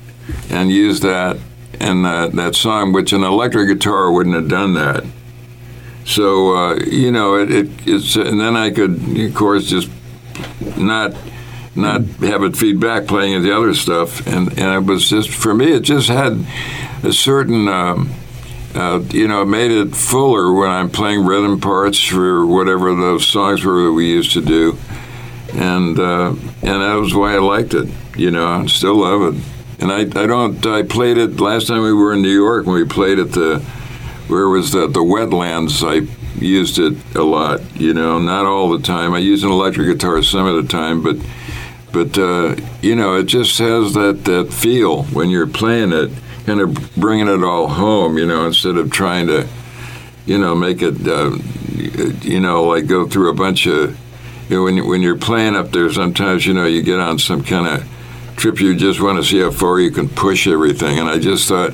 and 0.50 0.70
use 0.70 1.00
that 1.00 1.36
and 1.78 2.04
that 2.06 2.32
that 2.32 2.54
song, 2.54 2.92
which 2.92 3.12
an 3.12 3.22
electric 3.22 3.68
guitar 3.68 4.10
wouldn't 4.10 4.34
have 4.34 4.48
done 4.48 4.72
that. 4.72 5.04
So 6.06 6.56
uh, 6.56 6.76
you 6.86 7.12
know, 7.12 7.34
it, 7.34 7.50
it 7.50 7.68
it's 7.86 8.16
and 8.16 8.40
then 8.40 8.56
I 8.56 8.70
could, 8.70 9.18
of 9.18 9.34
course, 9.34 9.66
just 9.66 9.90
not 10.76 11.14
not 11.76 12.02
have 12.20 12.42
it 12.42 12.56
feed 12.56 12.80
back 12.80 13.06
playing 13.06 13.42
the 13.42 13.56
other 13.56 13.74
stuff. 13.74 14.26
And, 14.26 14.48
and 14.58 14.74
it 14.74 14.90
was 14.90 15.08
just 15.08 15.30
for 15.30 15.54
me 15.54 15.72
it 15.72 15.80
just 15.80 16.08
had 16.08 16.44
a 17.02 17.12
certain 17.12 17.68
um, 17.68 18.12
uh, 18.74 19.00
you 19.10 19.26
know 19.28 19.42
it 19.42 19.46
made 19.46 19.70
it 19.70 19.94
fuller 19.94 20.52
when 20.52 20.70
i'm 20.70 20.90
playing 20.90 21.24
rhythm 21.24 21.58
parts 21.60 22.02
for 22.02 22.44
whatever 22.44 22.94
those 22.94 23.26
songs 23.26 23.64
were 23.64 23.84
that 23.84 23.92
we 23.92 24.08
used 24.10 24.32
to 24.32 24.42
do. 24.42 24.78
And 25.54 25.98
uh, 25.98 26.30
and 26.30 26.82
that 26.82 26.94
was 26.94 27.14
why 27.14 27.34
i 27.34 27.38
liked 27.38 27.72
it 27.74 27.88
you 28.16 28.30
know 28.30 28.46
i 28.46 28.66
still 28.66 28.96
love 28.96 29.34
it. 29.34 29.42
And 29.78 29.92
I, 29.92 30.00
I 30.00 30.26
don't 30.26 30.64
i 30.66 30.82
played 30.82 31.18
it 31.18 31.40
last 31.40 31.68
time 31.68 31.82
we 31.82 31.92
were 31.92 32.12
in 32.12 32.22
new 32.22 32.28
york 32.28 32.66
when 32.66 32.76
we 32.76 32.84
played 32.84 33.18
at 33.18 33.32
the 33.32 33.60
where 34.28 34.48
was 34.48 34.72
the 34.72 34.86
the 34.86 35.00
wetlands 35.00 35.82
i 35.86 36.06
used 36.40 36.78
it 36.78 36.94
a 37.14 37.22
lot 37.22 37.60
you 37.76 37.94
know 37.94 38.18
not 38.18 38.44
all 38.44 38.70
the 38.70 38.82
time. 38.82 39.14
I 39.14 39.18
use 39.18 39.42
an 39.42 39.50
electric 39.50 39.86
guitar 39.86 40.22
some 40.22 40.46
of 40.46 40.62
the 40.62 40.68
time 40.68 41.02
but 41.02 41.16
but 41.96 42.18
uh, 42.18 42.56
you 42.82 42.94
know, 42.94 43.16
it 43.16 43.24
just 43.24 43.58
has 43.58 43.94
that 43.94 44.24
that 44.24 44.52
feel 44.52 45.04
when 45.04 45.30
you're 45.30 45.46
playing 45.46 45.92
it, 45.92 46.10
kind 46.44 46.60
of 46.60 46.94
bringing 46.94 47.28
it 47.28 47.42
all 47.42 47.68
home. 47.68 48.18
You 48.18 48.26
know, 48.26 48.46
instead 48.46 48.76
of 48.76 48.90
trying 48.90 49.28
to, 49.28 49.48
you 50.26 50.36
know, 50.36 50.54
make 50.54 50.82
it, 50.82 51.08
uh, 51.08 51.38
you 52.20 52.38
know, 52.38 52.64
like 52.64 52.86
go 52.86 53.06
through 53.06 53.30
a 53.30 53.34
bunch 53.34 53.66
of. 53.66 53.98
You 54.50 54.56
know, 54.56 54.62
when 54.64 54.86
when 54.86 55.02
you're 55.02 55.16
playing 55.16 55.56
up 55.56 55.72
there, 55.72 55.90
sometimes 55.90 56.46
you 56.46 56.52
know 56.52 56.66
you 56.66 56.82
get 56.82 57.00
on 57.00 57.18
some 57.18 57.42
kind 57.42 57.66
of 57.66 58.36
trip. 58.36 58.60
You 58.60 58.76
just 58.76 59.00
want 59.00 59.18
to 59.18 59.24
see 59.24 59.40
how 59.40 59.50
far 59.50 59.80
you 59.80 59.90
can 59.90 60.08
push 60.08 60.46
everything, 60.46 60.98
and 60.98 61.08
I 61.08 61.18
just 61.18 61.48
thought 61.48 61.72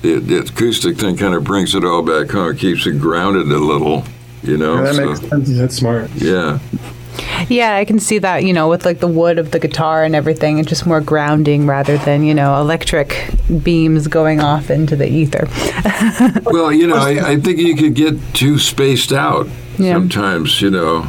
the, 0.00 0.20
the 0.20 0.38
acoustic 0.38 0.96
thing 0.96 1.16
kind 1.16 1.34
of 1.34 1.44
brings 1.44 1.74
it 1.74 1.84
all 1.84 2.02
back 2.02 2.30
home. 2.30 2.52
It 2.52 2.58
keeps 2.58 2.86
it 2.86 2.98
grounded 2.98 3.50
a 3.50 3.58
little, 3.58 4.04
you 4.42 4.56
know. 4.56 4.82
that 4.82 4.94
so, 4.94 5.06
makes 5.06 5.20
sense. 5.20 5.56
That's 5.58 5.76
smart. 5.76 6.10
yeah. 6.14 6.60
Yeah, 7.48 7.76
I 7.76 7.84
can 7.84 7.98
see 8.00 8.18
that, 8.18 8.44
you 8.44 8.52
know, 8.52 8.68
with 8.68 8.84
like 8.84 8.98
the 9.00 9.06
wood 9.08 9.38
of 9.38 9.50
the 9.50 9.58
guitar 9.58 10.02
and 10.04 10.14
everything, 10.14 10.58
it's 10.58 10.68
just 10.68 10.86
more 10.86 11.00
grounding 11.00 11.66
rather 11.66 11.96
than, 11.98 12.24
you 12.24 12.34
know, 12.34 12.60
electric 12.60 13.28
beams 13.62 14.08
going 14.08 14.40
off 14.40 14.70
into 14.70 14.96
the 14.96 15.06
ether. 15.08 15.46
Well, 16.44 16.72
you 16.72 16.86
know, 16.86 16.96
I, 16.96 17.32
I 17.32 17.36
think 17.36 17.58
you 17.58 17.76
could 17.76 17.94
get 17.94 18.18
too 18.34 18.58
spaced 18.58 19.12
out 19.12 19.46
Yeah. 19.78 19.94
sometimes, 19.94 20.60
you 20.62 20.70
know. 20.70 21.02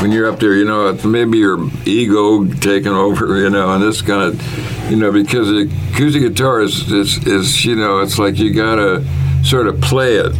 When 0.00 0.12
you're 0.12 0.30
up 0.30 0.38
there, 0.38 0.54
you 0.54 0.64
know, 0.64 0.96
maybe 1.04 1.38
your 1.38 1.58
ego 1.84 2.44
taking 2.46 2.92
over, 2.92 3.38
you 3.42 3.50
know, 3.50 3.72
and 3.74 3.82
this 3.82 4.02
kind 4.02 4.22
of, 4.22 4.90
you 4.90 4.96
know, 4.96 5.10
because 5.12 5.48
the 5.48 5.68
acoustic 5.92 6.22
guitar 6.22 6.60
is, 6.60 6.90
is, 6.92 7.26
is, 7.26 7.64
you 7.64 7.74
know, 7.74 7.98
it's 8.00 8.18
like 8.18 8.38
you 8.38 8.52
gotta 8.54 9.04
sort 9.42 9.66
of 9.66 9.80
play 9.80 10.14
it, 10.16 10.32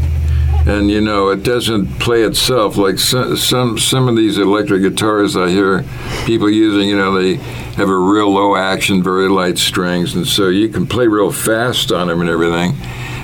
and 0.66 0.90
you 0.90 1.00
know, 1.00 1.30
it 1.30 1.42
doesn't 1.42 1.86
play 1.98 2.22
itself. 2.22 2.76
Like 2.76 2.98
some 2.98 3.36
some 3.36 3.78
some 3.78 4.08
of 4.08 4.16
these 4.16 4.38
electric 4.38 4.82
guitars 4.82 5.36
I 5.36 5.48
hear 5.48 5.84
people 6.26 6.50
using, 6.50 6.88
you 6.88 6.96
know, 6.96 7.12
they 7.12 7.36
have 7.74 7.88
a 7.88 7.96
real 7.96 8.30
low 8.30 8.56
action, 8.56 9.02
very 9.02 9.28
light 9.28 9.58
strings, 9.58 10.14
and 10.14 10.26
so 10.26 10.48
you 10.48 10.68
can 10.68 10.86
play 10.86 11.06
real 11.06 11.32
fast 11.32 11.92
on 11.92 12.08
them 12.08 12.20
and 12.20 12.30
everything 12.30 12.74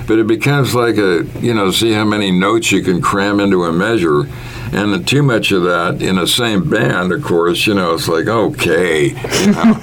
but 0.07 0.19
it 0.19 0.27
becomes 0.27 0.75
like 0.75 0.97
a 0.97 1.25
you 1.41 1.53
know 1.53 1.71
see 1.71 1.93
how 1.93 2.05
many 2.05 2.31
notes 2.31 2.71
you 2.71 2.83
can 2.83 3.03
cram 3.03 3.41
into 3.41 3.65
a 3.65 3.73
measure 3.73 4.27
and 4.73 5.07
too 5.07 5.23
much 5.23 5.53
of 5.53 5.63
that 5.63 6.03
in 6.03 6.17
the 6.17 6.27
same 6.27 6.69
band 6.69 7.13
of 7.13 7.23
course 7.23 7.67
you 7.67 7.75
know 7.75 7.95
it's 7.95 8.09
like 8.09 8.27
okay 8.27 9.09
you 9.09 9.53
know 9.53 9.79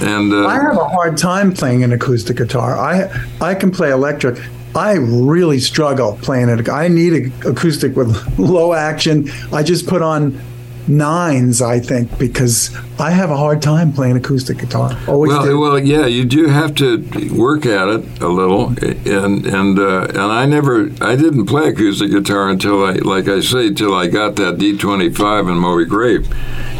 and 0.00 0.32
uh, 0.32 0.46
I 0.46 0.54
have 0.62 0.76
a 0.76 0.88
hard 0.88 1.16
time 1.16 1.52
playing 1.52 1.82
an 1.84 1.92
acoustic 1.92 2.36
guitar. 2.36 2.78
I 2.78 3.10
I 3.40 3.54
can 3.54 3.70
play 3.70 3.90
electric. 3.90 4.38
I 4.74 4.94
really 4.94 5.60
struggle 5.60 6.18
playing 6.20 6.48
it. 6.48 6.68
I 6.68 6.88
need 6.88 7.12
an 7.12 7.32
acoustic 7.46 7.96
with 7.96 8.38
low 8.38 8.72
action. 8.72 9.30
I 9.52 9.62
just 9.62 9.86
put 9.86 10.02
on 10.02 10.40
nines, 10.88 11.62
I 11.62 11.80
think, 11.80 12.18
because 12.18 12.76
I 12.98 13.10
have 13.10 13.30
a 13.30 13.36
hard 13.36 13.62
time 13.62 13.92
playing 13.92 14.16
acoustic 14.16 14.58
guitar. 14.58 14.98
Always 15.08 15.32
well, 15.32 15.44
do. 15.44 15.60
well, 15.60 15.78
yeah, 15.78 16.06
you 16.06 16.24
do 16.24 16.48
have 16.48 16.74
to 16.76 16.98
work 17.32 17.66
at 17.66 17.88
it 17.88 18.20
a 18.20 18.28
little, 18.28 18.68
and 18.68 19.46
and 19.46 19.78
uh, 19.78 20.06
and 20.08 20.18
I 20.18 20.46
never, 20.46 20.90
I 21.00 21.16
didn't 21.16 21.46
play 21.46 21.68
acoustic 21.68 22.10
guitar 22.10 22.48
until 22.48 22.84
I, 22.84 22.92
like 22.94 23.28
I 23.28 23.40
say, 23.40 23.72
till 23.72 23.94
I 23.94 24.08
got 24.08 24.36
that 24.36 24.58
D25 24.58 25.50
in 25.50 25.58
Moby 25.58 25.84
Grape. 25.84 26.26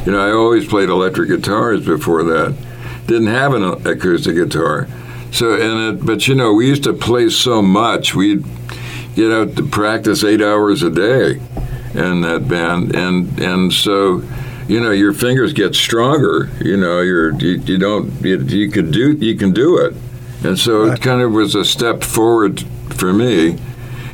You 0.07 0.13
know, 0.13 0.21
I 0.21 0.33
always 0.33 0.67
played 0.67 0.89
electric 0.89 1.29
guitars 1.29 1.85
before 1.87 2.25
that. 2.25 2.57
Didn't 3.07 3.29
have 3.29 3.55
an 3.55 3.87
acoustic 3.87 4.35
guitar, 4.35 4.89
so 5.35 5.55
and 5.55 5.99
it, 5.99 6.07
but 6.07 6.29
you 6.29 6.37
know, 6.37 6.53
we 6.53 6.69
used 6.69 6.85
to 6.85 6.93
play 6.93 7.29
so 7.29 7.61
much. 7.61 8.15
We'd 8.15 8.45
get 9.17 9.33
out 9.33 9.57
to 9.57 9.67
practice 9.67 10.23
eight 10.23 10.41
hours 10.41 10.85
a 10.85 10.91
day 10.91 11.41
in 11.93 12.21
that 12.21 12.47
band, 12.49 12.95
and 12.95 13.37
and 13.41 13.73
so 13.73 14.23
you 14.69 14.81
know 14.81 14.93
your 14.93 15.13
fingers 15.13 15.53
get 15.53 15.75
stronger. 15.75 16.51
You 16.61 16.77
know, 16.77 17.01
you're 17.01 17.35
you, 17.35 17.61
you 17.63 17.79
don't 17.79 18.13
you, 18.25 18.43
you 18.45 18.71
could 18.71 18.93
do 18.93 19.13
you 19.15 19.37
can 19.37 19.53
do 19.53 19.77
it, 19.79 19.95
and 20.45 20.57
so 20.57 20.85
it 20.85 21.03
kind 21.03 21.21
of 21.21 21.33
was 21.33 21.57
a 21.57 21.65
step 21.65 22.05
forward 22.05 22.63
for 22.95 23.13
me 23.13 23.59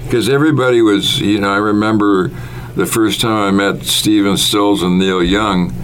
because 0.04 0.26
everybody 0.26 0.80
was 0.80 1.20
you 1.20 1.38
know 1.38 1.52
I 1.52 1.58
remember 1.58 2.28
the 2.76 2.86
first 2.86 3.20
time 3.20 3.36
I 3.36 3.50
met 3.50 3.84
Stephen 3.84 4.38
Stills 4.38 4.82
and 4.82 4.98
Neil 4.98 5.22
Young. 5.22 5.74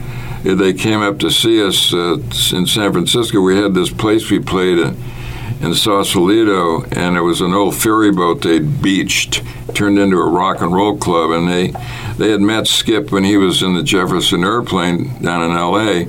They 0.45 0.73
came 0.73 1.03
up 1.03 1.19
to 1.19 1.31
see 1.31 1.63
us 1.63 1.93
uh, 1.93 2.19
in 2.57 2.67
San 2.67 2.93
Francisco. 2.93 3.41
We 3.41 3.57
had 3.57 3.75
this 3.75 3.91
place 3.91 4.31
we 4.31 4.39
played 4.39 4.79
in, 4.79 4.97
in 5.61 5.75
Sausalito, 5.75 6.85
and 6.93 7.17
it 7.17 7.21
was 7.21 7.41
an 7.41 7.55
old 7.55 7.75
ferry 7.75 8.11
boat 8.11 8.43
they'd 8.43 8.83
beached, 8.83 9.43
turned 9.75 9.99
into 9.99 10.19
a 10.19 10.29
rock 10.29 10.61
and 10.61 10.73
roll 10.73 10.97
club, 10.97 11.31
and 11.31 11.49
they 11.49 11.73
they 12.19 12.31
had 12.31 12.41
met 12.41 12.67
Skip 12.67 13.13
when 13.13 13.25
he 13.25 13.37
was 13.37 13.63
in 13.63 13.75
the 13.75 13.83
Jefferson 13.83 14.43
Airplane 14.43 15.23
down 15.23 15.43
in 15.43 15.57
L.A. 15.57 16.07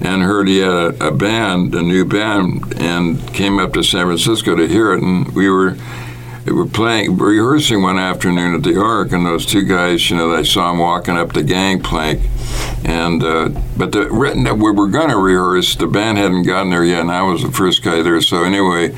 and 0.00 0.22
heard 0.22 0.46
he 0.46 0.58
had 0.58 0.70
a, 0.70 1.08
a 1.08 1.10
band, 1.10 1.74
a 1.74 1.82
new 1.82 2.04
band, 2.04 2.80
and 2.80 3.32
came 3.34 3.58
up 3.58 3.72
to 3.72 3.82
San 3.82 4.06
Francisco 4.06 4.54
to 4.54 4.68
hear 4.68 4.92
it, 4.92 5.02
and 5.02 5.34
we 5.34 5.48
were. 5.48 5.76
They 6.48 6.54
were 6.54 6.64
playing, 6.64 7.18
rehearsing 7.18 7.82
one 7.82 7.98
afternoon 7.98 8.54
at 8.54 8.62
the 8.62 8.80
Ark, 8.80 9.12
and 9.12 9.26
those 9.26 9.44
two 9.44 9.64
guys, 9.64 10.08
you 10.08 10.16
know, 10.16 10.34
I 10.34 10.44
saw 10.44 10.70
them 10.70 10.78
walking 10.78 11.14
up 11.14 11.34
the 11.34 11.42
gangplank, 11.42 12.22
and 12.86 13.22
uh, 13.22 13.50
but 13.76 13.92
the 13.92 14.08
written 14.10 14.44
we 14.58 14.70
were 14.72 14.88
going 14.88 15.10
to 15.10 15.18
rehearse. 15.18 15.76
The 15.76 15.86
band 15.86 16.16
hadn't 16.16 16.44
gotten 16.44 16.70
there 16.70 16.86
yet, 16.86 17.02
and 17.02 17.12
I 17.12 17.20
was 17.20 17.42
the 17.42 17.52
first 17.52 17.82
guy 17.82 18.00
there. 18.00 18.22
So 18.22 18.44
anyway, 18.44 18.94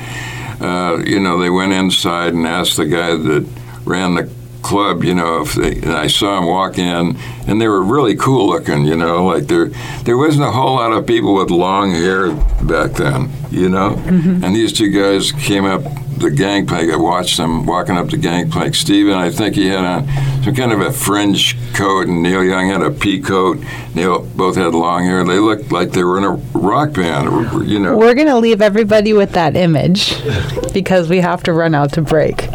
uh, 0.61 1.03
you 1.05 1.19
know, 1.19 1.37
they 1.39 1.49
went 1.49 1.73
inside 1.73 2.33
and 2.33 2.47
asked 2.47 2.77
the 2.77 2.85
guy 2.85 3.17
that 3.17 3.45
ran 3.83 4.15
the 4.15 4.31
club, 4.61 5.03
you 5.03 5.13
know, 5.13 5.41
if 5.41 5.53
they, 5.53 5.75
and 5.75 5.93
I 5.93 6.07
saw 6.07 6.39
them 6.39 6.47
walk 6.47 6.77
in, 6.77 7.17
and 7.47 7.61
they 7.61 7.67
were 7.67 7.83
really 7.83 8.15
cool 8.15 8.47
looking, 8.47 8.85
you 8.85 8.95
know, 8.95 9.25
like 9.25 9.47
there 9.47 9.67
there 10.03 10.17
wasn't 10.17 10.45
a 10.45 10.51
whole 10.51 10.75
lot 10.75 10.91
of 10.91 11.05
people 11.05 11.35
with 11.35 11.49
long 11.49 11.91
hair 11.91 12.31
back 12.63 12.91
then, 12.91 13.31
you 13.49 13.69
know, 13.69 13.91
mm-hmm. 13.91 14.43
and 14.43 14.55
these 14.55 14.73
two 14.73 14.89
guys 14.89 15.31
came 15.31 15.65
up 15.65 15.83
the 16.21 16.29
gangplank. 16.29 16.91
I 16.91 16.95
watched 16.95 17.37
them 17.37 17.65
walking 17.65 17.97
up 17.97 18.09
the 18.09 18.17
gangplank. 18.17 18.75
Stephen, 18.75 19.13
I 19.13 19.29
think 19.29 19.55
he 19.55 19.67
had 19.67 19.79
on 19.79 20.43
some 20.43 20.55
kind 20.55 20.71
of 20.71 20.81
a 20.81 20.91
fringe 20.91 21.57
coat, 21.73 22.07
and 22.07 22.23
Neil 22.23 22.43
Young 22.43 22.69
had 22.69 22.81
a 22.81 22.91
pea 22.91 23.19
coat. 23.19 23.59
They 23.93 24.05
both 24.05 24.55
had 24.55 24.73
long 24.73 25.03
hair. 25.03 25.23
They 25.23 25.39
looked 25.39 25.71
like 25.71 25.91
they 25.91 26.03
were 26.03 26.17
in 26.17 26.23
a 26.23 26.33
rock 26.57 26.93
band, 26.93 27.67
you 27.67 27.79
know. 27.79 27.97
We're 27.97 28.13
going 28.13 28.27
to 28.27 28.37
leave 28.37 28.61
everybody 28.61 29.13
with 29.13 29.31
that 29.33 29.55
image 29.55 30.15
because 30.73 31.09
we 31.09 31.19
have 31.19 31.43
to 31.43 31.53
run 31.53 31.75
out 31.75 31.93
to 31.93 32.01
break. 32.01 32.47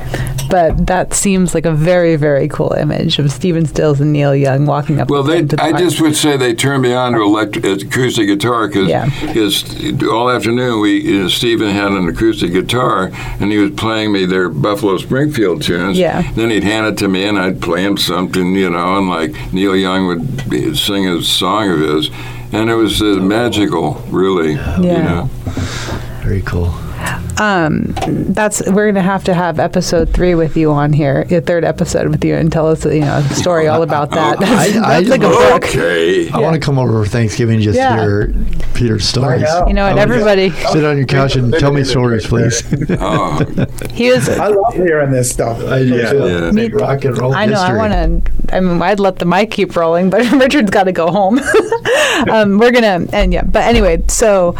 But 0.49 0.87
that 0.87 1.13
seems 1.15 1.55
like 1.55 1.67
a 1.67 1.73
very, 1.73 2.17
very 2.17 2.49
cool 2.49 2.73
image 2.73 3.19
of 3.19 3.31
Stephen 3.33 3.67
Stills 3.67 4.01
and 4.01 4.13
Neil 4.13 4.35
Young 4.35 4.67
walking 4.67 5.01
up. 5.01 5.11
Well, 5.11 5.23
they, 5.23 5.43
to 5.43 5.57
the 5.57 5.63
I 5.63 5.71
park. 5.73 5.83
just 5.83 6.01
would 6.01 6.17
say 6.17 6.37
they 6.37 6.55
turned 6.55 6.83
me 6.83 6.93
on 6.95 7.13
to 7.13 7.21
electric, 7.23 7.65
acoustic 7.65 8.27
guitar 8.29 8.69
because 8.69 8.89
Yeah. 8.89 9.09
all 10.11 10.31
afternoon 10.31 10.81
we 10.81 11.01
you 11.01 11.23
know, 11.23 11.29
Stephen 11.29 11.71
had 11.71 11.93
an 11.93 12.09
acoustic 12.09 12.53
guitar 12.53 13.11
and 13.41 13.51
he 13.51 13.59
was 13.59 13.71
playing 13.73 14.13
me 14.13 14.25
their 14.27 14.49
Buffalo 14.49 14.97
Springfield 14.99 15.63
tunes. 15.63 15.99
Yeah. 15.99 16.23
Then 16.35 16.51
he'd 16.51 16.65
hand 16.65 16.87
it 16.87 16.99
to 16.99 17.09
me 17.09 17.25
and 17.25 17.39
I'd 17.39 17.61
play 17.61 17.83
him 17.83 17.97
something, 17.97 18.55
you 18.55 18.71
know, 18.71 18.99
and 18.99 19.09
like 19.09 19.53
Neil 19.53 19.77
Young 19.77 20.07
would 20.07 20.49
be, 20.51 20.75
sing 20.75 21.09
a 21.09 21.23
song 21.23 21.71
of 21.71 21.81
his, 21.81 22.11
and 22.53 22.71
it 22.71 22.75
was 22.75 23.01
uh, 23.03 23.05
magical, 23.21 23.95
really. 24.11 24.53
You 24.53 24.59
Yeah. 24.81 25.03
know. 25.03 25.31
Very 26.23 26.43
cool. 26.43 26.75
Um, 27.39 27.95
that's 28.33 28.63
we're 28.67 28.87
gonna 28.91 29.03
have 29.03 29.25
to 29.25 29.35
have 29.35 29.59
episode 29.61 30.09
three 30.15 30.35
with 30.35 30.57
you 30.57 30.73
on 30.73 30.93
here, 30.95 31.25
the 31.25 31.43
third 31.43 31.65
episode 31.65 32.09
with 32.09 32.25
you, 32.25 32.35
and 32.35 32.51
tell 32.51 32.67
us 32.67 32.85
you 32.87 33.01
know 33.01 33.17
a 33.19 33.23
story 33.35 33.69
all 33.69 33.83
about 33.83 34.11
that. 34.13 34.39
That's, 34.41 34.77
I- 34.79 34.97
I 34.97 34.99
like 35.01 35.21
a 35.23 35.29
book. 35.29 35.65
Okay. 35.65 36.31
I 36.31 36.39
want 36.39 36.55
to 36.55 36.61
come 36.61 36.79
over 36.79 37.05
for 37.05 37.09
Thanksgiving 37.11 37.61
just 37.61 37.77
Yeah. 37.77 37.97
to 37.97 38.03
hear 38.03 38.35
Peter's 38.73 39.07
stories. 39.07 39.43
know. 39.43 39.67
You 39.69 39.75
know, 39.75 39.87
and 39.87 39.99
everybody, 39.99 40.49
Sit 40.51 40.85
on 40.85 40.97
your 40.97 41.07
couch 41.07 41.37
and 41.37 41.53
tell 41.53 41.73
me 41.73 41.85
stories, 41.85 42.27
please. 42.27 42.63
Oh, 42.99 43.45
he 43.91 44.11
was. 44.11 44.29
I 44.31 44.49
love 44.49 44.73
hearing 44.75 45.11
this 45.11 45.31
stuff. 45.31 45.59
I 45.65 45.81
do 45.81 45.95
Yeah. 45.97 46.13
too. 46.13 46.19
Yeah. 46.27 46.51
Big 46.53 46.75
rock 46.75 47.05
and 47.05 47.19
roll 47.19 47.35
I 47.35 47.45
know. 47.45 47.53
history. 47.61 47.79
I 47.79 47.89
want 47.89 48.25
to. 48.47 48.57
I 48.57 48.61
mean, 48.61 48.81
I'd 48.81 49.01
let 49.01 49.19
the 49.19 49.27
mic 49.27 49.51
keep 49.51 49.77
rolling, 49.77 50.09
but 50.09 50.31
Richard's 50.33 50.71
got 50.71 50.85
to 50.85 50.93
go 50.93 51.09
home. 51.11 51.39
um, 52.31 52.59
we're 52.59 52.73
gonna 52.73 53.07
and 53.13 53.33
yeah. 53.33 53.43
But 53.45 53.65
anyway, 53.65 54.03
so 54.09 54.55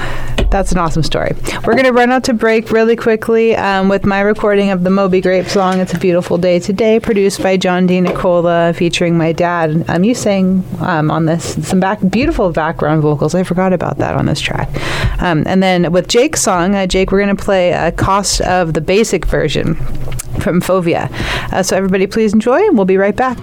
that's 0.51 0.73
an 0.73 0.79
awesome 0.79 1.03
story. 1.03 1.35
We're 1.65 1.75
gonna 1.75 1.93
run 1.93 2.11
out 2.11 2.25
to 2.25 2.35
break 2.35 2.71
really 2.71 2.97
quickly 2.97 3.57
um, 3.57 3.89
with 3.89 4.05
my 4.05 4.21
recording 4.21 4.71
of 4.71 4.85
the 4.85 4.91
Moby 4.91 5.21
Grape 5.21 5.47
song. 5.47 5.81
It's 5.81 5.95
a 5.95 5.99
beautiful 5.99 6.39
day 6.39 6.59
today, 6.59 7.01
produced 7.01 7.43
by 7.43 7.57
John 7.57 7.87
DeNicola, 7.89 8.75
featuring 8.75 9.19
my 9.19 9.33
dad. 9.33 9.85
Um, 9.89 10.05
you 10.05 10.15
sang 10.15 10.65
um, 10.81 11.11
on 11.11 11.27
this 11.27 11.67
some 11.67 11.81
back 11.81 11.99
beautiful 12.11 12.53
background 12.53 13.03
vocals. 13.03 13.35
I 13.35 13.43
forgot 13.43 13.73
about 13.73 13.99
that 13.99 14.15
on 14.15 14.27
this 14.27 14.41
track. 14.41 14.69
Um, 15.23 15.45
and 15.47 15.63
then 15.63 15.93
with 15.93 16.09
Jake's 16.09 16.43
song, 16.43 16.75
uh, 16.75 16.87
Jake, 16.87 17.13
we're 17.13 17.21
gonna 17.21 17.37
play 17.37 17.73
a 17.73 17.93
cost 17.93 18.41
of 18.43 18.75
the 18.75 18.81
basic 18.81 19.27
version 19.27 19.75
from 20.41 20.61
Fovea. 20.61 21.11
Uh, 21.53 21.63
so 21.63 21.77
everybody, 21.77 22.07
please 22.07 22.33
enjoy, 22.33 22.59
and 22.67 22.77
we'll 22.77 22.85
be 22.85 22.97
right 22.97 23.17
back. 23.17 23.39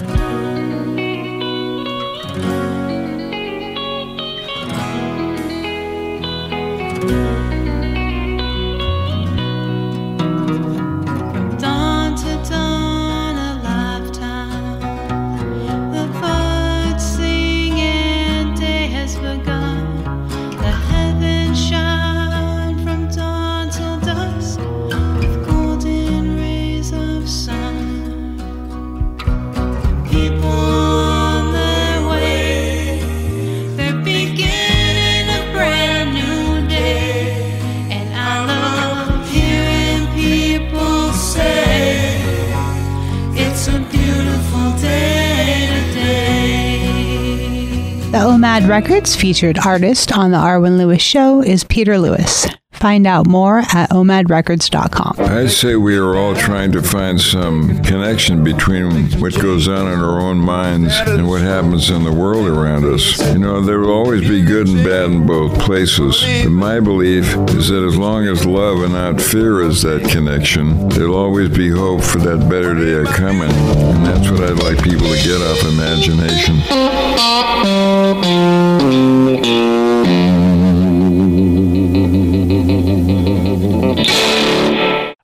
Records 48.73 49.15
featured 49.15 49.59
artist 49.59 50.11
on 50.11 50.31
the 50.31 50.39
Arwen 50.39 50.79
Lewis 50.79 50.99
Show 50.99 51.43
is 51.43 51.63
Peter 51.63 51.99
Lewis. 51.99 52.47
Find 52.83 53.07
out 53.07 53.27
more 53.27 53.59
at 53.59 53.91
omadrecords.com. 53.91 55.15
I 55.19 55.47
say 55.47 55.77
we 55.77 55.95
are 55.95 56.17
all 56.17 56.35
trying 56.35 56.73
to 56.73 56.81
find 56.81 57.21
some 57.21 57.81
connection 57.81 58.43
between 58.43 59.09
what 59.21 59.33
goes 59.41 59.69
on 59.69 59.87
in 59.87 59.99
our 59.99 60.19
own 60.19 60.37
minds 60.37 60.93
and 61.07 61.25
what 61.29 61.39
happens 61.39 61.89
in 61.89 62.03
the 62.03 62.11
world 62.11 62.45
around 62.45 62.83
us. 62.83 63.17
You 63.31 63.39
know, 63.39 63.61
there 63.61 63.79
will 63.79 63.93
always 63.93 64.27
be 64.27 64.43
good 64.43 64.67
and 64.67 64.83
bad 64.83 65.11
in 65.11 65.25
both 65.25 65.57
places. 65.59 66.25
But 66.43 66.49
my 66.49 66.81
belief 66.81 67.23
is 67.51 67.69
that 67.69 67.85
as 67.87 67.95
long 67.95 68.27
as 68.27 68.45
love 68.45 68.83
and 68.83 68.91
not 68.91 69.21
fear 69.21 69.61
is 69.61 69.83
that 69.83 70.03
connection, 70.11 70.89
there'll 70.89 71.15
always 71.15 71.55
be 71.55 71.69
hope 71.69 72.01
for 72.01 72.17
that 72.17 72.49
better 72.49 72.75
day 72.75 73.09
coming. 73.13 73.49
And 73.49 74.05
that's 74.05 74.29
what 74.29 74.41
I'd 74.41 74.61
like 74.61 74.83
people 74.83 75.07
to 75.07 75.23
get 75.23 75.41
off 75.41 75.63
imagination. 75.71 76.59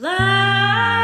Hello, 0.00 0.97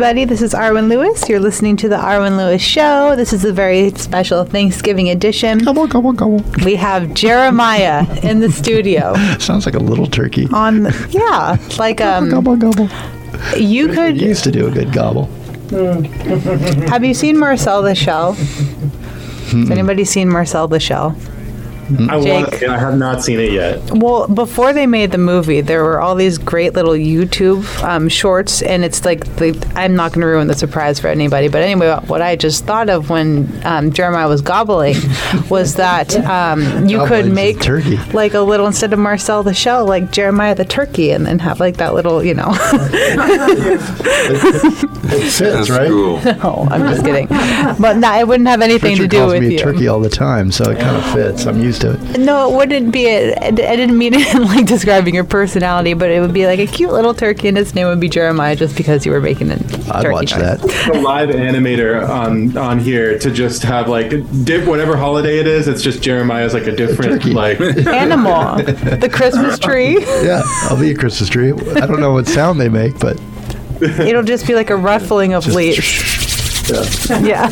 everybody. 0.00 0.24
This 0.24 0.42
is 0.42 0.54
Arwen 0.54 0.88
Lewis. 0.88 1.28
You're 1.28 1.40
listening 1.40 1.76
to 1.78 1.88
the 1.88 1.96
Arwen 1.96 2.36
Lewis 2.36 2.62
Show. 2.62 3.16
This 3.16 3.32
is 3.32 3.44
a 3.44 3.52
very 3.52 3.90
special 3.96 4.44
Thanksgiving 4.44 5.10
edition. 5.10 5.58
Gobble, 5.58 5.88
gobble, 5.88 6.12
gobble. 6.12 6.44
We 6.64 6.76
have 6.76 7.14
Jeremiah 7.14 8.06
in 8.22 8.38
the 8.38 8.48
studio. 8.48 9.14
Sounds 9.40 9.66
like 9.66 9.74
a 9.74 9.80
little 9.80 10.06
turkey. 10.06 10.46
On, 10.52 10.84
the, 10.84 11.08
yeah, 11.10 11.56
like 11.78 12.00
um, 12.00 12.30
Gobble, 12.30 12.54
gobble. 12.54 12.88
you 13.56 13.88
You 13.88 13.92
could. 13.92 14.20
You 14.20 14.28
used 14.28 14.44
to 14.44 14.52
do 14.52 14.68
a 14.68 14.70
good 14.70 14.92
gobble. 14.92 15.24
Have 16.88 17.04
you 17.04 17.12
seen 17.12 17.36
Marcel 17.36 17.82
the 17.82 17.96
Shell? 17.96 18.34
Has 18.34 19.68
anybody 19.68 20.04
seen 20.04 20.28
Marcel 20.28 20.68
the 20.68 20.78
Shell? 20.78 21.16
I 22.08 22.16
want 22.16 22.50
Jake. 22.50 22.60
to. 22.60 22.68
I 22.70 22.78
have 22.78 22.96
not 22.98 23.22
seen 23.22 23.40
it 23.40 23.52
yet. 23.52 23.80
Well, 23.92 24.28
before 24.28 24.72
they 24.72 24.86
made 24.86 25.10
the 25.10 25.18
movie, 25.18 25.60
there 25.60 25.82
were 25.84 26.00
all 26.00 26.14
these 26.14 26.36
great 26.38 26.74
little 26.74 26.92
YouTube 26.92 27.64
um, 27.82 28.08
shorts, 28.08 28.62
and 28.62 28.84
it's 28.84 29.04
like 29.04 29.24
the, 29.36 29.50
I'm 29.74 29.96
not 29.96 30.12
going 30.12 30.20
to 30.22 30.26
ruin 30.26 30.48
the 30.48 30.54
surprise 30.54 31.00
for 31.00 31.08
anybody, 31.08 31.48
but 31.48 31.62
anyway, 31.62 31.98
what 32.06 32.20
I 32.22 32.36
just 32.36 32.64
thought 32.66 32.90
of 32.90 33.10
when 33.10 33.48
um, 33.64 33.92
Jeremiah 33.92 34.28
was 34.28 34.42
gobbling 34.42 34.96
was 35.50 35.74
that 35.76 36.14
um, 36.26 36.86
you 36.88 37.04
could 37.06 37.32
make 37.32 37.60
turkey. 37.60 37.96
like 38.12 38.34
a 38.34 38.40
little 38.40 38.66
instead 38.66 38.92
of 38.92 38.98
Marcel 38.98 39.42
the 39.42 39.54
shell, 39.54 39.86
like 39.86 40.10
Jeremiah 40.12 40.54
the 40.54 40.64
turkey, 40.64 41.10
and 41.12 41.24
then 41.26 41.38
have 41.38 41.60
like 41.60 41.78
that 41.78 41.94
little, 41.94 42.22
you 42.22 42.34
know. 42.34 42.52
It 45.10 45.20
fits, 45.32 45.38
That's 45.38 45.70
right? 45.70 45.88
cool. 45.88 46.20
no, 46.24 46.68
I'm 46.70 46.82
just 46.92 47.04
kidding, 47.04 47.26
but 47.28 47.96
no, 47.96 48.12
it 48.18 48.28
wouldn't 48.28 48.48
have 48.48 48.60
anything 48.60 48.92
Richard 48.92 49.02
to 49.04 49.08
do 49.08 49.18
calls 49.18 49.32
with 49.32 49.42
me 49.42 49.52
you. 49.52 49.58
turkey 49.58 49.88
all 49.88 50.00
the 50.00 50.10
time, 50.10 50.52
so 50.52 50.70
it 50.70 50.78
kind 50.78 50.96
of 50.96 51.04
fits. 51.12 51.46
I'm 51.46 51.60
used 51.60 51.77
to 51.78 51.92
it. 51.92 52.18
No, 52.20 52.50
it 52.50 52.56
wouldn't 52.56 52.92
be. 52.92 53.06
A, 53.06 53.34
I 53.36 53.50
didn't 53.50 53.96
mean 53.96 54.14
it 54.14 54.34
in 54.34 54.44
like 54.44 54.66
describing 54.66 55.14
your 55.14 55.24
personality, 55.24 55.94
but 55.94 56.10
it 56.10 56.20
would 56.20 56.32
be 56.32 56.46
like 56.46 56.58
a 56.58 56.66
cute 56.66 56.92
little 56.92 57.14
turkey, 57.14 57.48
and 57.48 57.56
his 57.56 57.74
name 57.74 57.86
would 57.86 58.00
be 58.00 58.08
Jeremiah, 58.08 58.56
just 58.56 58.76
because 58.76 59.04
you 59.06 59.12
were 59.12 59.20
making 59.20 59.50
it. 59.50 59.60
I'd 59.90 60.10
watch 60.10 60.32
noise. 60.36 60.60
that. 60.60 60.90
A 60.94 61.00
live 61.00 61.30
animator 61.30 62.08
on 62.08 62.56
on 62.56 62.78
here 62.78 63.18
to 63.18 63.30
just 63.30 63.62
have 63.62 63.88
like 63.88 64.10
dip 64.44 64.66
whatever 64.66 64.96
holiday 64.96 65.38
it 65.38 65.46
is. 65.46 65.68
It's 65.68 65.82
just 65.82 66.02
Jeremiah's 66.02 66.54
like 66.54 66.66
a 66.66 66.72
different 66.74 67.22
turkey. 67.22 67.32
like. 67.32 67.60
Animal, 67.88 68.56
the 68.56 69.10
Christmas 69.12 69.58
tree. 69.58 70.00
Yeah, 70.22 70.42
I'll 70.64 70.78
be 70.78 70.90
a 70.90 70.94
Christmas 70.94 71.28
tree. 71.28 71.52
I 71.52 71.86
don't 71.86 72.00
know 72.00 72.12
what 72.12 72.26
sound 72.26 72.60
they 72.60 72.68
make, 72.68 72.98
but 72.98 73.20
It'll 73.80 74.22
just 74.24 74.46
be 74.46 74.54
like 74.54 74.70
a 74.70 74.76
ruffling 74.76 75.34
of 75.34 75.46
leaves. 75.46 76.16
Yeah. 77.08 77.48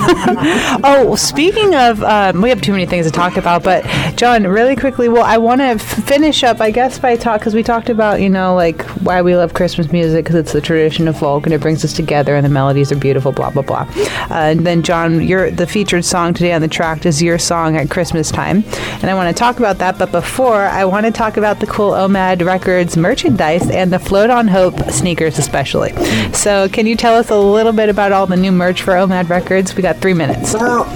oh, 0.85 1.15
speaking 1.17 1.75
of, 1.75 2.03
um, 2.03 2.43
we 2.43 2.51
have 2.51 2.61
too 2.61 2.73
many 2.73 2.85
things 2.85 3.07
to 3.07 3.13
talk 3.13 3.37
about, 3.37 3.63
but 3.63 3.85
John, 4.17 4.47
really 4.47 4.77
quickly, 4.77 5.11
well, 5.11 5.25
I 5.25 5.37
want 5.37 5.61
to 5.61 5.67
f- 5.67 5.83
finish 5.83 6.43
up, 6.43 6.63
I 6.63 6.71
guess, 6.71 6.99
by 6.99 7.17
talk 7.17 7.41
because 7.41 7.55
we 7.55 7.63
talked 7.63 7.91
about, 7.91 8.19
you 8.21 8.31
know, 8.31 8.55
like 8.55 8.83
why 9.03 9.21
we 9.21 9.37
love 9.37 9.53
Christmas 9.53 9.93
music 9.93 10.25
because 10.25 10.37
it's 10.37 10.53
the 10.55 10.61
tradition 10.63 11.07
of 11.07 11.19
folk 11.19 11.45
and 11.45 11.53
it 11.53 11.61
brings 11.61 11.85
us 11.85 11.93
together 11.93 12.35
and 12.35 12.43
the 12.43 12.49
melodies 12.49 12.91
are 12.91 12.97
beautiful, 12.97 13.31
blah 13.31 13.51
blah 13.51 13.63
blah. 13.63 13.87
Uh, 14.31 14.51
and 14.51 14.67
then, 14.67 14.83
John, 14.83 15.21
your 15.21 15.51
the 15.51 15.67
featured 15.67 16.03
song 16.05 16.33
today 16.33 16.55
on 16.55 16.63
the 16.63 16.69
track 16.69 17.05
is 17.05 17.23
your 17.23 17.39
song 17.39 17.77
at 17.77 17.91
Christmas 17.91 18.31
time, 18.31 18.65
and 19.03 19.05
I 19.05 19.15
want 19.15 19.35
to 19.35 19.39
talk 19.39 19.59
about 19.59 19.77
that. 19.79 19.99
But 19.99 20.13
before, 20.13 20.63
I 20.63 20.87
want 20.87 21.05
to 21.05 21.13
talk 21.13 21.37
about 21.37 21.61
the 21.61 21.67
cool 21.67 21.91
OMAD 21.91 22.43
Records 22.43 22.97
merchandise 22.97 23.69
and 23.69 23.93
the 23.93 23.99
Float 23.99 24.31
on 24.31 24.49
Hope 24.49 24.79
sneakers, 24.91 25.39
especially. 25.39 25.93
So, 26.33 26.71
can 26.71 26.87
you 26.87 26.97
tell 26.97 27.15
us 27.15 27.29
a 27.29 27.39
little 27.39 27.73
bit 27.73 27.91
about 27.91 28.13
all 28.13 28.27
the 28.27 28.37
new 28.37 28.53
merch 28.53 28.81
for 28.81 28.95
OMAD 28.95 29.29
Records? 29.29 29.77
We 29.77 29.83
got 29.83 29.99
three 29.99 30.15
minutes. 30.15 30.55
Well, 30.55 30.87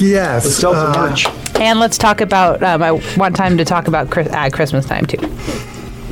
yes. 0.00 0.56
sell 0.56 0.74
some 0.74 0.92
uh, 0.92 1.08
merch. 1.08 1.26
And 1.60 1.80
let's 1.80 1.98
talk 1.98 2.20
about. 2.20 2.47
Um, 2.54 2.82
I 2.82 2.92
want 3.16 3.36
time 3.36 3.56
to 3.58 3.64
talk 3.64 3.88
about 3.88 4.10
Chris, 4.10 4.28
at 4.28 4.52
Christmas 4.52 4.86
time 4.86 5.06
too. 5.06 5.18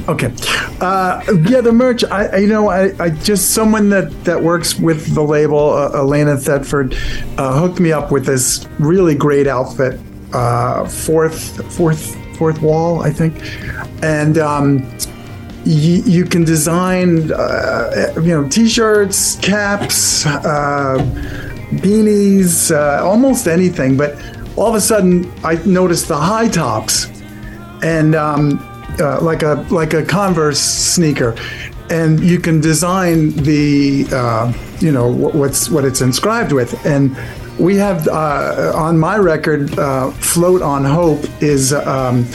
Okay. 0.09 0.33
Uh, 0.81 1.21
yeah, 1.49 1.61
the 1.61 1.73
merch. 1.73 2.05
I, 2.05 2.37
you 2.37 2.47
know, 2.47 2.69
I, 2.69 2.93
I 3.03 3.11
just 3.11 3.55
someone 3.55 3.89
that 3.89 4.25
that 4.25 4.41
works 4.41 4.79
with 4.79 5.15
the 5.15 5.23
label, 5.23 5.73
uh, 5.73 5.91
Elena 5.99 6.37
Thetford, 6.37 6.95
uh, 7.39 7.59
hooked 7.59 7.81
me 7.81 7.91
up 7.91 8.13
with 8.13 8.25
this 8.25 8.69
really 8.79 9.17
great 9.17 9.49
outfit. 9.49 9.99
Uh, 10.33 10.87
fourth, 10.87 11.65
fourth, 11.75 12.15
fourth 12.37 12.61
wall, 12.63 13.03
I 13.03 13.11
think, 13.11 13.35
and 14.03 14.39
um, 14.39 14.89
you 15.65 16.25
can 16.25 16.45
design, 16.45 17.33
uh, 17.33 18.13
you 18.17 18.29
know, 18.29 18.49
t-shirts, 18.49 19.37
caps, 19.37 20.27
uh, 20.27 20.99
beanies, 21.83 22.71
almost 23.03 23.49
anything. 23.49 23.97
But 23.97 24.15
all 24.57 24.69
of 24.69 24.75
a 24.75 24.81
sudden, 24.81 25.31
I 25.45 25.55
noticed 25.67 26.09
the 26.09 26.17
high 26.17 26.49
tops 26.49 27.07
and 27.83 28.15
um, 28.15 28.59
uh, 28.99 29.21
like 29.21 29.43
a 29.43 29.67
like 29.71 29.93
a 29.95 30.03
Converse 30.05 30.61
sneaker, 30.61 31.37
and 31.91 32.21
you 32.21 32.39
can 32.39 32.61
design 32.61 33.31
the 33.31 34.07
uh, 34.13 34.53
you 34.81 34.93
know 34.93 35.13
wh- 35.13 35.35
what's 35.35 35.69
what 35.71 35.85
it's 35.85 36.01
inscribed 36.01 36.53
with, 36.53 36.85
and 36.87 37.17
we 37.59 37.77
have 37.77 38.09
uh, 38.09 38.73
on 38.75 38.99
my 38.99 39.17
record, 39.19 39.79
uh, 39.79 40.11
"Float 40.13 40.63
on 40.63 40.85
Hope" 40.85 41.25
is 41.43 41.73
um, 41.73 42.27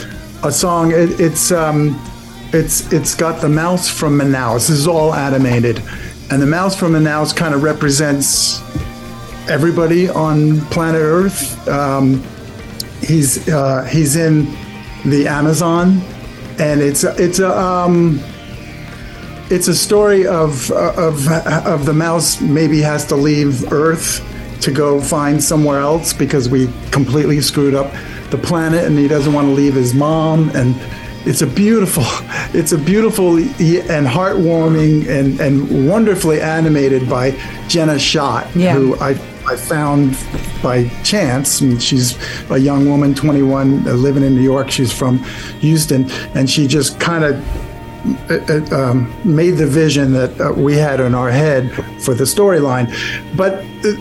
a 0.44 0.52
song. 0.52 0.92
It, 0.92 1.20
it's 1.20 1.50
um, 1.50 2.00
it's 2.52 2.92
it's 2.92 3.14
got 3.14 3.40
the 3.40 3.48
mouse 3.48 3.88
from 3.88 4.18
Manaus. 4.18 4.68
This 4.68 4.78
is 4.78 4.86
all 4.86 5.12
animated. 5.14 5.82
and 6.30 6.40
the 6.40 6.46
mouse 6.46 6.74
from 6.76 6.92
Nows 7.02 7.32
kind 7.32 7.54
of 7.54 7.62
represents 7.62 8.60
everybody 9.48 10.08
on 10.08 10.60
planet 10.66 11.00
Earth. 11.00 11.66
Um, 11.68 12.22
he's 13.00 13.48
uh, 13.48 13.84
he's 13.84 14.16
in 14.16 14.46
the 15.04 15.26
Amazon, 15.28 16.00
and 16.58 16.80
it's 16.80 17.04
a- 17.04 17.14
it's 17.22 17.38
a 17.40 17.56
um, 17.58 18.20
it's 19.50 19.68
a 19.68 19.74
story 19.74 20.26
of 20.26 20.70
of 20.72 21.28
of 21.30 21.86
the 21.86 21.92
mouse 21.94 22.40
maybe 22.40 22.80
has 22.80 23.04
to 23.06 23.16
leave 23.16 23.72
Earth 23.72 24.20
to 24.62 24.70
go 24.70 25.00
find 25.00 25.42
somewhere 25.42 25.80
else 25.80 26.12
because 26.12 26.48
we 26.48 26.68
completely 26.92 27.40
screwed 27.40 27.74
up 27.74 27.92
the 28.30 28.38
planet, 28.38 28.84
and 28.84 28.96
he 28.98 29.08
doesn't 29.08 29.32
want 29.32 29.46
to 29.48 29.52
leave 29.52 29.74
his 29.74 29.94
mom 29.94 30.50
and. 30.50 30.74
It's 31.24 31.40
a 31.40 31.46
beautiful, 31.46 32.02
it's 32.52 32.72
a 32.72 32.76
beautiful 32.78 33.36
and 33.36 34.04
heartwarming 34.08 35.06
and, 35.08 35.38
and 35.40 35.88
wonderfully 35.88 36.40
animated 36.40 37.08
by 37.08 37.30
Jenna 37.68 37.96
Schott, 37.96 38.48
Yeah. 38.56 38.74
who 38.74 38.96
I 38.98 39.14
I 39.46 39.56
found 39.56 40.16
by 40.62 40.88
chance. 41.02 41.60
And 41.60 41.82
she's 41.82 42.16
a 42.50 42.58
young 42.58 42.88
woman, 42.88 43.14
21, 43.14 43.86
uh, 43.88 43.92
living 43.92 44.22
in 44.22 44.34
New 44.34 44.42
York. 44.42 44.70
She's 44.70 44.92
from 44.92 45.18
Houston, 45.60 46.10
and 46.34 46.48
she 46.48 46.66
just 46.66 47.00
kind 47.00 47.24
of 47.24 47.34
uh, 48.30 48.76
um, 48.76 49.12
made 49.24 49.52
the 49.52 49.66
vision 49.66 50.12
that 50.12 50.40
uh, 50.40 50.52
we 50.52 50.74
had 50.74 51.00
in 51.00 51.14
our 51.14 51.30
head 51.30 51.72
for 52.02 52.14
the 52.14 52.24
storyline. 52.24 52.86
But 53.36 53.54
uh, 53.54 53.98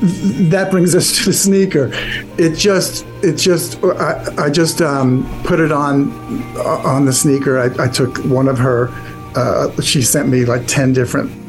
that 0.49 0.69
brings 0.71 0.95
us 0.95 1.17
to 1.19 1.25
the 1.25 1.33
sneaker. 1.33 1.91
It 2.37 2.55
just, 2.55 3.05
it 3.23 3.35
just, 3.35 3.83
I, 3.83 4.45
I 4.45 4.49
just 4.49 4.81
um, 4.81 5.27
put 5.43 5.59
it 5.59 5.71
on 5.71 6.11
uh, 6.57 6.81
on 6.83 7.05
the 7.05 7.13
sneaker. 7.13 7.59
I, 7.59 7.85
I 7.85 7.87
took 7.87 8.17
one 8.25 8.47
of 8.47 8.57
her. 8.57 8.89
Uh, 9.35 9.79
she 9.81 10.01
sent 10.01 10.27
me 10.29 10.45
like 10.45 10.67
ten 10.67 10.93
different 10.93 11.40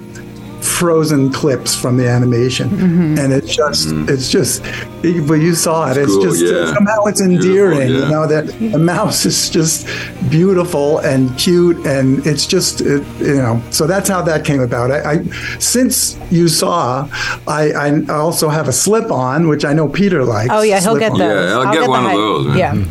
frozen 0.63 1.31
clips 1.33 1.75
from 1.75 1.97
the 1.97 2.09
animation, 2.09 3.19
and 3.19 3.33
it's 3.33 3.55
just, 3.55 3.89
it's 4.09 4.31
just. 4.31 4.63
But 5.03 5.35
you 5.35 5.55
saw 5.57 5.91
it. 5.91 5.97
It's 5.97 6.13
cool, 6.13 6.23
just 6.23 6.45
yeah. 6.45 6.73
somehow 6.73 7.05
it's 7.07 7.21
endearing. 7.21 7.91
yeah. 7.91 7.97
You 7.99 8.09
know 8.09 8.27
that 8.29 8.47
the 8.47 8.79
mouse 8.79 9.27
is 9.27 9.51
just 9.51 9.87
beautiful 10.31 10.99
and 10.99 11.37
cute, 11.37 11.85
and 11.87 12.25
it's 12.27 12.47
just 12.47 12.81
it, 12.81 13.03
you 13.19 13.35
know. 13.35 13.61
So 13.71 13.87
that's 13.87 14.09
how 14.09 14.23
that 14.23 14.45
came 14.45 14.61
about. 14.61 14.93
I, 14.93 15.13
I 15.13 15.25
since 15.59 16.17
you 16.31 16.47
saw, 16.49 17.09
I, 17.49 17.73
I 17.73 18.05
also 18.09 18.49
have 18.49 18.69
a 18.69 18.73
slip 18.73 19.11
on, 19.11 19.49
which 19.49 19.65
I 19.65 19.73
know 19.73 19.89
Peter 19.89 20.25
likes. 20.25 20.51
Oh 20.53 20.63
yeah, 20.63 20.81
he'll 20.81 20.97
get 20.97 21.11
slip-on. 21.13 21.19
those. 21.19 21.51
Yeah, 21.51 21.59
I'll 21.59 21.73
get 21.73 21.85
the 21.85 21.91
one 21.91 22.07
of 22.07 22.13
those, 22.13 22.47
man. 22.47 22.59
Yeah. 22.59 22.87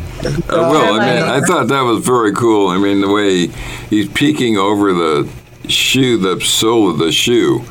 I 0.50 0.70
will. 0.70 1.00
I 1.00 1.14
mean, 1.14 1.22
Uh, 1.22 1.34
I 1.34 1.40
thought 1.40 1.68
that 1.68 1.80
was 1.82 2.04
very 2.04 2.32
cool. 2.32 2.68
I 2.68 2.78
mean, 2.78 3.00
the 3.00 3.10
way 3.10 3.46
he's 3.88 4.08
peeking 4.10 4.56
over 4.58 4.92
the 4.92 5.28
shoe, 5.68 6.16
the 6.18 6.40
sole 6.40 6.90
of 6.90 6.98
the 6.98 7.12
shoe. 7.12 7.64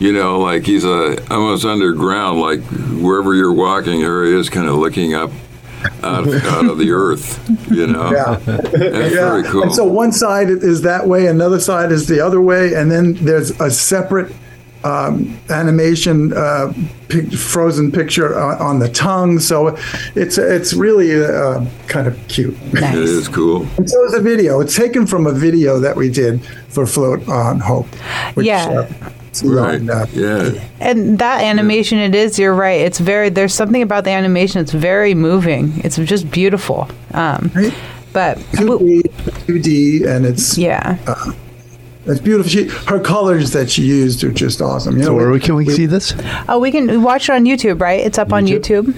You 0.00 0.12
know, 0.12 0.40
like 0.40 0.64
he's 0.66 0.84
a 0.84 1.16
almost 1.32 1.64
underground, 1.64 2.40
like 2.40 2.60
wherever 3.00 3.34
you're 3.34 3.52
walking, 3.52 4.00
there 4.00 4.24
he 4.24 4.32
is, 4.32 4.50
kind 4.50 4.68
of 4.68 4.74
looking 4.74 5.14
up 5.14 5.30
out, 6.02 6.26
out 6.44 6.66
of 6.66 6.78
the 6.78 6.90
earth. 6.90 7.38
You 7.70 7.86
know, 7.86 8.10
Yeah. 8.10 8.38
that's 8.44 8.72
Yeah. 9.14 9.30
very 9.30 9.44
cool. 9.44 9.62
And 9.62 9.72
so 9.72 9.84
one 9.84 10.10
side 10.12 10.48
is 10.50 10.82
that 10.82 11.06
way, 11.06 11.26
another 11.26 11.60
side 11.60 11.92
is 11.92 12.06
the 12.08 12.20
other 12.20 12.40
way, 12.40 12.74
and 12.74 12.90
then 12.90 13.14
there's 13.20 13.50
a 13.60 13.70
separate 13.70 14.32
um, 14.84 15.38
animation 15.50 16.32
uh, 16.32 16.72
pic- 17.08 17.32
frozen 17.32 17.90
picture 17.90 18.38
on, 18.38 18.58
on 18.58 18.78
the 18.78 18.88
tongue. 18.88 19.38
So 19.40 19.76
it's 20.14 20.38
it's 20.38 20.74
really 20.74 21.24
uh, 21.24 21.64
kind 21.88 22.06
of 22.06 22.18
cute. 22.28 22.56
it 22.72 22.94
is 22.94 23.28
cool. 23.28 23.66
And 23.78 23.88
so 23.88 24.04
is 24.06 24.14
a 24.14 24.20
video. 24.20 24.60
It's 24.60 24.76
taken 24.76 25.06
from 25.06 25.26
a 25.26 25.32
video 25.32 25.80
that 25.80 25.96
we 25.96 26.08
did 26.10 26.44
for 26.68 26.86
Float 26.86 27.26
on 27.28 27.60
Hope. 27.60 27.86
Which, 28.34 28.46
Yeah. 28.46 28.66
uh, 28.68 29.10
it's 29.28 29.42
Right. 29.42 29.80
on, 29.80 29.90
uh, 29.90 30.06
Yeah. 30.12 30.50
And 30.80 31.18
that 31.18 31.42
animation, 31.42 31.98
it 31.98 32.14
is. 32.14 32.38
You're 32.38 32.54
right. 32.54 32.80
It's 32.82 32.98
very. 33.00 33.30
There's 33.30 33.54
something 33.54 33.82
about 33.82 34.04
the 34.04 34.10
animation. 34.10 34.60
It's 34.60 34.72
very 34.72 35.14
moving. 35.14 35.72
It's 35.82 35.96
just 35.96 36.30
beautiful. 36.30 36.88
Um, 37.12 37.50
Right. 37.54 37.74
but 38.12 38.38
2D, 38.52 39.02
2D, 39.46 40.04
and 40.06 40.24
it's 40.26 40.56
yeah, 40.58 40.96
it's 42.06 42.20
beautiful. 42.20 42.50
She, 42.50 42.64
her 42.86 43.00
colors 43.00 43.50
that 43.52 43.70
she 43.70 43.82
used 43.82 44.22
are 44.24 44.30
just 44.32 44.60
awesome. 44.60 44.96
You 44.96 45.04
So 45.04 45.08
know, 45.10 45.16
where 45.16 45.30
we, 45.30 45.40
can 45.40 45.54
we 45.54 45.66
see 45.68 45.86
this? 45.86 46.12
oh, 46.48 46.58
we 46.58 46.70
can 46.70 47.02
watch 47.02 47.28
it 47.28 47.32
on 47.32 47.44
YouTube, 47.44 47.80
right? 47.80 48.00
It's 48.00 48.18
up 48.18 48.32
on 48.32 48.46
YouTube. 48.46 48.94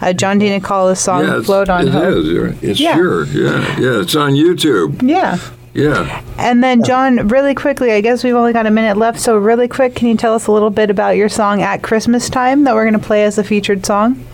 Uh, 0.00 0.12
John 0.12 0.38
DeNicola's 0.40 1.00
song 1.00 1.24
Yeah, 1.24 1.36
it's, 1.38 1.46
"Float 1.46 1.68
on 1.68 1.86
it 1.88 1.92
Hope." 1.92 2.14
is, 2.24 2.62
It's 2.62 2.80
Yeah. 2.80 2.94
sure. 2.96 3.24
Yeah. 3.26 3.78
Yeah. 3.78 4.00
It's 4.00 4.14
on 4.16 4.32
YouTube. 4.32 5.02
Yeah. 5.06 5.38
Yeah. 5.74 6.22
And 6.38 6.64
then, 6.64 6.82
John, 6.82 7.28
really 7.28 7.54
quickly, 7.54 7.92
I 7.92 8.00
guess 8.00 8.24
we've 8.24 8.34
only 8.34 8.54
got 8.54 8.64
a 8.66 8.70
minute 8.70 8.96
left. 8.96 9.20
So, 9.20 9.36
really 9.36 9.68
quick, 9.68 9.94
can 9.94 10.08
you 10.08 10.16
tell 10.16 10.34
us 10.34 10.46
a 10.46 10.52
little 10.52 10.70
bit 10.70 10.88
about 10.88 11.16
your 11.16 11.28
song 11.28 11.60
at 11.60 11.82
Christmas 11.82 12.30
time 12.30 12.64
that 12.64 12.74
we're 12.74 12.84
going 12.84 12.98
to 12.98 13.06
play 13.06 13.24
as 13.24 13.36
a 13.36 13.44
featured 13.44 13.84
song? 13.84 14.24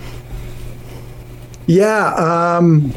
Yeah, 1.67 2.15
um, 2.59 2.93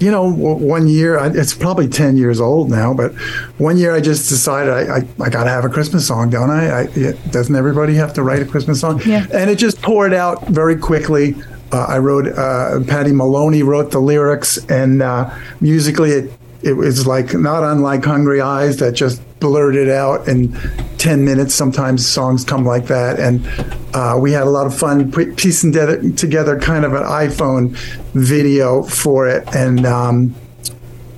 you 0.00 0.10
know, 0.10 0.30
one 0.30 0.88
year, 0.88 1.18
it's 1.34 1.54
probably 1.54 1.88
10 1.88 2.16
years 2.16 2.40
old 2.40 2.70
now, 2.70 2.92
but 2.92 3.14
one 3.58 3.76
year 3.76 3.94
I 3.94 4.00
just 4.00 4.28
decided 4.28 4.72
I, 4.72 4.96
I, 4.96 5.08
I 5.24 5.30
got 5.30 5.44
to 5.44 5.50
have 5.50 5.64
a 5.64 5.68
Christmas 5.68 6.06
song, 6.06 6.30
don't 6.30 6.50
I? 6.50 6.82
I 6.82 6.88
yeah, 6.96 7.12
doesn't 7.30 7.54
everybody 7.54 7.94
have 7.94 8.12
to 8.14 8.22
write 8.22 8.42
a 8.42 8.44
Christmas 8.44 8.80
song? 8.80 9.00
Yeah. 9.06 9.26
And 9.32 9.50
it 9.50 9.56
just 9.56 9.80
poured 9.80 10.12
out 10.12 10.46
very 10.48 10.76
quickly. 10.76 11.34
Uh, 11.72 11.86
I 11.88 11.98
wrote, 11.98 12.28
uh, 12.28 12.80
Patty 12.86 13.12
Maloney 13.12 13.62
wrote 13.62 13.90
the 13.90 13.98
lyrics, 13.98 14.58
and 14.70 15.02
uh, 15.02 15.34
musically 15.60 16.10
it, 16.10 16.32
it 16.62 16.72
was 16.72 17.06
like 17.06 17.34
not 17.34 17.62
unlike 17.62 18.04
Hungry 18.04 18.40
Eyes 18.40 18.78
that 18.78 18.92
just 18.92 19.22
blurted 19.40 19.88
out 19.88 20.28
in 20.28 20.52
10 20.98 21.24
minutes. 21.24 21.54
Sometimes 21.54 22.06
songs 22.06 22.44
come 22.44 22.64
like 22.64 22.86
that. 22.86 23.20
And 23.20 23.46
uh, 23.94 24.16
we 24.18 24.32
had 24.32 24.42
a 24.42 24.50
lot 24.50 24.66
of 24.66 24.76
fun 24.76 25.10
pi- 25.12 25.32
piecing 25.36 25.72
together, 25.72 26.10
together 26.12 26.58
kind 26.58 26.84
of 26.84 26.94
an 26.94 27.02
iPhone 27.02 27.76
video 28.14 28.82
for 28.82 29.28
it. 29.28 29.46
And 29.54 29.84
um, 29.86 30.34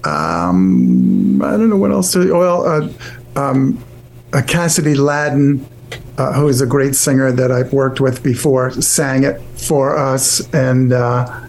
um, 0.05 1.43
I 1.43 1.53
don't 1.53 1.71
know 1.71 1.77
what 1.77 1.93
else 1.93 2.13
to, 2.13 2.33
well, 2.33 2.67
uh, 2.67 2.89
um, 3.37 3.83
uh, 4.33 4.43
Cassidy 4.43 4.95
Ladden, 4.95 5.67
uh, 6.19 6.33
who 6.33 6.49
is 6.49 6.61
a 6.61 6.67
great 6.67 6.95
singer 6.95 7.31
that 7.33 7.53
I've 7.53 7.73
worked 7.73 8.01
with 8.01 8.23
before, 8.23 8.71
sang 8.73 9.25
it 9.25 9.41
for 9.57 9.97
us. 9.97 10.53
And 10.53 10.93
uh, 10.93 11.49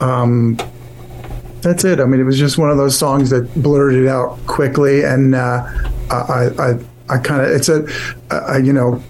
um, 0.00 0.58
that's 1.62 1.84
it. 1.84 2.00
I 2.00 2.04
mean, 2.04 2.20
it 2.20 2.24
was 2.24 2.38
just 2.38 2.58
one 2.58 2.70
of 2.70 2.76
those 2.76 2.96
songs 2.96 3.30
that 3.30 3.52
blurted 3.62 4.04
it 4.04 4.08
out 4.08 4.38
quickly, 4.46 5.04
and 5.04 5.34
uh, 5.34 5.66
I, 6.10 6.50
I, 6.58 6.78
I 7.08 7.18
kind 7.18 7.42
of, 7.42 7.50
it's 7.50 7.68
a, 7.68 7.86
I, 8.30 8.58
you 8.58 8.72
know, 8.72 9.02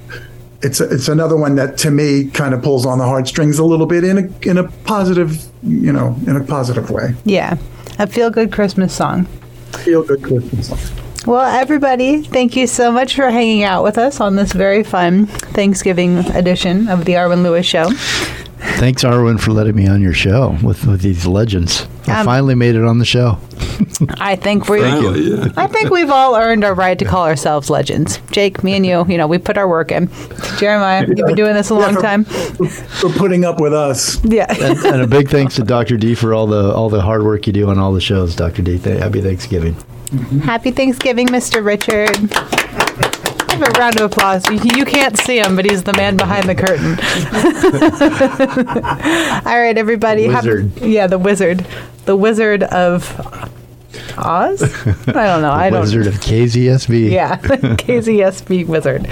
it's 0.62 0.80
a, 0.80 0.92
it's 0.92 1.08
another 1.08 1.36
one 1.36 1.54
that 1.54 1.78
to 1.78 1.90
me 1.90 2.24
kind 2.30 2.54
of 2.54 2.62
pulls 2.62 2.84
on 2.84 2.98
the 2.98 3.04
heartstrings 3.04 3.58
a 3.58 3.64
little 3.64 3.86
bit 3.86 4.04
in 4.04 4.18
a 4.18 4.48
in 4.48 4.58
a 4.58 4.68
positive, 4.84 5.42
you 5.62 5.92
know, 5.92 6.16
in 6.26 6.36
a 6.36 6.44
positive 6.44 6.90
way. 6.90 7.14
Yeah, 7.24 7.56
a 7.98 8.06
feel 8.06 8.30
good 8.30 8.52
Christmas 8.52 8.94
song. 8.94 9.26
Feel 9.84 10.02
good 10.02 10.22
Christmas 10.22 10.68
song. 10.68 10.78
Well, 11.26 11.44
everybody, 11.44 12.22
thank 12.22 12.56
you 12.56 12.66
so 12.66 12.90
much 12.90 13.14
for 13.14 13.30
hanging 13.30 13.62
out 13.62 13.84
with 13.84 13.98
us 13.98 14.20
on 14.20 14.36
this 14.36 14.52
very 14.52 14.82
fun 14.82 15.26
Thanksgiving 15.26 16.18
edition 16.30 16.88
of 16.88 17.04
the 17.04 17.12
Arwen 17.12 17.42
Lewis 17.42 17.66
Show. 17.66 17.90
Thanks, 18.80 19.04
Arwen, 19.04 19.38
for 19.38 19.52
letting 19.52 19.76
me 19.76 19.86
on 19.86 20.00
your 20.00 20.14
show 20.14 20.56
with, 20.62 20.86
with 20.86 21.02
these 21.02 21.26
legends. 21.26 21.86
I 22.06 22.20
Um, 22.20 22.24
finally 22.24 22.54
made 22.54 22.76
it 22.76 22.82
on 22.84 22.98
the 22.98 23.04
show. 23.04 23.36
I 24.18 24.36
think 24.36 24.70
we 24.70 24.80
Finally, 24.80 25.20
yeah. 25.32 25.48
I 25.58 25.66
think 25.66 25.90
we've 25.90 26.08
all 26.08 26.34
earned 26.34 26.64
our 26.64 26.72
right 26.72 26.98
to 26.98 27.04
call 27.04 27.26
ourselves 27.26 27.68
legends. 27.68 28.20
Jake, 28.30 28.64
me 28.64 28.72
and 28.74 28.86
you, 28.86 29.04
you 29.06 29.18
know, 29.18 29.26
we 29.26 29.36
put 29.36 29.58
our 29.58 29.68
work 29.68 29.92
in. 29.92 30.08
Jeremiah, 30.56 31.04
you've 31.06 31.26
been 31.26 31.34
doing 31.36 31.52
this 31.52 31.68
a 31.68 31.74
long 31.74 31.92
for- 31.94 32.00
time. 32.00 32.24
For 32.24 33.10
putting 33.10 33.44
up 33.44 33.60
with 33.60 33.74
us. 33.74 34.18
Yeah. 34.24 34.46
And, 34.48 34.78
and 34.78 35.02
a 35.02 35.06
big 35.06 35.28
thanks 35.28 35.56
to 35.56 35.62
Dr. 35.62 35.98
D 35.98 36.14
for 36.14 36.32
all 36.32 36.46
the 36.46 36.72
all 36.74 36.88
the 36.88 37.02
hard 37.02 37.22
work 37.22 37.46
you 37.46 37.52
do 37.52 37.68
on 37.68 37.78
all 37.78 37.92
the 37.92 38.00
shows, 38.00 38.34
Dr. 38.34 38.62
D. 38.62 38.78
Th- 38.78 38.98
happy 38.98 39.20
Thanksgiving. 39.20 39.76
Happy 40.42 40.70
Thanksgiving, 40.70 41.28
Mr. 41.28 41.62
Richard. 41.62 42.16
Give 43.50 43.62
a 43.62 43.70
round 43.78 43.96
of 44.00 44.10
applause. 44.12 44.48
You, 44.48 44.60
you 44.76 44.84
can't 44.84 45.16
see 45.18 45.38
him, 45.38 45.56
but 45.56 45.64
he's 45.64 45.82
the 45.82 45.92
man 45.94 46.16
behind 46.16 46.48
the 46.48 46.54
curtain. 46.54 46.98
All 49.46 49.58
right, 49.58 49.76
everybody. 49.76 50.24
happy- 50.24 50.48
Wizard. 50.48 50.80
yeah, 50.82 51.06
the 51.06 51.18
wizard. 51.18 51.66
The 52.04 52.16
wizard 52.16 52.62
of 52.64 53.04
Oz? 54.16 54.62
I 54.62 55.26
don't 55.26 55.42
know. 55.42 55.50
I 55.52 55.70
don't 55.70 55.80
Wizard 55.80 56.06
of 56.06 56.14
KZSB. 56.20 57.10
Yeah, 57.10 57.36
KZSB 57.38 58.66
wizard. 58.66 59.06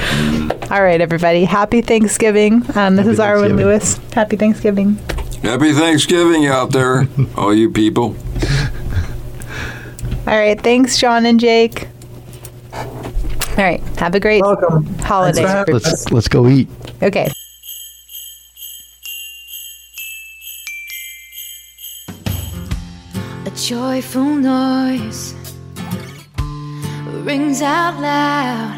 All 0.71 0.83
right, 0.83 1.01
everybody. 1.01 1.45
Happy 1.45 1.81
Thanksgiving. 1.81 2.63
Um, 2.77 2.97
this 2.97 3.07
Happy 3.07 3.11
is 3.11 3.19
Arwen 3.19 3.57
Lewis. 3.57 3.99
Happy 4.13 4.37
Thanksgiving. 4.37 4.95
Happy 5.43 5.73
Thanksgiving 5.73 6.47
out 6.47 6.73
there, 6.73 7.07
all 7.37 7.55
you 7.55 7.71
people. 7.71 8.17
All 10.27 10.35
right. 10.39 10.61
Thanks, 10.61 10.99
John 10.99 11.25
and 11.27 11.41
Jake. 11.41 11.89
All 13.59 13.65
right. 13.65 13.81
Have 13.99 14.15
a 14.15 14.21
great 14.21 14.43
Welcome. 14.43 14.87
holiday. 15.01 15.39
Thanks 15.39 15.41
for 15.41 15.49
having 15.49 15.75
everybody. 15.75 15.91
Let's 15.91 16.13
let's 16.13 16.29
go 16.29 16.47
eat. 16.49 16.69
Okay. 17.03 17.29
A 23.47 23.51
joyful 23.57 24.25
noise 24.25 25.35
rings 27.25 27.63
out 27.63 28.01
loud. 28.01 28.77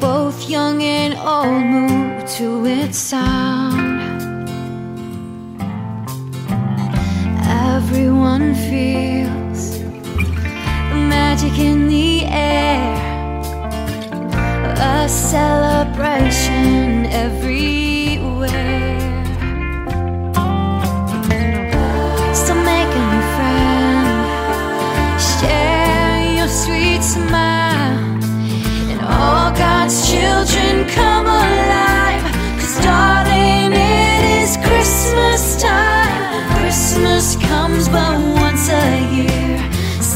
both 0.00 0.48
young 0.48 0.82
and 0.82 1.14
old 1.18 1.64
move 1.64 2.28
to 2.30 2.66
its 2.66 2.98
sound. 2.98 4.48
Everyone 7.46 8.54
feels 8.54 9.27
the 9.27 9.27
magic 11.18 11.58
in 11.58 11.88
the 11.88 12.24
air, 12.26 12.94
a 14.94 15.08
celebration 15.08 17.06
everywhere. 17.24 19.00
So 22.42 22.52
make 22.70 22.92
a 23.00 23.04
new 23.12 23.24
friend, 23.34 24.08
share 25.32 26.18
your 26.38 26.50
sweet 26.62 27.02
smile, 27.02 27.98
and 28.90 29.00
all 29.18 29.50
God's 29.64 29.96
children 30.10 30.72
come 30.98 31.26
alive. 31.26 32.24
Cause 32.60 32.76
darling, 32.84 33.72
it 33.72 34.22
is 34.40 34.50
Christmas 34.66 35.42
time. 35.60 36.44
Christmas 36.60 37.26
comes 37.50 37.84
but 37.88 38.16
once 38.44 38.64
a 38.70 38.86
year. 39.14 39.27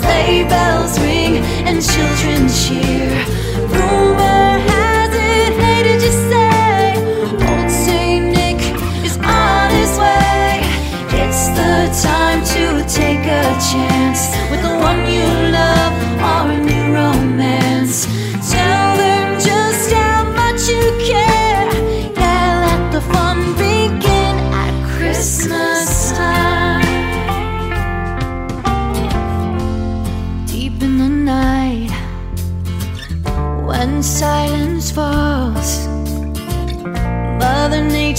Sleigh 0.02 0.42
bells 0.48 0.98
ring 0.98 1.36
and 1.68 1.80
children 1.80 2.48
cheer. 2.48 3.31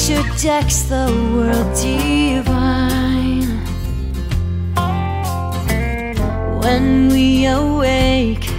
Nature 0.05 0.35
decks 0.37 0.81
the 0.81 1.05
world 1.33 1.73
divine. 1.81 3.47
When 6.59 7.07
we 7.07 7.45
awake, 7.45 8.49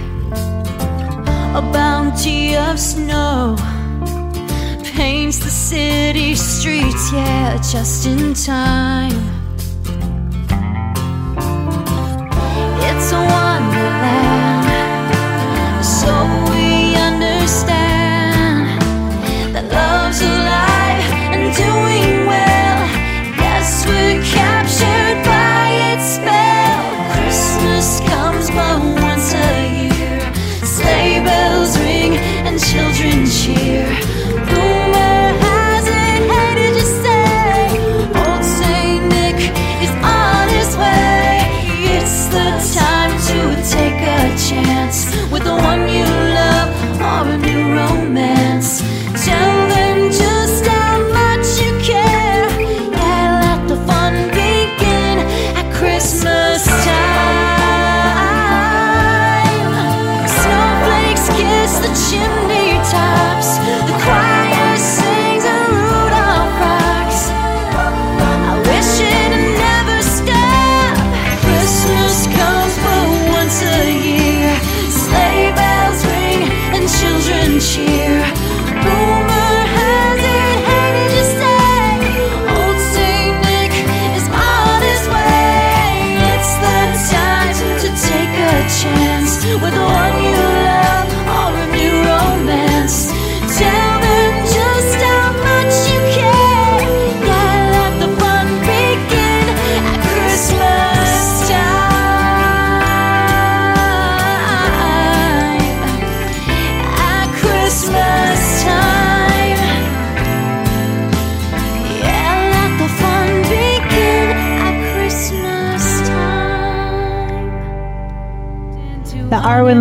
a 1.53 1.61
bounty 1.71 2.57
of 2.57 2.79
snow 2.79 3.55
paints 4.95 5.37
the 5.37 5.51
city 5.51 6.33
streets, 6.33 7.11
yeah, 7.13 7.57
just 7.57 8.07
in 8.07 8.33
time. 8.33 9.24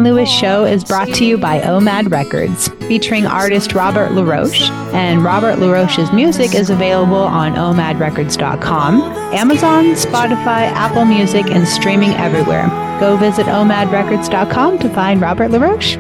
Lewis 0.05 0.31
Show 0.31 0.65
is 0.67 0.85
brought 0.85 1.09
to 1.15 1.25
you 1.25 1.39
by 1.39 1.61
OMAD 1.61 2.13
Records, 2.13 2.69
featuring 2.87 3.27
artist 3.27 3.73
Robert 3.73 4.13
LaRoche. 4.13 4.69
And 4.93 5.25
Robert 5.25 5.59
LaRoche's 5.59 6.13
music 6.13 6.55
is 6.55 6.69
available 6.69 7.17
on 7.17 7.55
omadrecords.com, 7.55 9.01
Amazon, 9.33 9.85
Spotify, 9.95 10.69
Apple 10.71 11.07
Music, 11.07 11.47
and 11.47 11.67
streaming 11.67 12.11
everywhere. 12.11 12.69
Go 13.01 13.17
visit 13.17 13.47
omadrecords.com 13.47 14.79
to 14.81 14.91
find 14.91 15.23
Robert 15.23 15.51
LaRoche. 15.51 15.97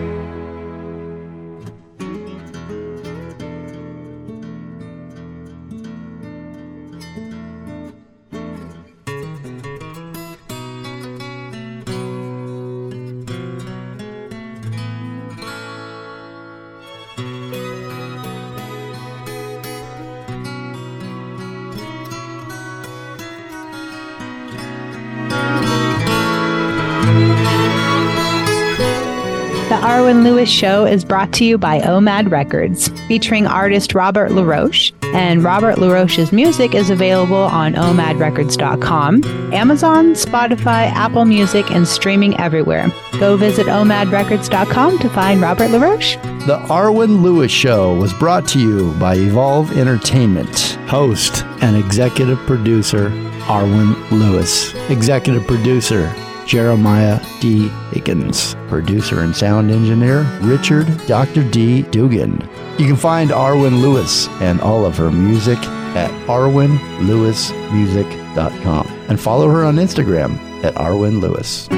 Lewis 30.44 30.52
Show 30.52 30.84
is 30.84 31.06
brought 31.06 31.32
to 31.34 31.44
you 31.46 31.56
by 31.56 31.80
OMAD 31.80 32.30
Records, 32.30 32.88
featuring 33.08 33.46
artist 33.46 33.94
Robert 33.94 34.30
LaRoche. 34.30 34.92
And 35.14 35.42
Robert 35.42 35.78
LaRoche's 35.78 36.32
music 36.32 36.74
is 36.74 36.90
available 36.90 37.34
on 37.34 37.72
omadrecords.com, 37.72 39.24
Amazon, 39.54 40.12
Spotify, 40.12 40.90
Apple 40.92 41.24
Music, 41.24 41.70
and 41.70 41.88
streaming 41.88 42.38
everywhere. 42.38 42.92
Go 43.18 43.38
visit 43.38 43.68
omadrecords.com 43.68 44.98
to 44.98 45.08
find 45.08 45.40
Robert 45.40 45.70
LaRoche. 45.70 46.16
The 46.46 46.58
Arwen 46.68 47.22
Lewis 47.22 47.50
Show 47.50 47.94
was 47.94 48.12
brought 48.12 48.46
to 48.48 48.60
you 48.60 48.92
by 49.00 49.14
Evolve 49.14 49.74
Entertainment. 49.78 50.74
Host 50.88 51.42
and 51.62 51.74
executive 51.74 52.38
producer 52.40 53.08
Arwen 53.46 54.10
Lewis. 54.10 54.74
Executive 54.90 55.46
producer 55.46 56.14
Jeremiah 56.46 57.20
D. 57.40 57.68
Higgins. 57.92 58.54
Producer 58.68 59.20
and 59.20 59.34
sound 59.34 59.70
engineer 59.70 60.22
Richard 60.42 60.86
Dr. 61.06 61.48
D. 61.50 61.82
Dugan. 61.82 62.48
You 62.78 62.86
can 62.86 62.96
find 62.96 63.30
Arwen 63.30 63.80
Lewis 63.80 64.28
and 64.40 64.60
all 64.60 64.84
of 64.84 64.96
her 64.96 65.10
music 65.10 65.58
at 65.96 66.10
arwenlewismusic.com 66.26 68.86
and 69.08 69.20
follow 69.20 69.48
her 69.48 69.64
on 69.64 69.76
Instagram 69.76 70.36
at 70.64 70.74
Arwen 70.74 71.20
Lewis. 71.20 71.68